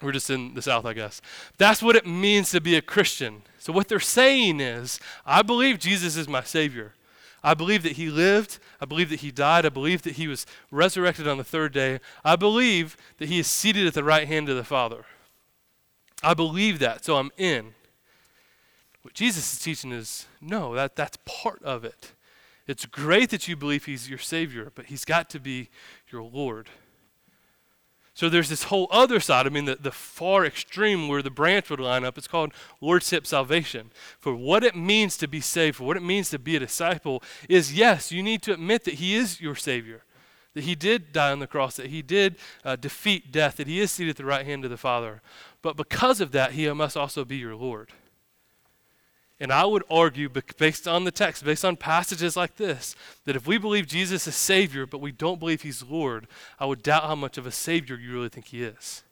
we're 0.00 0.12
just 0.12 0.30
in 0.30 0.54
the 0.54 0.62
South, 0.62 0.86
I 0.86 0.94
guess. 0.94 1.20
That's 1.58 1.82
what 1.82 1.96
it 1.96 2.06
means 2.06 2.50
to 2.52 2.62
be 2.62 2.76
a 2.76 2.80
Christian. 2.80 3.42
So 3.58 3.74
what 3.74 3.88
they're 3.88 4.00
saying 4.00 4.60
is, 4.60 5.00
I 5.26 5.42
believe 5.42 5.78
Jesus 5.78 6.16
is 6.16 6.26
my 6.26 6.44
Savior. 6.44 6.94
I 7.42 7.54
believe 7.54 7.82
that 7.82 7.92
he 7.92 8.10
lived. 8.10 8.58
I 8.80 8.84
believe 8.84 9.10
that 9.10 9.20
he 9.20 9.30
died. 9.30 9.64
I 9.64 9.70
believe 9.70 10.02
that 10.02 10.16
he 10.16 10.28
was 10.28 10.46
resurrected 10.70 11.26
on 11.26 11.38
the 11.38 11.44
third 11.44 11.72
day. 11.72 12.00
I 12.24 12.36
believe 12.36 12.96
that 13.18 13.28
he 13.28 13.38
is 13.38 13.46
seated 13.46 13.86
at 13.86 13.94
the 13.94 14.04
right 14.04 14.28
hand 14.28 14.48
of 14.48 14.56
the 14.56 14.64
Father. 14.64 15.04
I 16.22 16.34
believe 16.34 16.78
that, 16.80 17.04
so 17.04 17.16
I'm 17.16 17.30
in. 17.38 17.74
What 19.02 19.14
Jesus 19.14 19.54
is 19.54 19.58
teaching 19.58 19.92
is 19.92 20.26
no, 20.40 20.74
that, 20.74 20.96
that's 20.96 21.18
part 21.24 21.62
of 21.62 21.84
it. 21.84 22.12
It's 22.66 22.84
great 22.86 23.30
that 23.30 23.48
you 23.48 23.56
believe 23.56 23.86
he's 23.86 24.08
your 24.08 24.18
Savior, 24.18 24.70
but 24.74 24.86
he's 24.86 25.04
got 25.04 25.30
to 25.30 25.40
be 25.40 25.70
your 26.10 26.22
Lord. 26.22 26.68
So 28.20 28.28
there's 28.28 28.50
this 28.50 28.64
whole 28.64 28.86
other 28.90 29.18
side, 29.18 29.46
I 29.46 29.48
mean, 29.48 29.64
the, 29.64 29.76
the 29.76 29.90
far 29.90 30.44
extreme 30.44 31.08
where 31.08 31.22
the 31.22 31.30
branch 31.30 31.70
would 31.70 31.80
line 31.80 32.04
up. 32.04 32.18
It's 32.18 32.28
called 32.28 32.52
Lordship 32.78 33.26
salvation. 33.26 33.90
For 34.18 34.34
what 34.34 34.62
it 34.62 34.76
means 34.76 35.16
to 35.16 35.26
be 35.26 35.40
saved, 35.40 35.76
for 35.76 35.84
what 35.84 35.96
it 35.96 36.02
means 36.02 36.28
to 36.28 36.38
be 36.38 36.54
a 36.54 36.58
disciple, 36.58 37.22
is 37.48 37.72
yes, 37.72 38.12
you 38.12 38.22
need 38.22 38.42
to 38.42 38.52
admit 38.52 38.84
that 38.84 38.96
He 38.96 39.14
is 39.14 39.40
your 39.40 39.54
Savior, 39.54 40.02
that 40.52 40.64
He 40.64 40.74
did 40.74 41.14
die 41.14 41.32
on 41.32 41.38
the 41.38 41.46
cross, 41.46 41.76
that 41.76 41.86
He 41.86 42.02
did 42.02 42.36
uh, 42.62 42.76
defeat 42.76 43.32
death, 43.32 43.56
that 43.56 43.66
He 43.66 43.80
is 43.80 43.90
seated 43.90 44.10
at 44.10 44.16
the 44.18 44.26
right 44.26 44.44
hand 44.44 44.66
of 44.66 44.70
the 44.70 44.76
Father. 44.76 45.22
But 45.62 45.78
because 45.78 46.20
of 46.20 46.32
that, 46.32 46.52
He 46.52 46.70
must 46.70 46.98
also 46.98 47.24
be 47.24 47.38
your 47.38 47.56
Lord. 47.56 47.88
And 49.40 49.50
I 49.50 49.64
would 49.64 49.82
argue, 49.90 50.28
based 50.28 50.86
on 50.86 51.04
the 51.04 51.10
text, 51.10 51.42
based 51.42 51.64
on 51.64 51.76
passages 51.76 52.36
like 52.36 52.56
this, 52.56 52.94
that 53.24 53.36
if 53.36 53.46
we 53.46 53.56
believe 53.56 53.86
Jesus 53.86 54.26
is 54.26 54.36
Savior, 54.36 54.84
but 54.84 55.00
we 55.00 55.12
don't 55.12 55.40
believe 55.40 55.62
He's 55.62 55.82
Lord, 55.82 56.26
I 56.58 56.66
would 56.66 56.82
doubt 56.82 57.04
how 57.04 57.14
much 57.14 57.38
of 57.38 57.46
a 57.46 57.50
Savior 57.50 57.96
you 57.96 58.12
really 58.12 58.28
think 58.28 58.48
He 58.48 58.62
is. 58.62 59.02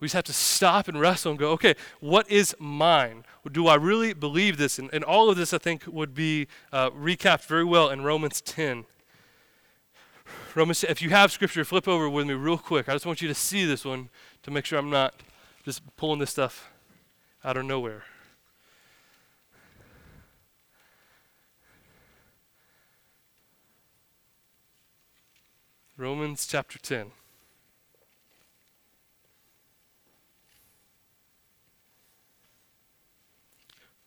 We 0.00 0.06
just 0.06 0.14
have 0.14 0.24
to 0.24 0.32
stop 0.32 0.88
and 0.88 0.98
wrestle 0.98 1.32
and 1.32 1.38
go, 1.38 1.50
okay, 1.52 1.74
what 2.00 2.30
is 2.30 2.56
mine? 2.58 3.24
Do 3.50 3.66
I 3.66 3.74
really 3.74 4.14
believe 4.14 4.56
this? 4.56 4.78
And, 4.78 4.88
and 4.92 5.04
all 5.04 5.28
of 5.28 5.36
this, 5.36 5.52
I 5.52 5.58
think, 5.58 5.84
would 5.86 6.14
be 6.14 6.46
uh, 6.72 6.90
recapped 6.90 7.46
very 7.46 7.64
well 7.64 7.90
in 7.90 8.02
Romans 8.02 8.40
10. 8.40 8.84
Romans, 10.54 10.84
if 10.84 11.02
you 11.02 11.10
have 11.10 11.30
scripture, 11.30 11.64
flip 11.64 11.88
over 11.88 12.08
with 12.08 12.26
me 12.26 12.34
real 12.34 12.56
quick. 12.56 12.88
I 12.88 12.92
just 12.92 13.06
want 13.06 13.20
you 13.20 13.28
to 13.28 13.34
see 13.34 13.66
this 13.66 13.84
one 13.84 14.08
to 14.44 14.50
make 14.50 14.64
sure 14.64 14.78
I'm 14.78 14.90
not 14.90 15.14
just 15.64 15.82
pulling 15.96 16.20
this 16.20 16.30
stuff 16.30 16.70
out 17.44 17.56
of 17.56 17.64
nowhere. 17.64 18.04
Romans 25.98 26.46
chapter 26.46 26.78
10. 26.78 27.06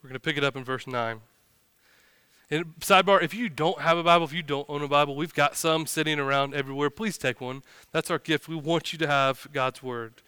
We're 0.01 0.07
going 0.07 0.13
to 0.13 0.21
pick 0.21 0.37
it 0.37 0.43
up 0.45 0.55
in 0.55 0.63
verse 0.63 0.87
9. 0.87 1.19
And 2.49 2.65
sidebar, 2.79 3.21
if 3.21 3.33
you 3.33 3.49
don't 3.49 3.81
have 3.81 3.97
a 3.97 4.03
Bible, 4.03 4.23
if 4.23 4.31
you 4.31 4.41
don't 4.41 4.65
own 4.69 4.81
a 4.81 4.87
Bible, 4.87 5.17
we've 5.17 5.33
got 5.33 5.57
some 5.57 5.85
sitting 5.85 6.17
around 6.17 6.53
everywhere. 6.53 6.89
Please 6.89 7.17
take 7.17 7.41
one. 7.41 7.61
That's 7.91 8.09
our 8.09 8.19
gift. 8.19 8.47
We 8.47 8.55
want 8.55 8.93
you 8.93 8.99
to 8.99 9.07
have 9.07 9.49
God's 9.51 9.83
Word. 9.83 10.21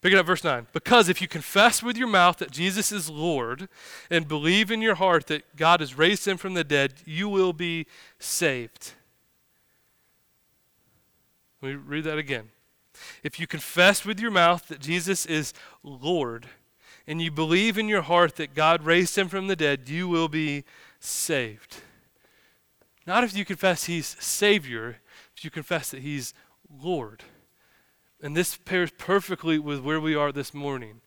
Pick 0.00 0.12
it 0.12 0.18
up, 0.18 0.26
verse 0.26 0.42
9. 0.42 0.66
Because 0.72 1.08
if 1.08 1.22
you 1.22 1.28
confess 1.28 1.84
with 1.84 1.96
your 1.96 2.08
mouth 2.08 2.38
that 2.38 2.50
Jesus 2.50 2.90
is 2.90 3.08
Lord 3.08 3.68
and 4.10 4.26
believe 4.26 4.72
in 4.72 4.82
your 4.82 4.96
heart 4.96 5.28
that 5.28 5.54
God 5.54 5.78
has 5.78 5.96
raised 5.96 6.26
him 6.26 6.36
from 6.36 6.54
the 6.54 6.64
dead, 6.64 6.94
you 7.04 7.28
will 7.28 7.52
be 7.52 7.86
saved. 8.18 8.94
Let 11.66 11.74
me 11.74 11.82
read 11.84 12.04
that 12.04 12.16
again. 12.16 12.50
If 13.24 13.40
you 13.40 13.48
confess 13.48 14.04
with 14.04 14.20
your 14.20 14.30
mouth 14.30 14.68
that 14.68 14.78
Jesus 14.78 15.26
is 15.26 15.52
Lord, 15.82 16.46
and 17.08 17.20
you 17.20 17.32
believe 17.32 17.76
in 17.76 17.88
your 17.88 18.02
heart 18.02 18.36
that 18.36 18.54
God 18.54 18.84
raised 18.84 19.18
him 19.18 19.26
from 19.26 19.48
the 19.48 19.56
dead, 19.56 19.88
you 19.88 20.06
will 20.06 20.28
be 20.28 20.62
saved. 21.00 21.78
Not 23.04 23.24
if 23.24 23.36
you 23.36 23.44
confess 23.44 23.86
he's 23.86 24.16
Savior, 24.20 24.98
if 25.36 25.44
you 25.44 25.50
confess 25.50 25.90
that 25.90 26.02
he's 26.02 26.34
Lord. 26.70 27.24
And 28.22 28.36
this 28.36 28.56
pairs 28.56 28.92
perfectly 28.96 29.58
with 29.58 29.80
where 29.80 30.00
we 30.00 30.14
are 30.14 30.30
this 30.30 30.54
morning. 30.54 31.00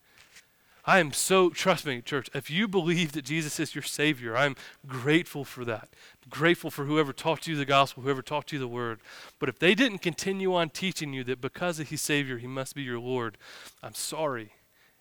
I 0.85 0.99
am 0.99 1.11
so, 1.11 1.49
trust 1.49 1.85
me, 1.85 2.01
church, 2.01 2.29
if 2.33 2.49
you 2.49 2.67
believe 2.67 3.11
that 3.11 3.25
Jesus 3.25 3.59
is 3.59 3.75
your 3.75 3.83
Savior, 3.83 4.35
I'm 4.35 4.55
grateful 4.87 5.43
for 5.43 5.65
that. 5.65 5.89
Grateful 6.29 6.71
for 6.71 6.85
whoever 6.85 7.11
taught 7.11 7.47
you 7.47 7.55
the 7.55 7.65
gospel, 7.65 8.03
whoever 8.03 8.21
taught 8.21 8.51
you 8.51 8.59
the 8.59 8.67
word. 8.67 8.99
But 9.39 9.49
if 9.49 9.59
they 9.59 9.75
didn't 9.75 9.99
continue 9.99 10.53
on 10.53 10.69
teaching 10.69 11.13
you 11.13 11.23
that 11.25 11.41
because 11.41 11.77
He's 11.77 12.01
Savior, 12.01 12.37
He 12.37 12.47
must 12.47 12.75
be 12.75 12.83
your 12.83 12.99
Lord, 12.99 13.37
I'm 13.83 13.95
sorry. 13.95 14.53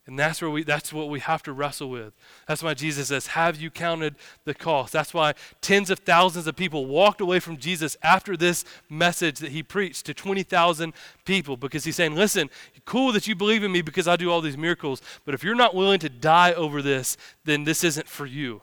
And 0.08 0.18
that's 0.18 0.40
where 0.40 0.50
we 0.50 0.64
that's 0.64 0.90
what 0.90 1.10
we 1.10 1.20
have 1.20 1.42
to 1.42 1.52
wrestle 1.52 1.90
with. 1.90 2.14
That's 2.46 2.62
why 2.62 2.72
Jesus 2.72 3.08
says, 3.08 3.26
Have 3.28 3.60
you 3.60 3.70
counted 3.70 4.16
the 4.44 4.54
cost? 4.54 4.94
That's 4.94 5.12
why 5.12 5.34
tens 5.60 5.90
of 5.90 5.98
thousands 5.98 6.46
of 6.46 6.56
people 6.56 6.86
walked 6.86 7.20
away 7.20 7.40
from 7.40 7.58
Jesus 7.58 7.94
after 8.02 8.34
this 8.34 8.64
message 8.88 9.38
that 9.40 9.52
he 9.52 9.62
preached 9.62 10.06
to 10.06 10.14
20,000 10.14 10.94
people 11.26 11.58
because 11.58 11.84
he's 11.84 11.94
saying, 11.94 12.14
Listen, 12.14 12.48
cool 12.86 13.12
that 13.12 13.28
you 13.28 13.36
believe 13.36 13.62
in 13.62 13.70
me 13.70 13.82
because 13.82 14.08
I 14.08 14.16
do 14.16 14.30
all 14.32 14.40
these 14.40 14.56
miracles, 14.56 15.02
but 15.26 15.34
if 15.34 15.44
you're 15.44 15.54
not 15.54 15.74
willing 15.74 16.00
to 16.00 16.08
die 16.08 16.54
over 16.54 16.80
this, 16.80 17.18
then 17.44 17.64
this 17.64 17.84
isn't 17.84 18.08
for 18.08 18.24
you. 18.24 18.62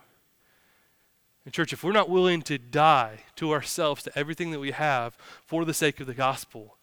And, 1.45 1.53
church, 1.53 1.71
if 1.71 1.83
we're 1.83 1.91
not 1.91 2.09
willing 2.09 2.41
to 2.41 2.57
die 2.57 3.19
to 3.35 3.51
ourselves, 3.51 4.01
to 4.01 4.17
everything 4.17 4.49
that 4.49 4.59
we 4.59 4.71
have 4.71 5.15
for 5.45 5.63
the 5.63 5.75
sake 5.75 5.99
of 5.99 6.07
the 6.07 6.15
gospel, 6.15 6.79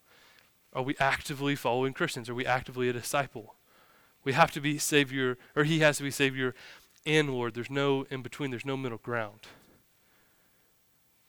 are 0.72 0.84
we 0.84 0.94
actively 1.00 1.56
following 1.56 1.92
Christians? 1.94 2.28
Are 2.28 2.34
we 2.34 2.46
actively 2.46 2.88
a 2.88 2.92
disciple? 2.92 3.56
We 4.24 4.32
have 4.32 4.50
to 4.52 4.60
be 4.60 4.78
Savior, 4.78 5.38
or 5.56 5.64
He 5.64 5.80
has 5.80 5.98
to 5.98 6.02
be 6.02 6.10
Savior 6.10 6.54
and 7.04 7.30
Lord. 7.30 7.54
There's 7.54 7.70
no 7.70 8.06
in 8.10 8.22
between, 8.22 8.50
there's 8.50 8.66
no 8.66 8.76
middle 8.76 8.98
ground. 8.98 9.40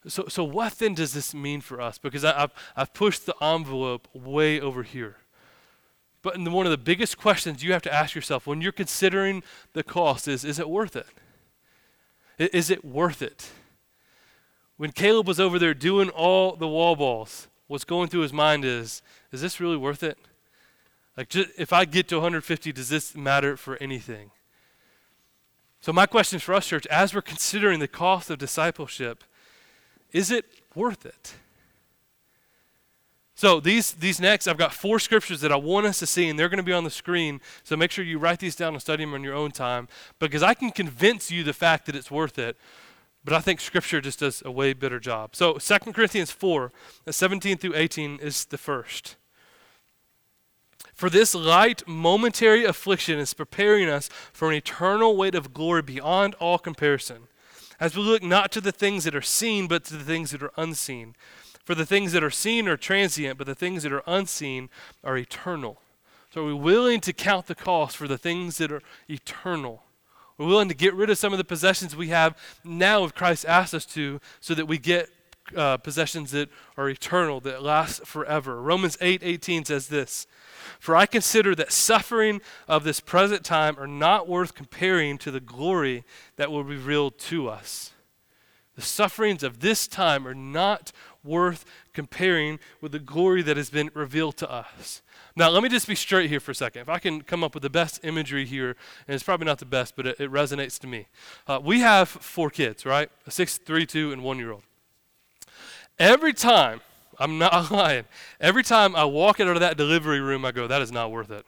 So, 0.06 0.26
so 0.28 0.44
what 0.44 0.78
then 0.78 0.94
does 0.94 1.14
this 1.14 1.34
mean 1.34 1.60
for 1.60 1.80
us? 1.80 1.98
Because 1.98 2.24
I, 2.24 2.38
have 2.38 2.52
I've 2.76 2.92
pushed 2.92 3.26
the 3.26 3.34
envelope 3.42 4.06
way 4.12 4.60
over 4.60 4.82
here. 4.82 5.16
But 6.20 6.38
one 6.38 6.66
of 6.66 6.70
the 6.70 6.78
biggest 6.78 7.18
questions 7.18 7.62
you 7.62 7.72
have 7.72 7.82
to 7.82 7.92
ask 7.92 8.14
yourself 8.14 8.46
when 8.46 8.60
you're 8.60 8.72
considering 8.72 9.42
the 9.72 9.82
cost 9.82 10.26
is 10.26 10.44
is 10.44 10.58
it 10.58 10.68
worth 10.68 10.96
it? 10.96 11.06
Is 12.38 12.70
it 12.70 12.84
worth 12.84 13.22
it? 13.22 13.50
When 14.76 14.90
Caleb 14.90 15.28
was 15.28 15.38
over 15.38 15.58
there 15.58 15.74
doing 15.74 16.08
all 16.08 16.56
the 16.56 16.66
wall 16.66 16.96
balls, 16.96 17.48
what's 17.66 17.84
going 17.84 18.08
through 18.08 18.22
his 18.22 18.32
mind 18.32 18.64
is 18.64 19.02
is 19.32 19.40
this 19.40 19.60
really 19.60 19.76
worth 19.76 20.02
it? 20.02 20.18
Like, 21.16 21.28
just, 21.28 21.50
if 21.56 21.72
I 21.72 21.84
get 21.84 22.08
to 22.08 22.16
150, 22.16 22.72
does 22.72 22.88
this 22.88 23.14
matter 23.14 23.56
for 23.56 23.76
anything? 23.76 24.30
So, 25.80 25.92
my 25.92 26.06
question 26.06 26.38
for 26.38 26.54
us, 26.54 26.66
church, 26.66 26.86
as 26.86 27.14
we're 27.14 27.22
considering 27.22 27.78
the 27.78 27.88
cost 27.88 28.30
of 28.30 28.38
discipleship, 28.38 29.22
is 30.12 30.30
it 30.30 30.46
worth 30.74 31.04
it? 31.04 31.34
So 33.36 33.58
these 33.58 33.92
these 33.92 34.20
next, 34.20 34.46
I've 34.46 34.56
got 34.56 34.72
four 34.72 34.98
scriptures 35.00 35.40
that 35.40 35.50
I 35.50 35.56
want 35.56 35.86
us 35.86 35.98
to 35.98 36.06
see, 36.06 36.28
and 36.28 36.38
they're 36.38 36.48
going 36.48 36.58
to 36.58 36.62
be 36.62 36.72
on 36.72 36.84
the 36.84 36.90
screen. 36.90 37.40
So 37.64 37.76
make 37.76 37.90
sure 37.90 38.04
you 38.04 38.18
write 38.18 38.38
these 38.38 38.54
down 38.54 38.74
and 38.74 38.80
study 38.80 39.04
them 39.04 39.12
on 39.12 39.24
your 39.24 39.34
own 39.34 39.50
time, 39.50 39.88
because 40.20 40.42
I 40.42 40.54
can 40.54 40.70
convince 40.70 41.30
you 41.30 41.42
the 41.42 41.52
fact 41.52 41.86
that 41.86 41.96
it's 41.96 42.10
worth 42.10 42.38
it. 42.38 42.56
But 43.24 43.34
I 43.34 43.40
think 43.40 43.60
Scripture 43.60 44.00
just 44.00 44.20
does 44.20 44.42
a 44.44 44.50
way 44.50 44.74
better 44.74 45.00
job. 45.00 45.34
So 45.34 45.54
2 45.54 45.78
Corinthians 45.92 46.30
4, 46.30 46.70
17 47.10 47.56
through 47.56 47.74
18 47.74 48.18
is 48.20 48.44
the 48.44 48.58
first. 48.58 49.16
For 50.94 51.10
this 51.10 51.34
light, 51.34 51.86
momentary 51.88 52.64
affliction 52.64 53.18
is 53.18 53.34
preparing 53.34 53.88
us 53.88 54.08
for 54.32 54.50
an 54.50 54.56
eternal 54.56 55.16
weight 55.16 55.34
of 55.34 55.52
glory 55.52 55.82
beyond 55.82 56.34
all 56.34 56.58
comparison, 56.58 57.28
as 57.80 57.96
we 57.96 58.02
look 58.02 58.22
not 58.22 58.52
to 58.52 58.60
the 58.60 58.72
things 58.72 59.04
that 59.04 59.14
are 59.14 59.20
seen, 59.20 59.66
but 59.66 59.84
to 59.84 59.96
the 59.96 60.04
things 60.04 60.30
that 60.30 60.42
are 60.42 60.52
unseen. 60.56 61.16
For 61.64 61.74
the 61.74 61.86
things 61.86 62.12
that 62.12 62.22
are 62.22 62.30
seen 62.30 62.68
are 62.68 62.76
transient, 62.76 63.38
but 63.38 63.46
the 63.46 63.54
things 63.54 63.82
that 63.82 63.92
are 63.92 64.04
unseen 64.06 64.68
are 65.02 65.16
eternal. 65.16 65.80
So 66.32 66.42
are 66.42 66.46
we 66.46 66.54
willing 66.54 67.00
to 67.00 67.12
count 67.12 67.46
the 67.46 67.54
cost 67.54 67.96
for 67.96 68.06
the 68.06 68.18
things 68.18 68.58
that 68.58 68.70
are 68.70 68.82
eternal? 69.08 69.82
We're 70.36 70.46
willing 70.46 70.68
to 70.68 70.74
get 70.74 70.94
rid 70.94 71.10
of 71.10 71.18
some 71.18 71.32
of 71.32 71.38
the 71.38 71.44
possessions 71.44 71.96
we 71.96 72.08
have 72.08 72.36
now 72.62 73.04
if 73.04 73.14
Christ 73.14 73.46
asks 73.46 73.74
us 73.74 73.86
to, 73.86 74.20
so 74.40 74.54
that 74.54 74.66
we 74.66 74.78
get 74.78 75.08
uh, 75.56 75.76
possessions 75.78 76.30
that 76.30 76.48
are 76.76 76.88
eternal, 76.88 77.40
that 77.40 77.62
last 77.62 78.06
forever. 78.06 78.60
Romans 78.60 78.96
8 79.00 79.22
18 79.22 79.64
says 79.64 79.88
this 79.88 80.26
For 80.78 80.96
I 80.96 81.06
consider 81.06 81.54
that 81.54 81.72
suffering 81.72 82.40
of 82.66 82.84
this 82.84 83.00
present 83.00 83.44
time 83.44 83.78
are 83.78 83.86
not 83.86 84.28
worth 84.28 84.54
comparing 84.54 85.18
to 85.18 85.30
the 85.30 85.40
glory 85.40 86.04
that 86.36 86.50
will 86.50 86.64
be 86.64 86.74
revealed 86.74 87.18
to 87.18 87.48
us. 87.48 87.92
The 88.76 88.82
sufferings 88.82 89.42
of 89.42 89.60
this 89.60 89.86
time 89.86 90.26
are 90.26 90.34
not 90.34 90.92
worth 91.22 91.64
comparing 91.92 92.58
with 92.80 92.92
the 92.92 92.98
glory 92.98 93.40
that 93.42 93.56
has 93.56 93.70
been 93.70 93.90
revealed 93.94 94.36
to 94.38 94.50
us. 94.50 95.00
Now, 95.36 95.48
let 95.48 95.62
me 95.62 95.68
just 95.68 95.88
be 95.88 95.94
straight 95.94 96.28
here 96.28 96.40
for 96.40 96.50
a 96.50 96.54
second. 96.54 96.82
If 96.82 96.88
I 96.88 96.98
can 96.98 97.22
come 97.22 97.42
up 97.42 97.54
with 97.54 97.62
the 97.62 97.70
best 97.70 98.00
imagery 98.04 98.44
here, 98.44 98.76
and 99.08 99.14
it's 99.14 99.24
probably 99.24 99.46
not 99.46 99.58
the 99.58 99.64
best, 99.64 99.96
but 99.96 100.06
it, 100.06 100.20
it 100.20 100.30
resonates 100.30 100.78
to 100.80 100.86
me. 100.86 101.06
Uh, 101.46 101.60
we 101.62 101.80
have 101.80 102.08
four 102.08 102.50
kids, 102.50 102.84
right? 102.84 103.10
A 103.26 103.30
six, 103.30 103.58
three, 103.58 103.86
two, 103.86 104.12
and 104.12 104.22
one 104.22 104.38
year 104.38 104.52
old. 104.52 104.62
Every 105.98 106.32
time, 106.32 106.80
I'm 107.18 107.38
not 107.38 107.70
lying, 107.70 108.04
every 108.40 108.62
time 108.62 108.96
I 108.96 109.04
walk 109.04 109.40
out 109.40 109.48
of 109.48 109.60
that 109.60 109.76
delivery 109.76 110.20
room, 110.20 110.44
I 110.44 110.52
go, 110.52 110.66
that 110.66 110.82
is 110.82 110.92
not 110.92 111.10
worth 111.10 111.30
it. 111.30 111.46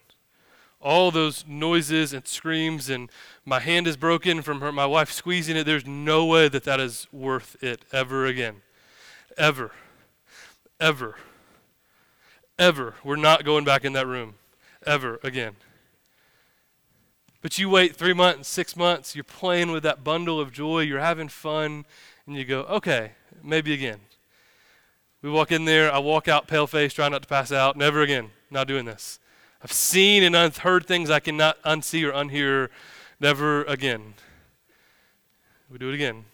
All 0.81 1.11
those 1.11 1.45
noises 1.49 2.13
and 2.13 2.27
screams, 2.27 2.89
and 2.89 3.11
my 3.45 3.61
hand 3.61 3.87
is 3.87 3.97
broken 3.97 4.43
from 4.43 4.61
her, 4.61 4.71
my 4.71 4.87
wife 4.87 5.11
squeezing 5.11 5.57
it. 5.57 5.65
There's 5.65 5.87
no 5.87 6.25
way 6.27 6.49
that 6.49 6.65
that 6.65 6.81
is 6.81 7.09
worth 7.11 7.57
it 7.63 7.85
ever 7.93 8.27
again. 8.27 8.57
Ever. 9.37 9.73
Ever. 10.79 11.17
Ever. 12.59 12.95
We're 13.03 13.17
not 13.17 13.45
going 13.45 13.65
back 13.65 13.85
in 13.85 13.95
that 13.95 14.07
room. 14.07 14.35
Ever 14.87 15.19
again. 15.23 15.57
But 17.43 17.59
you 17.59 17.69
wait 17.69 17.97
three 17.97 18.13
months, 18.13 18.49
six 18.49 18.77
months, 18.77 19.15
you're 19.15 19.25
playing 19.25 19.71
with 19.71 19.83
that 19.85 20.03
bundle 20.03 20.41
of 20.41 20.53
joy, 20.53 20.81
you're 20.81 21.01
having 21.01 21.29
fun, 21.29 21.85
and 22.27 22.37
you 22.37 22.45
go, 22.45 22.63
okay, 22.63 23.13
maybe 23.43 23.73
again. 23.73 24.01
We 25.27 25.33
walk 25.33 25.51
in 25.51 25.65
there, 25.65 25.93
I 25.93 25.99
walk 25.99 26.29
out 26.29 26.47
pale 26.47 26.69
face, 26.69 26.93
trying 26.93 27.11
not 27.11 27.23
to 27.23 27.27
pass 27.27 27.51
out. 27.51 27.77
Never 27.77 28.01
again. 28.01 28.31
Not 28.49 28.69
doing 28.69 28.85
this. 28.85 29.19
I've 29.61 29.73
seen 29.73 30.23
and 30.23 30.37
unheard 30.37 30.87
things 30.87 31.11
I 31.11 31.19
cannot 31.19 31.61
unsee 31.65 32.09
or 32.09 32.13
unhear. 32.13 32.69
Never 33.19 33.65
again. 33.65 34.15
We 35.69 35.79
do 35.79 35.89
it 35.89 35.97
again. 35.97 36.27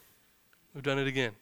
We've 0.74 0.84
done 0.84 0.98
it 0.98 1.06
again. 1.06 1.32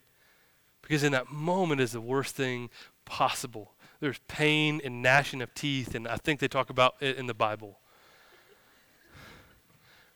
Because 0.81 1.03
in 1.03 1.11
that 1.11 1.33
moment 1.33 1.81
is 1.81 1.91
the 1.91 2.01
worst 2.01 2.37
thing 2.37 2.71
possible. 3.05 3.73
There's 3.99 4.21
pain 4.29 4.81
and 4.85 5.03
gnashing 5.03 5.43
of 5.43 5.53
teeth, 5.53 5.97
and 5.97 6.07
I 6.07 6.19
think 6.19 6.39
they 6.39 6.47
talk 6.47 6.71
about 6.71 6.95
it 7.01 7.17
in 7.17 7.27
the 7.27 7.35
Bible. 7.35 7.81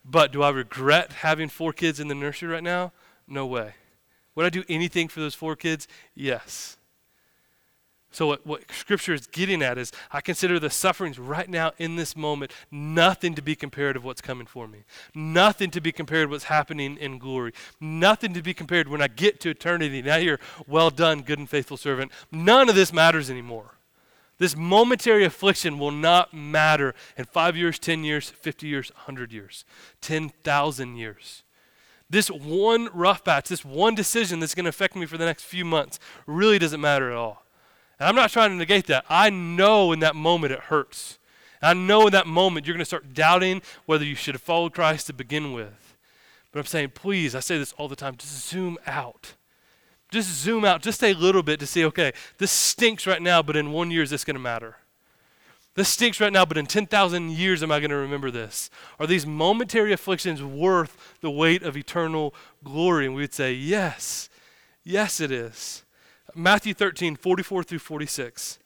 But 0.05 0.31
do 0.31 0.45
I 0.45 0.51
regret 0.51 1.15
having 1.15 1.49
four 1.49 1.73
kids 1.73 1.99
in 1.99 2.07
the 2.07 2.15
nursery 2.15 2.49
right 2.49 2.63
now? 2.63 2.93
No 3.27 3.45
way. 3.45 3.75
Would 4.37 4.47
I 4.47 4.51
do 4.51 4.63
anything 4.69 5.09
for 5.09 5.19
those 5.19 5.35
four 5.35 5.57
kids? 5.57 5.89
Yes. 6.15 6.77
So, 8.15 8.29
what, 8.29 8.47
what 8.47 8.63
Scripture 8.71 9.13
is 9.13 9.27
getting 9.27 9.61
at 9.61 9.77
is 9.77 9.91
I 10.13 10.21
consider 10.21 10.61
the 10.61 10.71
sufferings 10.71 11.19
right 11.19 11.51
now 11.51 11.73
in 11.79 11.97
this 11.97 12.17
moment 12.17 12.53
nothing 12.71 13.35
to 13.35 13.43
be 13.43 13.57
compared 13.57 13.97
of 13.97 14.05
what's 14.05 14.21
coming 14.21 14.47
for 14.47 14.69
me. 14.69 14.85
Nothing 15.17 15.69
to 15.73 15.81
be 15.81 15.91
compared 15.91 16.29
to 16.29 16.31
what's 16.31 16.45
happening 16.45 16.97
in 16.97 17.19
glory. 17.19 17.53
Nothing 17.81 18.33
to 18.35 18.41
be 18.41 18.55
compared 18.55 18.87
when 18.87 19.03
I 19.03 19.09
get 19.09 19.41
to 19.41 19.51
eternity. 19.51 20.01
Now, 20.01 20.19
you're 20.19 20.39
well 20.69 20.91
done, 20.91 21.23
good 21.23 21.41
and 21.41 21.51
faithful 21.51 21.77
servant. 21.77 22.13
None 22.31 22.69
of 22.69 22.77
this 22.77 22.93
matters 22.93 23.31
anymore. 23.31 23.79
This 24.39 24.57
momentary 24.57 25.25
affliction 25.25 25.81
will 25.81 25.91
not 25.91 26.33
matter 26.33 26.95
in 27.17 27.25
five 27.25 27.57
years, 27.57 27.81
10 27.81 28.05
years, 28.05 28.31
50 28.31 28.69
years, 28.69 28.93
100 28.95 29.33
years, 29.33 29.65
10,000 30.03 30.97
years. 30.97 31.43
This 32.09 32.31
one 32.31 32.91
rough 32.95 33.25
patch, 33.25 33.49
this 33.49 33.65
one 33.65 33.97
decision 33.97 34.39
that's 34.39 34.55
going 34.55 34.67
to 34.67 34.71
affect 34.71 34.95
me 34.95 35.05
for 35.05 35.19
the 35.19 35.25
next 35.25 35.43
few 35.43 35.65
months 35.65 35.99
really 36.29 36.61
doesn't 36.61 36.81
matter 36.81 37.11
at 37.11 37.17
all. 37.17 37.44
And 37.99 38.09
I'm 38.09 38.15
not 38.15 38.31
trying 38.31 38.51
to 38.51 38.57
negate 38.57 38.87
that. 38.87 39.05
I 39.09 39.31
know 39.31 39.93
in 39.93 40.01
that 40.01 40.17
moment 40.17 40.53
it 40.53 40.61
hurts. 40.61 41.19
I 41.63 41.75
know 41.75 42.07
in 42.07 42.13
that 42.13 42.27
moment 42.27 42.67
you're 42.67 42.75
going 42.75 42.81
to 42.81 42.85
start 42.85 43.15
doubting 43.15 43.63
whether 43.87 44.05
you 44.05 44.15
should 44.15 44.35
have 44.35 44.43
followed 44.43 44.75
Christ 44.75 45.07
to 45.07 45.13
begin 45.13 45.53
with. 45.53 45.97
But 46.53 46.61
I'm 46.61 46.67
saying, 46.67 46.91
please, 46.95 47.35
I 47.35 47.41
say 47.41 47.59
this 47.59 47.73
all 47.75 47.89
the 47.89 47.97
time, 47.97 48.17
just 48.17 48.49
zoom 48.49 48.79
out. 48.87 49.35
Just 50.11 50.29
zoom 50.29 50.65
out 50.65 50.83
just 50.83 51.03
a 51.03 51.15
little 51.15 51.43
bit 51.43 51.59
to 51.61 51.67
see, 51.67 51.85
okay, 51.87 52.13
this 52.39 52.53
stinks 52.53 53.07
right 53.07 53.23
now, 53.23 53.43
but 53.43 53.57
in 53.57 53.73
one 53.73 53.91
year 53.91 54.03
is 54.03 54.11
this 54.11 54.25
going 54.25 54.37
to 54.37 54.41
matter? 54.41 54.77
This 55.75 55.89
stinks 55.89 56.21
right 56.21 56.33
now, 56.33 56.45
but 56.45 56.57
in 56.57 56.67
10,000 56.67 57.31
years 57.31 57.63
am 57.63 57.73
I 57.73 57.81
going 57.81 57.91
to 57.91 57.97
remember 57.97 58.31
this? 58.31 58.71
Are 59.01 59.07
these 59.07 59.27
momentary 59.27 59.93
afflictions 59.93 60.43
worth 60.43 61.17
the 61.21 61.31
weight 61.31 61.65
of 61.65 61.77
eternal 61.77 62.33
glory? 62.63 63.07
And 63.07 63.15
we 63.15 63.23
would 63.23 63.35
say, 63.35 63.53
yes, 63.53 64.29
yes, 64.85 65.21
it 65.21 65.33
is. 65.33 65.84
Matthew 66.35 66.75
13, 66.75 67.17
44 67.17 67.63
through 67.63 67.79
46. 67.79 68.59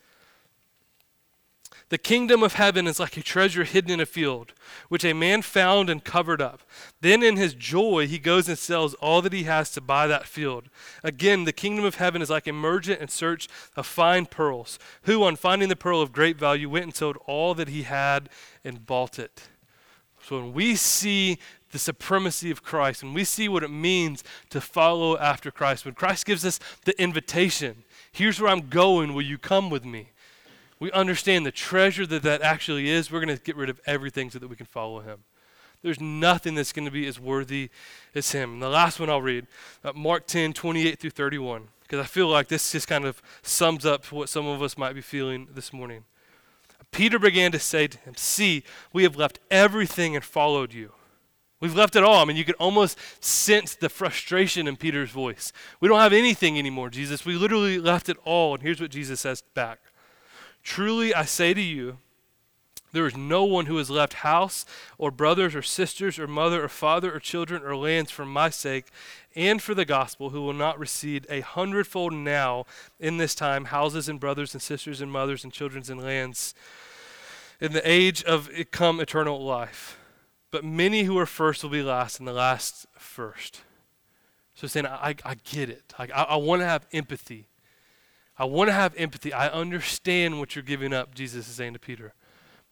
The 1.91 1.99
kingdom 1.99 2.43
of 2.43 2.55
heaven 2.55 2.87
is 2.87 3.01
like 3.01 3.17
a 3.17 3.23
treasure 3.23 3.65
hidden 3.65 3.91
in 3.91 4.01
a 4.01 4.07
field, 4.07 4.53
which 4.91 5.05
a 5.05 5.15
man 5.15 5.41
found 5.41 5.89
and 5.89 6.05
covered 6.05 6.43
up. 6.43 6.61
Then, 7.01 7.23
in 7.23 7.37
his 7.37 7.55
joy, 7.55 8.07
he 8.07 8.19
goes 8.19 8.47
and 8.47 8.59
sells 8.59 8.93
all 8.95 9.23
that 9.23 9.33
he 9.33 9.45
has 9.45 9.71
to 9.73 9.81
buy 9.81 10.07
that 10.07 10.27
field. 10.27 10.69
Again, 11.03 11.45
the 11.45 11.53
kingdom 11.53 11.87
of 11.87 11.95
heaven 11.95 12.21
is 12.21 12.29
like 12.29 12.47
a 12.47 12.53
merchant 12.53 13.01
in 13.01 13.09
search 13.09 13.49
of 13.75 13.87
fine 13.87 14.27
pearls, 14.27 14.79
who, 15.03 15.25
on 15.25 15.37
finding 15.37 15.71
the 15.71 15.77
pearl 15.77 16.03
of 16.03 16.13
great 16.13 16.39
value, 16.39 16.69
went 16.69 16.85
and 16.85 16.95
sold 16.95 17.17
all 17.27 17.55
that 17.55 17.69
he 17.69 17.85
had 17.85 18.29
and 18.63 18.85
bought 18.85 19.19
it. 19.19 19.49
So, 20.23 20.41
when 20.41 20.53
we 20.53 20.77
see 20.77 21.39
the 21.71 21.79
supremacy 21.79 22.51
of 22.51 22.63
Christ, 22.63 23.03
when 23.03 23.15
we 23.15 23.25
see 23.25 23.49
what 23.49 23.63
it 23.63 23.71
means 23.71 24.25
to 24.51 24.61
follow 24.61 25.19
after 25.19 25.51
Christ, 25.51 25.85
when 25.85 25.95
Christ 25.95 26.27
gives 26.27 26.45
us 26.45 26.59
the 26.85 27.01
invitation, 27.01 27.85
here's 28.13 28.41
where 28.41 28.51
I'm 28.51 28.69
going, 28.69 29.15
will 29.15 29.23
you 29.23 29.39
come 29.39 29.71
with 29.71 29.85
me? 29.85 30.13
We 30.81 30.93
understand 30.93 31.45
the 31.45 31.53
treasure 31.53 32.07
that 32.07 32.23
that 32.23 32.43
actually 32.43 32.89
is. 32.89 33.11
We're 33.11 33.25
going 33.25 33.37
to 33.37 33.43
get 33.43 33.57
rid 33.57 33.69
of 33.69 33.81
everything 33.87 34.31
so 34.31 34.39
that 34.39 34.49
we 34.49 34.57
can 34.57 34.67
follow 34.67 35.01
him. 35.01 35.25
There's 35.83 36.01
nothing 36.01 36.55
that's 36.55 36.73
going 36.73 36.87
to 36.87 36.91
be 36.91 37.07
as 37.07 37.21
worthy 37.21 37.71
as 38.15 38.33
him. 38.33 38.55
And 38.55 38.63
the 38.63 38.69
last 38.69 38.99
one 38.99 39.11
I'll 39.11 39.23
read, 39.23 39.47
uh, 39.85 39.93
Mark 39.95 40.27
10, 40.27 40.53
28 40.53 40.99
through 40.99 41.11
31, 41.11 41.69
because 41.83 42.01
I 42.01 42.05
feel 42.05 42.29
like 42.29 42.49
this 42.49 42.73
just 42.73 42.89
kind 42.89 43.05
of 43.05 43.23
sums 43.43 43.87
up 43.87 44.11
what 44.11 44.29
some 44.29 44.47
of 44.47 44.63
us 44.63 44.77
might 44.77 44.95
be 44.95 45.01
feeling 45.01 45.49
this 45.55 45.73
morning. 45.73 46.05
Peter 46.91 47.19
began 47.19 47.53
to 47.53 47.59
say 47.59 47.87
to 47.87 47.99
him, 47.99 48.15
See, 48.17 48.65
we 48.93 49.03
have 49.03 49.17
left 49.17 49.39
everything 49.51 50.17
and 50.17 50.25
followed 50.25 50.73
you. 50.73 50.93
We've 51.61 51.75
left 51.75 51.97
it 51.97 52.05
all. 52.05 52.23
I 52.23 52.25
mean, 52.25 52.37
you 52.37 52.45
could 52.45 52.55
almost 52.57 52.99
sense 53.21 53.75
the 53.75 53.89
frustration 53.89 54.69
in 54.69 54.77
Peter's 54.77 55.11
voice. 55.11 55.53
We 55.81 55.89
don't 55.89 55.99
have 55.99 56.13
anything 56.13 56.57
anymore, 56.57 56.89
Jesus. 56.89 57.25
We 57.25 57.35
literally 57.35 57.79
left 57.79 58.09
it 58.09 58.17
all. 58.25 58.55
And 58.55 58.63
here's 58.63 58.81
what 58.81 58.91
Jesus 58.91 59.21
says 59.21 59.43
back 59.55 59.81
Truly, 60.63 61.13
I 61.13 61.25
say 61.25 61.55
to 61.55 61.61
you, 61.61 61.99
There 62.93 63.07
is 63.07 63.17
no 63.17 63.45
one 63.45 63.67
who 63.67 63.79
has 63.79 63.91
left 63.91 64.15
house 64.15 64.67
or 64.99 65.11
brothers 65.11 65.57
or 65.57 65.63
sisters 65.63 66.17
or 66.17 66.29
mother 66.29 66.63
or 66.63 66.69
father 66.69 67.13
or 67.13 67.19
children 67.19 67.63
or 67.63 67.75
lands 67.75 68.13
for 68.13 68.25
my 68.25 68.51
sake 68.51 68.87
and 69.35 69.61
for 69.61 69.75
the 69.75 69.85
gospel 69.85 70.31
who 70.31 70.43
will 70.43 70.53
not 70.53 70.79
receive 70.79 71.27
a 71.29 71.41
hundredfold 71.41 72.13
now 72.13 72.67
in 73.01 73.17
this 73.17 73.35
time 73.35 73.67
houses 73.67 74.09
and 74.09 74.21
brothers 74.21 74.55
and 74.55 74.63
sisters 74.63 75.01
and 75.01 75.11
mothers 75.11 75.43
and 75.43 75.53
children 75.53 75.83
and 75.89 76.03
lands 76.03 76.55
in 77.61 77.73
the 77.73 77.89
age 77.89 78.23
of 78.23 78.49
come 78.71 79.01
eternal 79.01 79.45
life. 79.45 79.99
But 80.51 80.65
many 80.65 81.05
who 81.05 81.19
are 81.19 81.27
first 81.27 81.63
will 81.63 81.71
be 81.71 81.83
last 81.83 82.19
and 82.19 82.27
the 82.27 82.33
last 82.33 82.87
first. 82.97 83.63
So 84.55 84.67
saying, 84.67 84.87
I, 84.87 85.15
I 85.25 85.35
get 85.45 85.69
it. 85.69 85.93
I, 85.99 86.09
I, 86.15 86.23
I 86.23 86.37
want 86.37 86.63
to 86.63 86.67
have 86.67 86.87
empathy. 86.93 87.49
I 88.39 88.45
want 88.45 88.69
to 88.69 88.73
have 88.73 88.95
empathy. 88.97 89.33
I 89.33 89.49
understand 89.49 90.39
what 90.39 90.55
you're 90.55 90.63
giving 90.63 90.93
up, 90.93 91.15
Jesus 91.15 91.49
is 91.49 91.55
saying 91.55 91.75
to 91.75 91.79
Peter. 91.79 92.15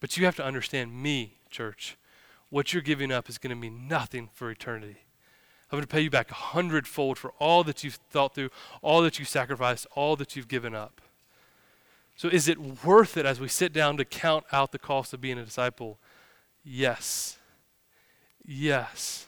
But 0.00 0.16
you 0.16 0.24
have 0.24 0.36
to 0.36 0.44
understand 0.44 1.00
me, 1.00 1.38
church. 1.50 1.96
What 2.50 2.72
you're 2.72 2.82
giving 2.82 3.10
up 3.10 3.28
is 3.28 3.38
going 3.38 3.50
to 3.50 3.56
mean 3.56 3.88
nothing 3.88 4.30
for 4.32 4.50
eternity. 4.50 4.98
I'm 5.70 5.76
going 5.76 5.82
to 5.82 5.88
pay 5.88 6.00
you 6.00 6.10
back 6.10 6.30
a 6.30 6.34
hundredfold 6.34 7.18
for 7.18 7.32
all 7.40 7.64
that 7.64 7.82
you've 7.82 7.98
thought 8.10 8.34
through, 8.34 8.50
all 8.82 9.02
that 9.02 9.18
you've 9.18 9.28
sacrificed, 9.28 9.86
all 9.96 10.14
that 10.16 10.36
you've 10.36 10.46
given 10.46 10.74
up. 10.74 11.00
So, 12.14 12.28
is 12.28 12.48
it 12.48 12.84
worth 12.84 13.16
it 13.16 13.26
as 13.26 13.40
we 13.40 13.48
sit 13.48 13.72
down 13.72 13.96
to 13.96 14.04
count 14.04 14.44
out 14.52 14.72
the 14.72 14.78
cost 14.78 15.12
of 15.12 15.20
being 15.20 15.38
a 15.38 15.44
disciple? 15.44 15.98
Yes. 16.64 17.38
Yes. 18.46 19.26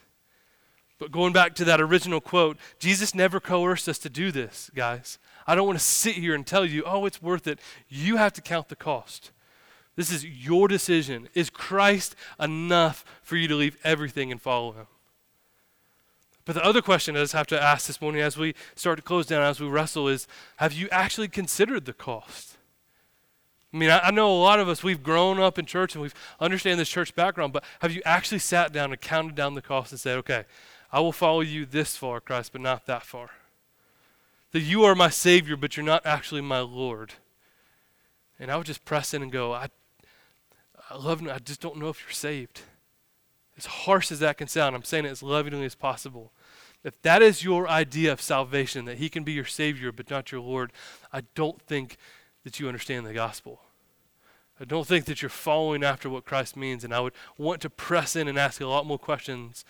But 0.98 1.12
going 1.12 1.32
back 1.32 1.54
to 1.56 1.64
that 1.64 1.80
original 1.80 2.20
quote, 2.20 2.56
Jesus 2.78 3.14
never 3.14 3.40
coerced 3.40 3.88
us 3.88 3.98
to 3.98 4.10
do 4.10 4.32
this, 4.32 4.70
guys. 4.74 5.18
I 5.46 5.54
don't 5.54 5.66
want 5.66 5.78
to 5.78 5.84
sit 5.84 6.16
here 6.16 6.34
and 6.34 6.46
tell 6.46 6.64
you, 6.64 6.82
oh, 6.84 7.06
it's 7.06 7.22
worth 7.22 7.46
it. 7.46 7.58
You 7.88 8.16
have 8.16 8.32
to 8.34 8.40
count 8.40 8.68
the 8.68 8.76
cost. 8.76 9.30
This 9.96 10.12
is 10.12 10.24
your 10.24 10.68
decision. 10.68 11.28
Is 11.34 11.50
Christ 11.50 12.14
enough 12.38 13.04
for 13.22 13.36
you 13.36 13.48
to 13.48 13.54
leave 13.54 13.76
everything 13.82 14.30
and 14.30 14.40
follow 14.40 14.72
him? 14.72 14.86
But 16.44 16.54
the 16.54 16.64
other 16.64 16.82
question 16.82 17.16
I 17.16 17.20
just 17.20 17.32
have 17.32 17.46
to 17.48 17.62
ask 17.62 17.86
this 17.86 18.00
morning 18.00 18.20
as 18.20 18.36
we 18.36 18.54
start 18.74 18.98
to 18.98 19.02
close 19.02 19.26
down, 19.26 19.42
as 19.42 19.60
we 19.60 19.68
wrestle, 19.68 20.08
is 20.08 20.28
have 20.56 20.72
you 20.72 20.88
actually 20.90 21.28
considered 21.28 21.84
the 21.84 21.92
cost? 21.92 22.57
I 23.72 23.76
mean, 23.76 23.90
I, 23.90 23.98
I, 23.98 24.10
know 24.10 24.30
a 24.30 24.40
lot 24.40 24.60
of 24.60 24.68
us, 24.68 24.82
we've 24.82 25.02
grown 25.02 25.38
up 25.38 25.58
in 25.58 25.66
church 25.66 25.94
and 25.94 26.00
we've 26.00 26.14
understand 26.40 26.80
this 26.80 26.88
church 26.88 27.14
background, 27.14 27.52
but 27.52 27.64
have 27.80 27.92
you 27.92 28.00
actually 28.04 28.38
sat 28.38 28.72
down 28.72 28.92
and 28.92 29.00
counted 29.00 29.34
down 29.34 29.54
the 29.54 29.62
cost 29.62 29.92
and 29.92 30.00
said, 30.00 30.16
okay, 30.18 30.44
I 30.90 31.00
will 31.00 31.12
follow 31.12 31.40
you 31.40 31.66
this 31.66 31.96
far, 31.96 32.20
Christ, 32.20 32.52
but 32.52 32.62
not 32.62 32.86
that 32.86 33.02
far? 33.02 33.30
That 34.52 34.60
you 34.60 34.84
are 34.84 34.94
my 34.94 35.10
Savior, 35.10 35.56
but 35.56 35.76
you're 35.76 35.84
not 35.84 36.06
actually 36.06 36.40
my 36.40 36.60
Lord. 36.60 37.12
And 38.38 38.50
I 38.50 38.56
would 38.56 38.66
just 38.66 38.84
press 38.86 39.12
in 39.12 39.22
and 39.22 39.30
go, 39.30 39.52
I, 39.52 39.68
I 40.88 40.96
love. 40.96 41.26
I 41.28 41.38
just 41.38 41.60
don't 41.60 41.76
know 41.76 41.88
if 41.88 42.02
you're 42.02 42.12
saved. 42.12 42.62
As 43.58 43.66
harsh 43.66 44.10
as 44.12 44.20
that 44.20 44.38
can 44.38 44.46
sound, 44.46 44.74
I'm 44.74 44.84
saying 44.84 45.04
it 45.04 45.10
as 45.10 45.22
lovingly 45.22 45.66
as 45.66 45.74
possible. 45.74 46.32
If 46.84 47.02
that 47.02 47.22
is 47.22 47.42
your 47.42 47.68
idea 47.68 48.12
of 48.12 48.22
salvation, 48.22 48.84
that 48.84 48.98
He 48.98 49.08
can 49.08 49.24
be 49.24 49.32
your 49.32 49.44
Savior 49.44 49.90
but 49.90 50.08
not 50.08 50.30
your 50.32 50.40
Lord, 50.40 50.72
I 51.12 51.22
don't 51.34 51.60
think 51.62 51.98
that 52.44 52.58
you 52.58 52.68
understand 52.68 53.06
the 53.06 53.12
gospel. 53.12 53.60
I 54.60 54.64
don't 54.64 54.86
think 54.86 55.04
that 55.04 55.22
you're 55.22 55.28
following 55.28 55.84
after 55.84 56.10
what 56.10 56.24
Christ 56.24 56.56
means, 56.56 56.82
and 56.82 56.92
I 56.92 57.00
would 57.00 57.12
want 57.36 57.60
to 57.62 57.70
press 57.70 58.16
in 58.16 58.26
and 58.26 58.38
ask 58.38 58.60
a 58.60 58.66
lot 58.66 58.86
more 58.86 58.98
questions 58.98 59.64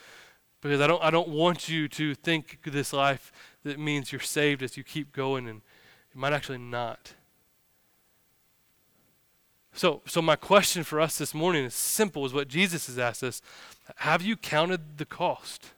because 0.60 0.80
I 0.80 0.86
don't, 0.86 1.02
I 1.02 1.10
don't 1.10 1.28
want 1.28 1.68
you 1.68 1.88
to 1.88 2.14
think 2.14 2.58
this 2.64 2.92
life 2.92 3.30
that 3.64 3.78
means 3.78 4.12
you're 4.12 4.20
saved 4.20 4.62
as 4.62 4.76
you 4.76 4.82
keep 4.82 5.12
going, 5.12 5.46
and 5.46 5.60
you 6.14 6.20
might 6.20 6.32
actually 6.32 6.58
not. 6.58 7.14
So, 9.72 10.02
so 10.06 10.20
my 10.20 10.34
question 10.34 10.82
for 10.82 11.00
us 11.00 11.18
this 11.18 11.34
morning 11.34 11.64
is 11.64 11.74
simple 11.74 12.24
as 12.24 12.32
what 12.32 12.48
Jesus 12.48 12.86
has 12.86 12.98
asked 12.98 13.22
us. 13.22 13.40
Have 13.96 14.22
you 14.22 14.36
counted 14.36 14.98
the 14.98 15.04
cost? 15.04 15.72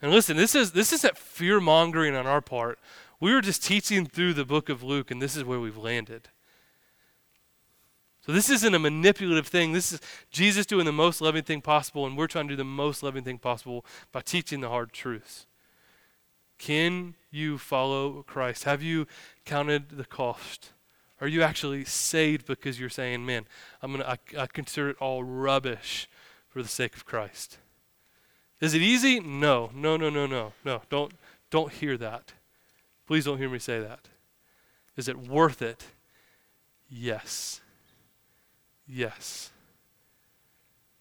And 0.00 0.12
listen, 0.12 0.36
this 0.36 0.54
is 0.54 0.72
this 0.72 0.92
isn't 0.92 1.18
fear 1.18 1.60
mongering 1.60 2.14
on 2.14 2.26
our 2.26 2.40
part. 2.40 2.78
We 3.20 3.34
were 3.34 3.40
just 3.40 3.64
teaching 3.64 4.06
through 4.06 4.34
the 4.34 4.44
book 4.44 4.68
of 4.68 4.82
Luke, 4.82 5.10
and 5.10 5.20
this 5.20 5.36
is 5.36 5.44
where 5.44 5.58
we've 5.58 5.76
landed. 5.76 6.28
So 8.24 8.32
this 8.32 8.50
isn't 8.50 8.74
a 8.74 8.78
manipulative 8.78 9.46
thing. 9.46 9.72
This 9.72 9.92
is 9.92 10.00
Jesus 10.30 10.66
doing 10.66 10.84
the 10.84 10.92
most 10.92 11.20
loving 11.20 11.42
thing 11.42 11.62
possible, 11.62 12.06
and 12.06 12.16
we're 12.16 12.26
trying 12.26 12.46
to 12.46 12.52
do 12.52 12.56
the 12.56 12.64
most 12.64 13.02
loving 13.02 13.24
thing 13.24 13.38
possible 13.38 13.84
by 14.12 14.20
teaching 14.20 14.60
the 14.60 14.68
hard 14.68 14.92
truths. 14.92 15.46
Can 16.58 17.14
you 17.30 17.56
follow 17.56 18.22
Christ? 18.24 18.64
Have 18.64 18.82
you 18.82 19.06
counted 19.44 19.90
the 19.90 20.04
cost? 20.04 20.72
Are 21.20 21.26
you 21.26 21.42
actually 21.42 21.84
saved 21.84 22.46
because 22.46 22.78
you're 22.78 22.88
saying, 22.88 23.24
man, 23.24 23.46
I'm 23.82 23.92
gonna, 23.92 24.04
I, 24.04 24.42
I 24.42 24.46
consider 24.46 24.90
it 24.90 24.96
all 25.00 25.24
rubbish 25.24 26.08
for 26.48 26.62
the 26.62 26.68
sake 26.68 26.96
of 26.96 27.04
Christ? 27.04 27.58
Is 28.60 28.74
it 28.74 28.82
easy? 28.82 29.20
No, 29.20 29.70
no, 29.74 29.96
no, 29.96 30.10
no, 30.10 30.26
no, 30.26 30.52
no. 30.64 30.82
Don't, 30.90 31.12
don't 31.50 31.72
hear 31.72 31.96
that. 31.96 32.32
Please 33.08 33.24
don't 33.24 33.38
hear 33.38 33.48
me 33.48 33.58
say 33.58 33.80
that. 33.80 34.00
Is 34.94 35.08
it 35.08 35.16
worth 35.16 35.62
it? 35.62 35.86
Yes. 36.90 37.62
Yes. 38.86 39.50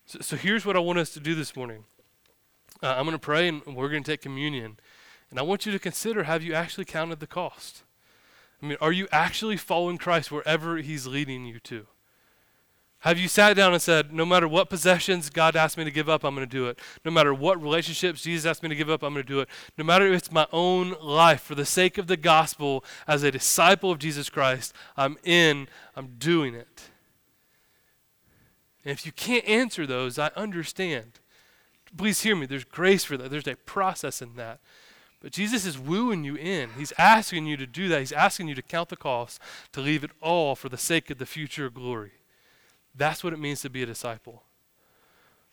So, 0.06 0.20
so 0.22 0.38
here's 0.38 0.66
what 0.66 0.78
I 0.78 0.80
want 0.80 1.00
us 1.00 1.10
to 1.12 1.20
do 1.20 1.36
this 1.36 1.54
morning. 1.54 1.84
Uh, 2.82 2.96
I'm 2.98 3.04
going 3.04 3.12
to 3.12 3.20
pray 3.20 3.50
and 3.50 3.62
we're 3.68 3.90
going 3.90 4.04
to 4.04 4.10
take 4.10 4.22
communion. 4.22 4.80
And 5.30 5.38
I 5.38 5.42
want 5.44 5.66
you 5.66 5.74
to 5.74 5.80
consider 5.80 6.24
have 6.24 6.42
you 6.42 6.54
actually 6.54 6.86
counted 6.86 7.20
the 7.20 7.28
cost? 7.28 7.84
I 8.64 8.68
mean, 8.68 8.78
are 8.80 8.94
you 8.94 9.10
actually 9.12 9.58
following 9.58 9.98
Christ 9.98 10.32
wherever 10.32 10.78
He's 10.78 11.08
leading 11.08 11.46
you 11.46 11.60
to? 11.60 11.88
Have 13.02 13.20
you 13.20 13.28
sat 13.28 13.56
down 13.56 13.74
and 13.74 13.82
said, 13.82 14.12
no 14.12 14.26
matter 14.26 14.48
what 14.48 14.72
possessions 14.72 15.30
God 15.30 15.56
asked 15.56 15.78
me 15.78 15.84
to 15.84 15.92
give 15.92 16.10
up, 16.10 16.24
I'm 16.24 16.34
going 16.34 16.48
to 16.48 16.52
do 16.52 16.68
it. 16.68 16.80
No 17.06 17.12
matter 17.12 17.32
what 17.32 17.62
relationships 17.62 18.24
Jesus 18.24 18.46
asked 18.46 18.64
me 18.64 18.70
to 18.70 18.76
give 18.76 18.90
up, 18.90 19.04
I'm 19.04 19.14
going 19.14 19.24
to 19.24 19.32
do 19.32 19.40
it. 19.40 19.50
No 19.78 19.84
matter 19.84 20.08
if 20.08 20.18
it's 20.18 20.32
my 20.32 20.48
own 20.52 20.96
life, 21.02 21.42
for 21.42 21.54
the 21.54 21.66
sake 21.66 22.00
of 22.00 22.08
the 22.08 22.18
gospel, 22.18 22.84
as 23.08 23.22
a 23.22 23.32
disciple 23.32 23.92
of 23.92 24.00
Jesus 24.00 24.30
Christ, 24.30 24.74
I'm 24.98 25.18
in, 25.24 25.68
I'm 25.96 26.16
doing 26.18 26.56
it. 26.56 26.90
And 28.84 28.92
if 28.92 29.06
you 29.06 29.12
can't 29.12 29.48
answer 29.48 29.86
those, 29.86 30.18
I 30.18 30.32
understand. 30.36 31.20
Please 31.96 32.22
hear 32.24 32.36
me. 32.36 32.48
There's 32.48 32.64
grace 32.64 33.04
for 33.04 33.16
that, 33.16 33.30
there's 33.30 33.48
a 33.48 33.56
process 33.56 34.24
in 34.24 34.36
that. 34.38 34.60
But 35.20 35.34
Jesus 35.34 35.66
is 35.66 35.78
wooing 35.78 36.24
you 36.24 36.36
in. 36.36 36.72
He's 36.78 36.94
asking 36.98 37.46
you 37.46 37.58
to 37.58 37.68
do 37.68 37.90
that. 37.90 38.00
He's 38.00 38.12
asking 38.12 38.48
you 38.48 38.56
to 38.56 38.62
count 38.62 38.90
the 38.90 38.96
cost, 38.96 39.40
to 39.72 39.82
leave 39.82 40.04
it 40.04 40.12
all 40.22 40.56
for 40.56 40.70
the 40.70 40.78
sake 40.78 41.10
of 41.10 41.18
the 41.20 41.26
future 41.26 41.70
glory. 41.70 42.12
That's 42.98 43.24
what 43.24 43.34
it 43.34 43.40
means 43.40 43.62
to 43.62 43.70
be 43.70 43.84
a 43.84 43.86
disciple. 43.86 44.44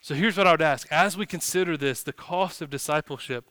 So 0.00 0.14
here's 0.14 0.36
what 0.36 0.46
I 0.46 0.52
would 0.52 0.62
ask. 0.62 0.90
As 0.90 1.16
we 1.16 1.26
consider 1.26 1.76
this, 1.76 2.02
the 2.02 2.12
cost 2.12 2.60
of 2.60 2.70
discipleship, 2.70 3.48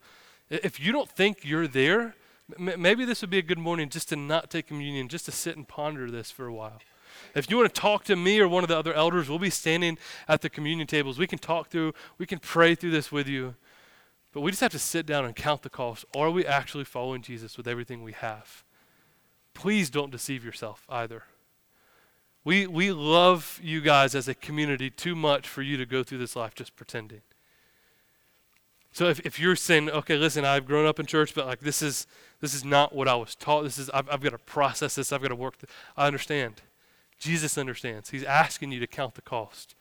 if 0.50 0.80
you 0.80 0.92
don't 0.92 1.10
think 1.10 1.40
you're 1.44 1.68
there, 1.68 2.16
maybe 2.58 3.06
this 3.06 3.22
would 3.22 3.30
be 3.30 3.40
a 3.40 3.44
good 3.44 3.58
morning 3.58 3.90
just 3.90 4.10
to 4.10 4.16
not 4.16 4.50
take 4.50 4.68
communion, 4.68 5.08
just 5.08 5.26
to 5.26 5.32
sit 5.32 5.56
and 5.56 5.68
ponder 5.68 6.12
this 6.12 6.30
for 6.32 6.46
a 6.46 6.54
while. 6.54 6.80
If 7.36 7.50
you 7.50 7.58
want 7.58 7.74
to 7.74 7.82
talk 7.82 8.04
to 8.06 8.16
me 8.16 8.40
or 8.40 8.48
one 8.48 8.64
of 8.64 8.70
the 8.70 8.78
other 8.78 8.94
elders, 8.94 9.30
we'll 9.30 9.40
be 9.40 9.50
standing 9.50 9.98
at 10.28 10.42
the 10.42 10.50
communion 10.50 10.88
tables. 10.88 11.18
We 11.18 11.28
can 11.28 11.40
talk 11.40 11.70
through, 11.70 11.94
we 12.18 12.26
can 12.26 12.40
pray 12.40 12.76
through 12.76 12.92
this 12.92 13.12
with 13.12 13.28
you. 13.28 13.56
But 14.32 14.42
we 14.42 14.50
just 14.50 14.62
have 14.62 14.72
to 14.72 14.80
sit 14.80 15.06
down 15.06 15.26
and 15.26 15.36
count 15.36 15.62
the 15.62 15.70
cost. 15.70 16.06
Are 16.16 16.32
we 16.32 16.46
actually 16.46 16.86
following 16.86 17.22
Jesus 17.22 17.56
with 17.56 17.68
everything 17.68 18.04
we 18.04 18.14
have? 18.14 18.64
Please 19.54 19.92
don't 19.92 20.12
deceive 20.12 20.44
yourself 20.44 20.86
either. 20.90 21.24
We, 22.46 22.68
we 22.68 22.92
love 22.92 23.60
you 23.64 23.80
guys 23.80 24.16
as 24.16 24.28
a 24.28 24.36
community 24.36 24.90
too 24.90 25.16
much 25.16 25.48
for 25.48 25.62
you 25.62 25.78
to 25.78 25.86
go 25.86 26.04
through 26.04 26.18
this 26.18 26.36
life 26.36 26.56
just 26.56 26.76
pretending. 26.76 27.22
So 28.92 29.08
if, 29.08 29.20
if 29.22 29.40
you're 29.40 29.56
saying, 29.56 29.90
okay, 29.90 30.18
listen, 30.18 30.46
I've 30.46 30.66
grown 30.66 30.86
up 30.86 31.00
in 31.00 31.06
church, 31.06 31.34
but 31.34 31.48
like 31.48 31.62
this 31.62 31.82
is 31.82 32.06
this 32.42 32.54
is 32.54 32.64
not 32.64 32.94
what 32.94 33.08
I 33.08 33.16
was 33.16 33.34
taught. 33.34 33.64
This 33.64 33.78
is 33.78 33.90
I've, 33.90 34.08
I've 34.10 34.22
got 34.22 34.32
to 34.32 34.38
process 34.38 34.96
this. 34.96 35.12
I've 35.12 35.22
got 35.22 35.30
to 35.30 35.36
work. 35.36 35.58
Th- 35.58 35.70
I 35.98 36.06
understand. 36.06 36.62
Jesus 37.18 37.58
understands. 37.58 38.10
He's 38.10 38.24
asking 38.24 38.72
you 38.72 38.80
to 38.82 38.88
count 38.88 39.16
the 39.16 39.22
cost. 39.22 39.76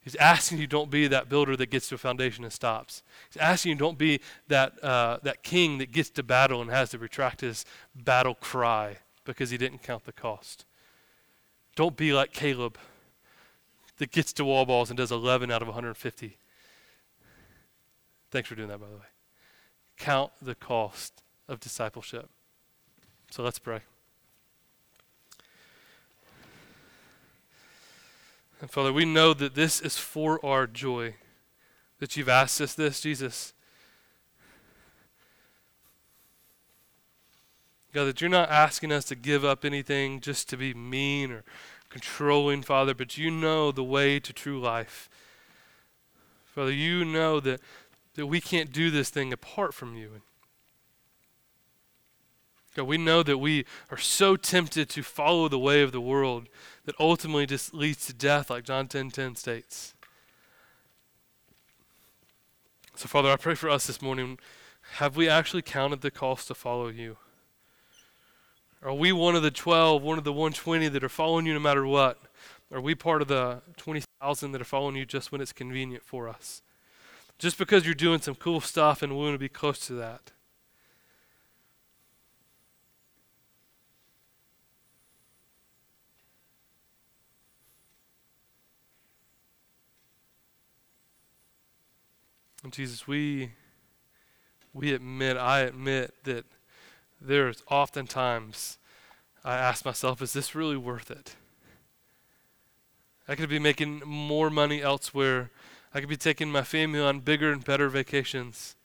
He's 0.00 0.14
asking 0.16 0.58
you 0.58 0.66
don't 0.66 0.90
be 0.90 1.06
that 1.08 1.28
builder 1.28 1.56
that 1.56 1.70
gets 1.70 1.88
to 1.88 1.96
a 1.96 1.98
foundation 1.98 2.44
and 2.44 2.52
stops. 2.52 3.02
He's 3.30 3.40
asking 3.40 3.70
you 3.70 3.76
don't 3.76 3.98
be 3.98 4.20
that, 4.46 4.82
uh, 4.82 5.18
that 5.22 5.42
king 5.42 5.78
that 5.78 5.92
gets 5.92 6.10
to 6.10 6.22
battle 6.22 6.62
and 6.62 6.70
has 6.70 6.90
to 6.90 6.98
retract 6.98 7.40
his 7.40 7.64
battle 7.94 8.34
cry 8.34 8.98
because 9.24 9.50
he 9.50 9.58
didn't 9.58 9.82
count 9.82 10.04
the 10.04 10.12
cost. 10.12 10.64
Don't 11.78 11.96
be 11.96 12.12
like 12.12 12.32
Caleb 12.32 12.76
that 13.98 14.10
gets 14.10 14.32
to 14.32 14.44
wall 14.44 14.66
balls 14.66 14.90
and 14.90 14.96
does 14.96 15.12
11 15.12 15.52
out 15.52 15.62
of 15.62 15.68
150. 15.68 16.36
Thanks 18.32 18.48
for 18.48 18.56
doing 18.56 18.68
that, 18.68 18.80
by 18.80 18.88
the 18.88 18.96
way. 18.96 19.06
Count 19.96 20.32
the 20.42 20.56
cost 20.56 21.22
of 21.46 21.60
discipleship. 21.60 22.30
So 23.30 23.44
let's 23.44 23.60
pray. 23.60 23.82
And 28.60 28.68
Father, 28.68 28.92
we 28.92 29.04
know 29.04 29.32
that 29.32 29.54
this 29.54 29.80
is 29.80 29.96
for 29.96 30.44
our 30.44 30.66
joy, 30.66 31.14
that 32.00 32.16
you've 32.16 32.28
asked 32.28 32.60
us 32.60 32.74
this, 32.74 33.02
Jesus. 33.02 33.52
God, 37.98 38.04
that 38.04 38.20
you're 38.20 38.30
not 38.30 38.48
asking 38.48 38.92
us 38.92 39.06
to 39.06 39.16
give 39.16 39.44
up 39.44 39.64
anything 39.64 40.20
just 40.20 40.48
to 40.50 40.56
be 40.56 40.72
mean 40.72 41.32
or 41.32 41.42
controlling, 41.88 42.62
Father, 42.62 42.94
but 42.94 43.18
you 43.18 43.28
know 43.28 43.72
the 43.72 43.82
way 43.82 44.20
to 44.20 44.32
true 44.32 44.60
life. 44.60 45.10
Father, 46.44 46.70
you 46.70 47.04
know 47.04 47.40
that, 47.40 47.60
that 48.14 48.28
we 48.28 48.40
can't 48.40 48.70
do 48.70 48.92
this 48.92 49.10
thing 49.10 49.32
apart 49.32 49.74
from 49.74 49.96
you. 49.96 50.22
God, 52.76 52.84
we 52.84 52.98
know 52.98 53.24
that 53.24 53.38
we 53.38 53.64
are 53.90 53.98
so 53.98 54.36
tempted 54.36 54.88
to 54.90 55.02
follow 55.02 55.48
the 55.48 55.58
way 55.58 55.82
of 55.82 55.90
the 55.90 56.00
world 56.00 56.48
that 56.84 56.94
ultimately 57.00 57.46
just 57.46 57.74
leads 57.74 58.06
to 58.06 58.12
death, 58.12 58.48
like 58.48 58.62
John 58.62 58.86
10:10 58.86 58.90
10, 58.90 59.10
10 59.10 59.34
states. 59.34 59.94
So, 62.94 63.08
Father, 63.08 63.32
I 63.32 63.34
pray 63.34 63.56
for 63.56 63.68
us 63.68 63.88
this 63.88 64.00
morning. 64.00 64.38
Have 64.98 65.16
we 65.16 65.28
actually 65.28 65.62
counted 65.62 66.00
the 66.00 66.12
cost 66.12 66.46
to 66.46 66.54
follow 66.54 66.86
you? 66.86 67.16
Are 68.82 68.94
we 68.94 69.10
one 69.10 69.34
of 69.34 69.42
the 69.42 69.50
12, 69.50 70.02
one 70.02 70.18
of 70.18 70.24
the 70.24 70.32
120 70.32 70.88
that 70.88 71.02
are 71.02 71.08
following 71.08 71.46
you 71.46 71.54
no 71.54 71.60
matter 71.60 71.84
what? 71.84 72.18
Are 72.72 72.80
we 72.80 72.94
part 72.94 73.22
of 73.22 73.28
the 73.28 73.62
20,000 73.76 74.52
that 74.52 74.60
are 74.60 74.64
following 74.64 74.94
you 74.94 75.04
just 75.04 75.32
when 75.32 75.40
it's 75.40 75.52
convenient 75.52 76.04
for 76.04 76.28
us? 76.28 76.62
Just 77.38 77.58
because 77.58 77.84
you're 77.84 77.94
doing 77.94 78.20
some 78.20 78.34
cool 78.34 78.60
stuff 78.60 79.02
and 79.02 79.12
we 79.12 79.18
want 79.18 79.34
to 79.34 79.38
be 79.38 79.48
close 79.48 79.78
to 79.86 79.94
that. 79.94 80.32
And 92.62 92.72
Jesus, 92.72 93.08
we 93.08 93.52
we 94.74 94.92
admit, 94.92 95.36
I 95.36 95.60
admit 95.60 96.12
that 96.24 96.44
there's 97.20 97.62
oftentimes 97.70 98.78
I 99.44 99.56
ask 99.56 99.84
myself, 99.84 100.20
is 100.20 100.32
this 100.32 100.54
really 100.54 100.76
worth 100.76 101.10
it? 101.10 101.36
I 103.26 103.34
could 103.34 103.48
be 103.48 103.58
making 103.58 104.02
more 104.04 104.50
money 104.50 104.82
elsewhere. 104.82 105.50
I 105.94 106.00
could 106.00 106.08
be 106.08 106.16
taking 106.16 106.50
my 106.50 106.62
family 106.62 107.00
on 107.00 107.20
bigger 107.20 107.52
and 107.52 107.64
better 107.64 107.88
vacations. 107.88 108.76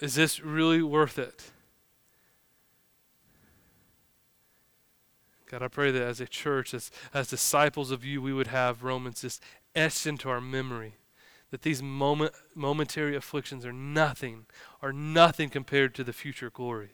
Is 0.00 0.14
this 0.14 0.40
really 0.40 0.82
worth 0.82 1.18
it? 1.18 1.50
God, 5.50 5.62
I 5.62 5.68
pray 5.68 5.90
that 5.90 6.02
as 6.02 6.20
a 6.20 6.26
church, 6.26 6.74
as, 6.74 6.90
as 7.12 7.28
disciples 7.28 7.90
of 7.90 8.04
you, 8.04 8.22
we 8.22 8.32
would 8.32 8.46
have 8.46 8.84
Romans 8.84 9.22
just 9.22 9.42
etched 9.74 10.06
into 10.06 10.28
our 10.30 10.40
memory 10.40 10.94
that 11.50 11.62
these 11.62 11.82
moment, 11.82 12.32
momentary 12.54 13.16
afflictions 13.16 13.66
are 13.66 13.72
nothing, 13.72 14.46
are 14.80 14.92
nothing 14.92 15.50
compared 15.50 15.94
to 15.96 16.04
the 16.04 16.12
future 16.12 16.50
glory. 16.50 16.90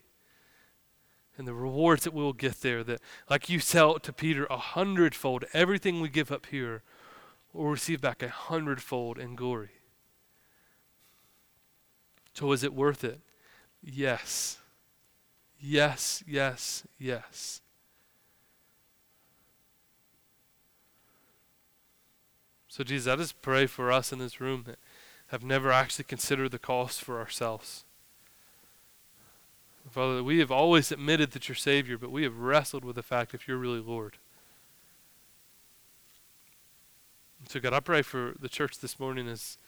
And 1.39 1.47
the 1.47 1.55
rewards 1.55 2.05
that 2.05 2.14
we 2.14 2.22
will 2.22 2.32
get 2.32 2.62
there, 2.62 2.82
that, 2.84 3.01
like 3.28 3.49
you 3.49 3.61
tell 3.61 3.99
to 3.99 4.12
Peter, 4.12 4.47
a 4.47 4.57
hundredfold, 4.57 5.45
everything 5.53 6.01
we 6.01 6.09
give 6.09 6.32
up 6.32 6.47
here 6.47 6.82
will 7.53 7.66
receive 7.66 8.01
back 8.01 8.22
a 8.22 8.28
hundredfold 8.28 9.18
in 9.18 9.34
glory. 9.34 9.70
So, 12.34 12.53
is 12.53 12.62
it 12.62 12.74
worth 12.74 13.03
it? 13.03 13.20
Yes. 13.82 14.59
Yes, 15.59 16.22
yes, 16.26 16.84
yes. 16.99 17.62
So, 22.68 22.84
Jesus, 22.84 23.11
I 23.11 23.16
just 23.16 23.41
pray 23.41 23.64
for 23.64 23.91
us 23.91 24.12
in 24.12 24.18
this 24.18 24.39
room 24.39 24.64
that 24.66 24.78
have 25.28 25.43
never 25.43 25.72
actually 25.72 26.05
considered 26.05 26.51
the 26.51 26.59
cost 26.59 27.01
for 27.01 27.18
ourselves. 27.18 27.86
Father, 29.91 30.22
we 30.22 30.41
have 30.41 30.51
always 30.51 30.91
admitted 30.91 31.30
that 31.32 31.49
you're 31.49 31.57
Savior, 31.57 31.97
but 31.97 32.11
we 32.11 32.24
have 32.24 32.39
wrestled 32.39 32.84
with 32.84 32.97
the 32.97 33.03
fact 33.03 33.34
if 33.34 33.47
you're 33.47 33.57
really 33.57 33.80
Lord. 33.80 34.18
So, 37.49 37.61
God, 37.61 37.72
I 37.72 37.80
pray 37.80 38.03
for 38.03 38.34
the 38.39 38.49
church 38.49 38.80
this 38.80 38.99
morning 38.99 39.28
as, 39.28 39.59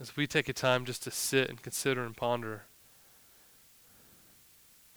as 0.00 0.16
we 0.16 0.26
take 0.26 0.48
a 0.48 0.52
time 0.52 0.84
just 0.84 1.04
to 1.04 1.10
sit 1.10 1.48
and 1.48 1.62
consider 1.62 2.04
and 2.04 2.16
ponder. 2.16 2.64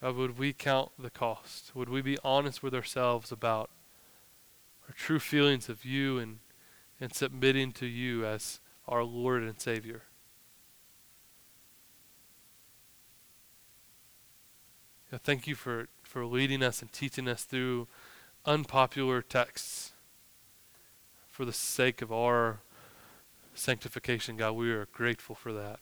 God, 0.01 0.15
would 0.15 0.39
we 0.39 0.51
count 0.51 0.91
the 0.97 1.11
cost? 1.11 1.75
Would 1.75 1.89
we 1.89 2.01
be 2.01 2.17
honest 2.23 2.63
with 2.63 2.73
ourselves 2.73 3.31
about 3.31 3.69
our 4.87 4.95
true 4.95 5.19
feelings 5.19 5.69
of 5.69 5.85
you 5.85 6.17
and 6.17 6.39
and 7.03 7.13
submitting 7.13 7.73
to 7.73 7.85
you 7.85 8.25
as 8.25 8.61
our 8.87 9.03
Lord 9.03 9.43
and 9.43 9.59
Savior. 9.59 10.03
God, 15.13 15.21
thank 15.21 15.45
you 15.45 15.53
for, 15.53 15.89
for 16.01 16.25
leading 16.25 16.63
us 16.63 16.81
and 16.81 16.91
teaching 16.91 17.27
us 17.27 17.43
through 17.43 17.87
unpopular 18.47 19.21
texts 19.21 19.91
for 21.29 21.45
the 21.45 21.53
sake 21.53 22.01
of 22.01 22.11
our 22.11 22.61
sanctification, 23.53 24.37
God. 24.37 24.53
We 24.53 24.71
are 24.71 24.87
grateful 24.91 25.35
for 25.35 25.53
that. 25.53 25.81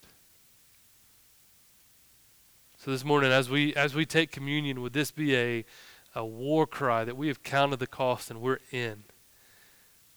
So 2.78 2.92
this 2.92 3.06
morning, 3.06 3.32
as 3.32 3.50
we 3.50 3.74
as 3.74 3.96
we 3.96 4.06
take 4.06 4.34
communion, 4.34 4.82
would 4.82 4.92
this 4.92 5.12
be 5.12 5.34
a 5.38 5.64
a 6.14 6.26
war 6.26 6.68
cry 6.68 7.06
that 7.06 7.16
we 7.16 7.30
have 7.30 7.42
counted 7.42 7.80
the 7.80 7.88
cost 7.88 8.30
and 8.32 8.42
we're 8.42 8.60
in? 8.70 9.06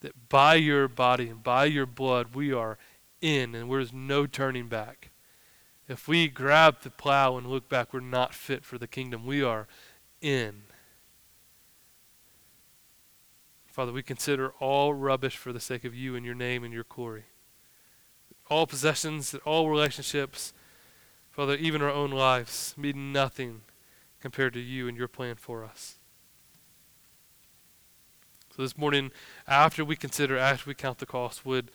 that 0.01 0.29
by 0.29 0.57
your 0.57 0.89
body 0.89 1.29
and 1.29 1.45
by 1.45 1.67
your 1.67 1.87
blood 1.87 2.35
we 2.35 2.53
are 2.53 2.79
in 3.21 3.55
and 3.55 3.71
there's 3.71 3.93
no 3.93 4.27
turning 4.27 4.67
back. 4.67 5.13
If 5.89 6.09
we 6.09 6.29
grab 6.29 6.81
the 6.83 6.91
plow 6.91 7.37
and 7.37 7.47
look 7.47 7.69
back, 7.69 7.93
we're 7.93 8.01
not 8.01 8.35
fit 8.35 8.65
for 8.65 8.79
the 8.79 8.87
kingdom. 8.87 9.27
We 9.27 9.43
are 9.43 9.67
in. 10.21 10.63
Father, 13.67 13.93
we 13.93 14.03
consider 14.03 14.53
all 14.61 14.95
rubbish 14.95 15.37
for 15.37 15.53
the 15.53 15.61
sake 15.61 15.85
of 15.85 15.95
you 15.95 16.17
and 16.17 16.25
your 16.25 16.35
name 16.35 16.65
and 16.65 16.73
your 16.73 16.87
glory. 16.89 17.25
All 18.49 18.67
possessions, 18.67 19.35
all 19.45 19.69
relationships, 19.69 20.53
Father, 21.35 21.57
even 21.57 21.83
our 21.83 21.91
own 21.91 22.13
lives 22.13 22.75
mean 22.79 23.13
nothing 23.13 23.63
compared 24.21 24.53
to 24.53 24.61
you 24.61 24.87
and 24.87 24.97
your 24.97 25.09
plan 25.09 25.35
for 25.35 25.65
us. 25.65 25.97
So 28.55 28.63
this 28.63 28.79
morning, 28.79 29.11
after 29.49 29.85
we 29.85 29.97
consider, 29.97 30.39
after 30.39 30.71
we 30.71 30.75
count 30.75 30.99
the 30.99 31.07
cost, 31.07 31.45
would, 31.45 31.73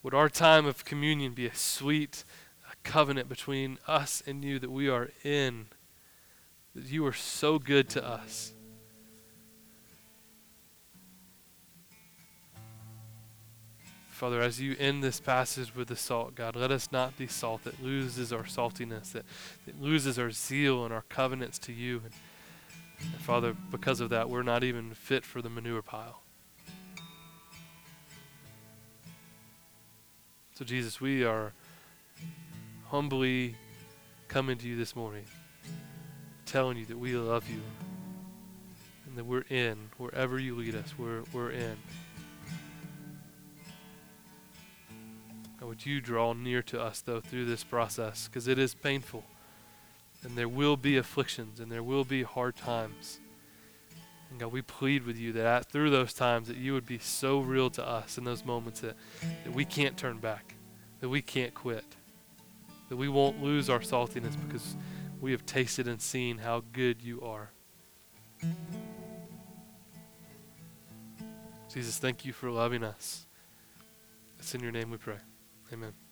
would 0.00 0.14
our 0.14 0.28
time 0.28 0.64
of 0.64 0.84
communion 0.84 1.32
be 1.32 1.46
a 1.46 1.54
sweet 1.56 2.22
covenant 2.82 3.28
between 3.28 3.78
us 3.86 4.22
and 4.26 4.44
you 4.44 4.58
that 4.58 4.70
we 4.70 4.88
are 4.88 5.10
in? 5.24 5.66
That 6.74 6.86
you 6.86 7.06
are 7.06 7.12
so 7.12 7.58
good 7.58 7.88
to 7.90 8.06
us. 8.06 8.52
Father, 14.20 14.42
as 14.42 14.60
you 14.60 14.76
end 14.78 15.02
this 15.02 15.18
passage 15.18 15.74
with 15.74 15.88
the 15.88 15.96
salt, 15.96 16.34
God, 16.34 16.54
let 16.54 16.70
us 16.70 16.92
not 16.92 17.16
be 17.16 17.26
salt 17.26 17.64
that 17.64 17.82
loses 17.82 18.34
our 18.34 18.42
saltiness, 18.42 19.12
that, 19.12 19.24
that 19.64 19.80
loses 19.80 20.18
our 20.18 20.30
zeal 20.30 20.84
and 20.84 20.92
our 20.92 21.04
covenants 21.08 21.58
to 21.60 21.72
you. 21.72 22.02
And, 22.04 22.12
and 23.00 23.20
Father, 23.22 23.56
because 23.70 23.98
of 23.98 24.10
that, 24.10 24.28
we're 24.28 24.42
not 24.42 24.62
even 24.62 24.92
fit 24.92 25.24
for 25.24 25.40
the 25.40 25.48
manure 25.48 25.80
pile. 25.80 26.20
So, 30.52 30.66
Jesus, 30.66 31.00
we 31.00 31.24
are 31.24 31.54
humbly 32.90 33.54
coming 34.26 34.58
to 34.58 34.66
you 34.66 34.76
this 34.76 34.96
morning, 34.96 35.24
telling 36.44 36.76
you 36.76 36.84
that 36.86 36.98
we 36.98 37.12
love 37.12 37.48
you 37.48 37.62
and 39.06 39.16
that 39.16 39.24
we're 39.24 39.44
in. 39.48 39.76
Wherever 39.96 40.40
you 40.40 40.56
lead 40.56 40.74
us, 40.74 40.94
we're, 40.98 41.22
we're 41.32 41.52
in. 41.52 41.76
God, 45.60 45.68
would 45.68 45.86
you 45.86 46.00
draw 46.00 46.32
near 46.32 46.62
to 46.62 46.82
us, 46.82 47.00
though, 47.00 47.20
through 47.20 47.44
this 47.44 47.62
process? 47.62 48.26
Because 48.26 48.48
it 48.48 48.58
is 48.58 48.74
painful. 48.74 49.22
And 50.24 50.36
there 50.36 50.48
will 50.48 50.76
be 50.76 50.96
afflictions 50.96 51.60
and 51.60 51.70
there 51.70 51.84
will 51.84 52.04
be 52.04 52.24
hard 52.24 52.56
times. 52.56 53.20
And 54.30 54.40
God, 54.40 54.50
we 54.50 54.62
plead 54.62 55.06
with 55.06 55.16
you 55.16 55.32
that 55.34 55.46
at, 55.46 55.66
through 55.66 55.90
those 55.90 56.12
times 56.12 56.48
that 56.48 56.56
you 56.56 56.72
would 56.72 56.86
be 56.86 56.98
so 56.98 57.38
real 57.38 57.70
to 57.70 57.86
us 57.86 58.18
in 58.18 58.24
those 58.24 58.44
moments 58.44 58.80
that, 58.80 58.96
that 59.44 59.54
we 59.54 59.64
can't 59.64 59.96
turn 59.96 60.18
back, 60.18 60.56
that 61.00 61.08
we 61.08 61.22
can't 61.22 61.54
quit, 61.54 61.84
that 62.90 62.96
we 62.96 63.08
won't 63.08 63.42
lose 63.42 63.70
our 63.70 63.78
saltiness 63.78 64.36
because 64.46 64.76
we 65.20 65.30
have 65.30 65.46
tasted 65.46 65.88
and 65.88 66.02
seen 66.02 66.38
how 66.38 66.62
good 66.72 67.00
you 67.00 67.22
are. 67.22 67.50
Jesus, 71.72 71.98
thank 71.98 72.24
you 72.24 72.32
for 72.32 72.50
loving 72.50 72.82
us. 72.82 73.26
It's 74.40 74.54
in 74.54 74.60
your 74.60 74.72
name 74.72 74.90
we 74.90 74.96
pray. 74.96 75.18
Amen. 75.72 76.09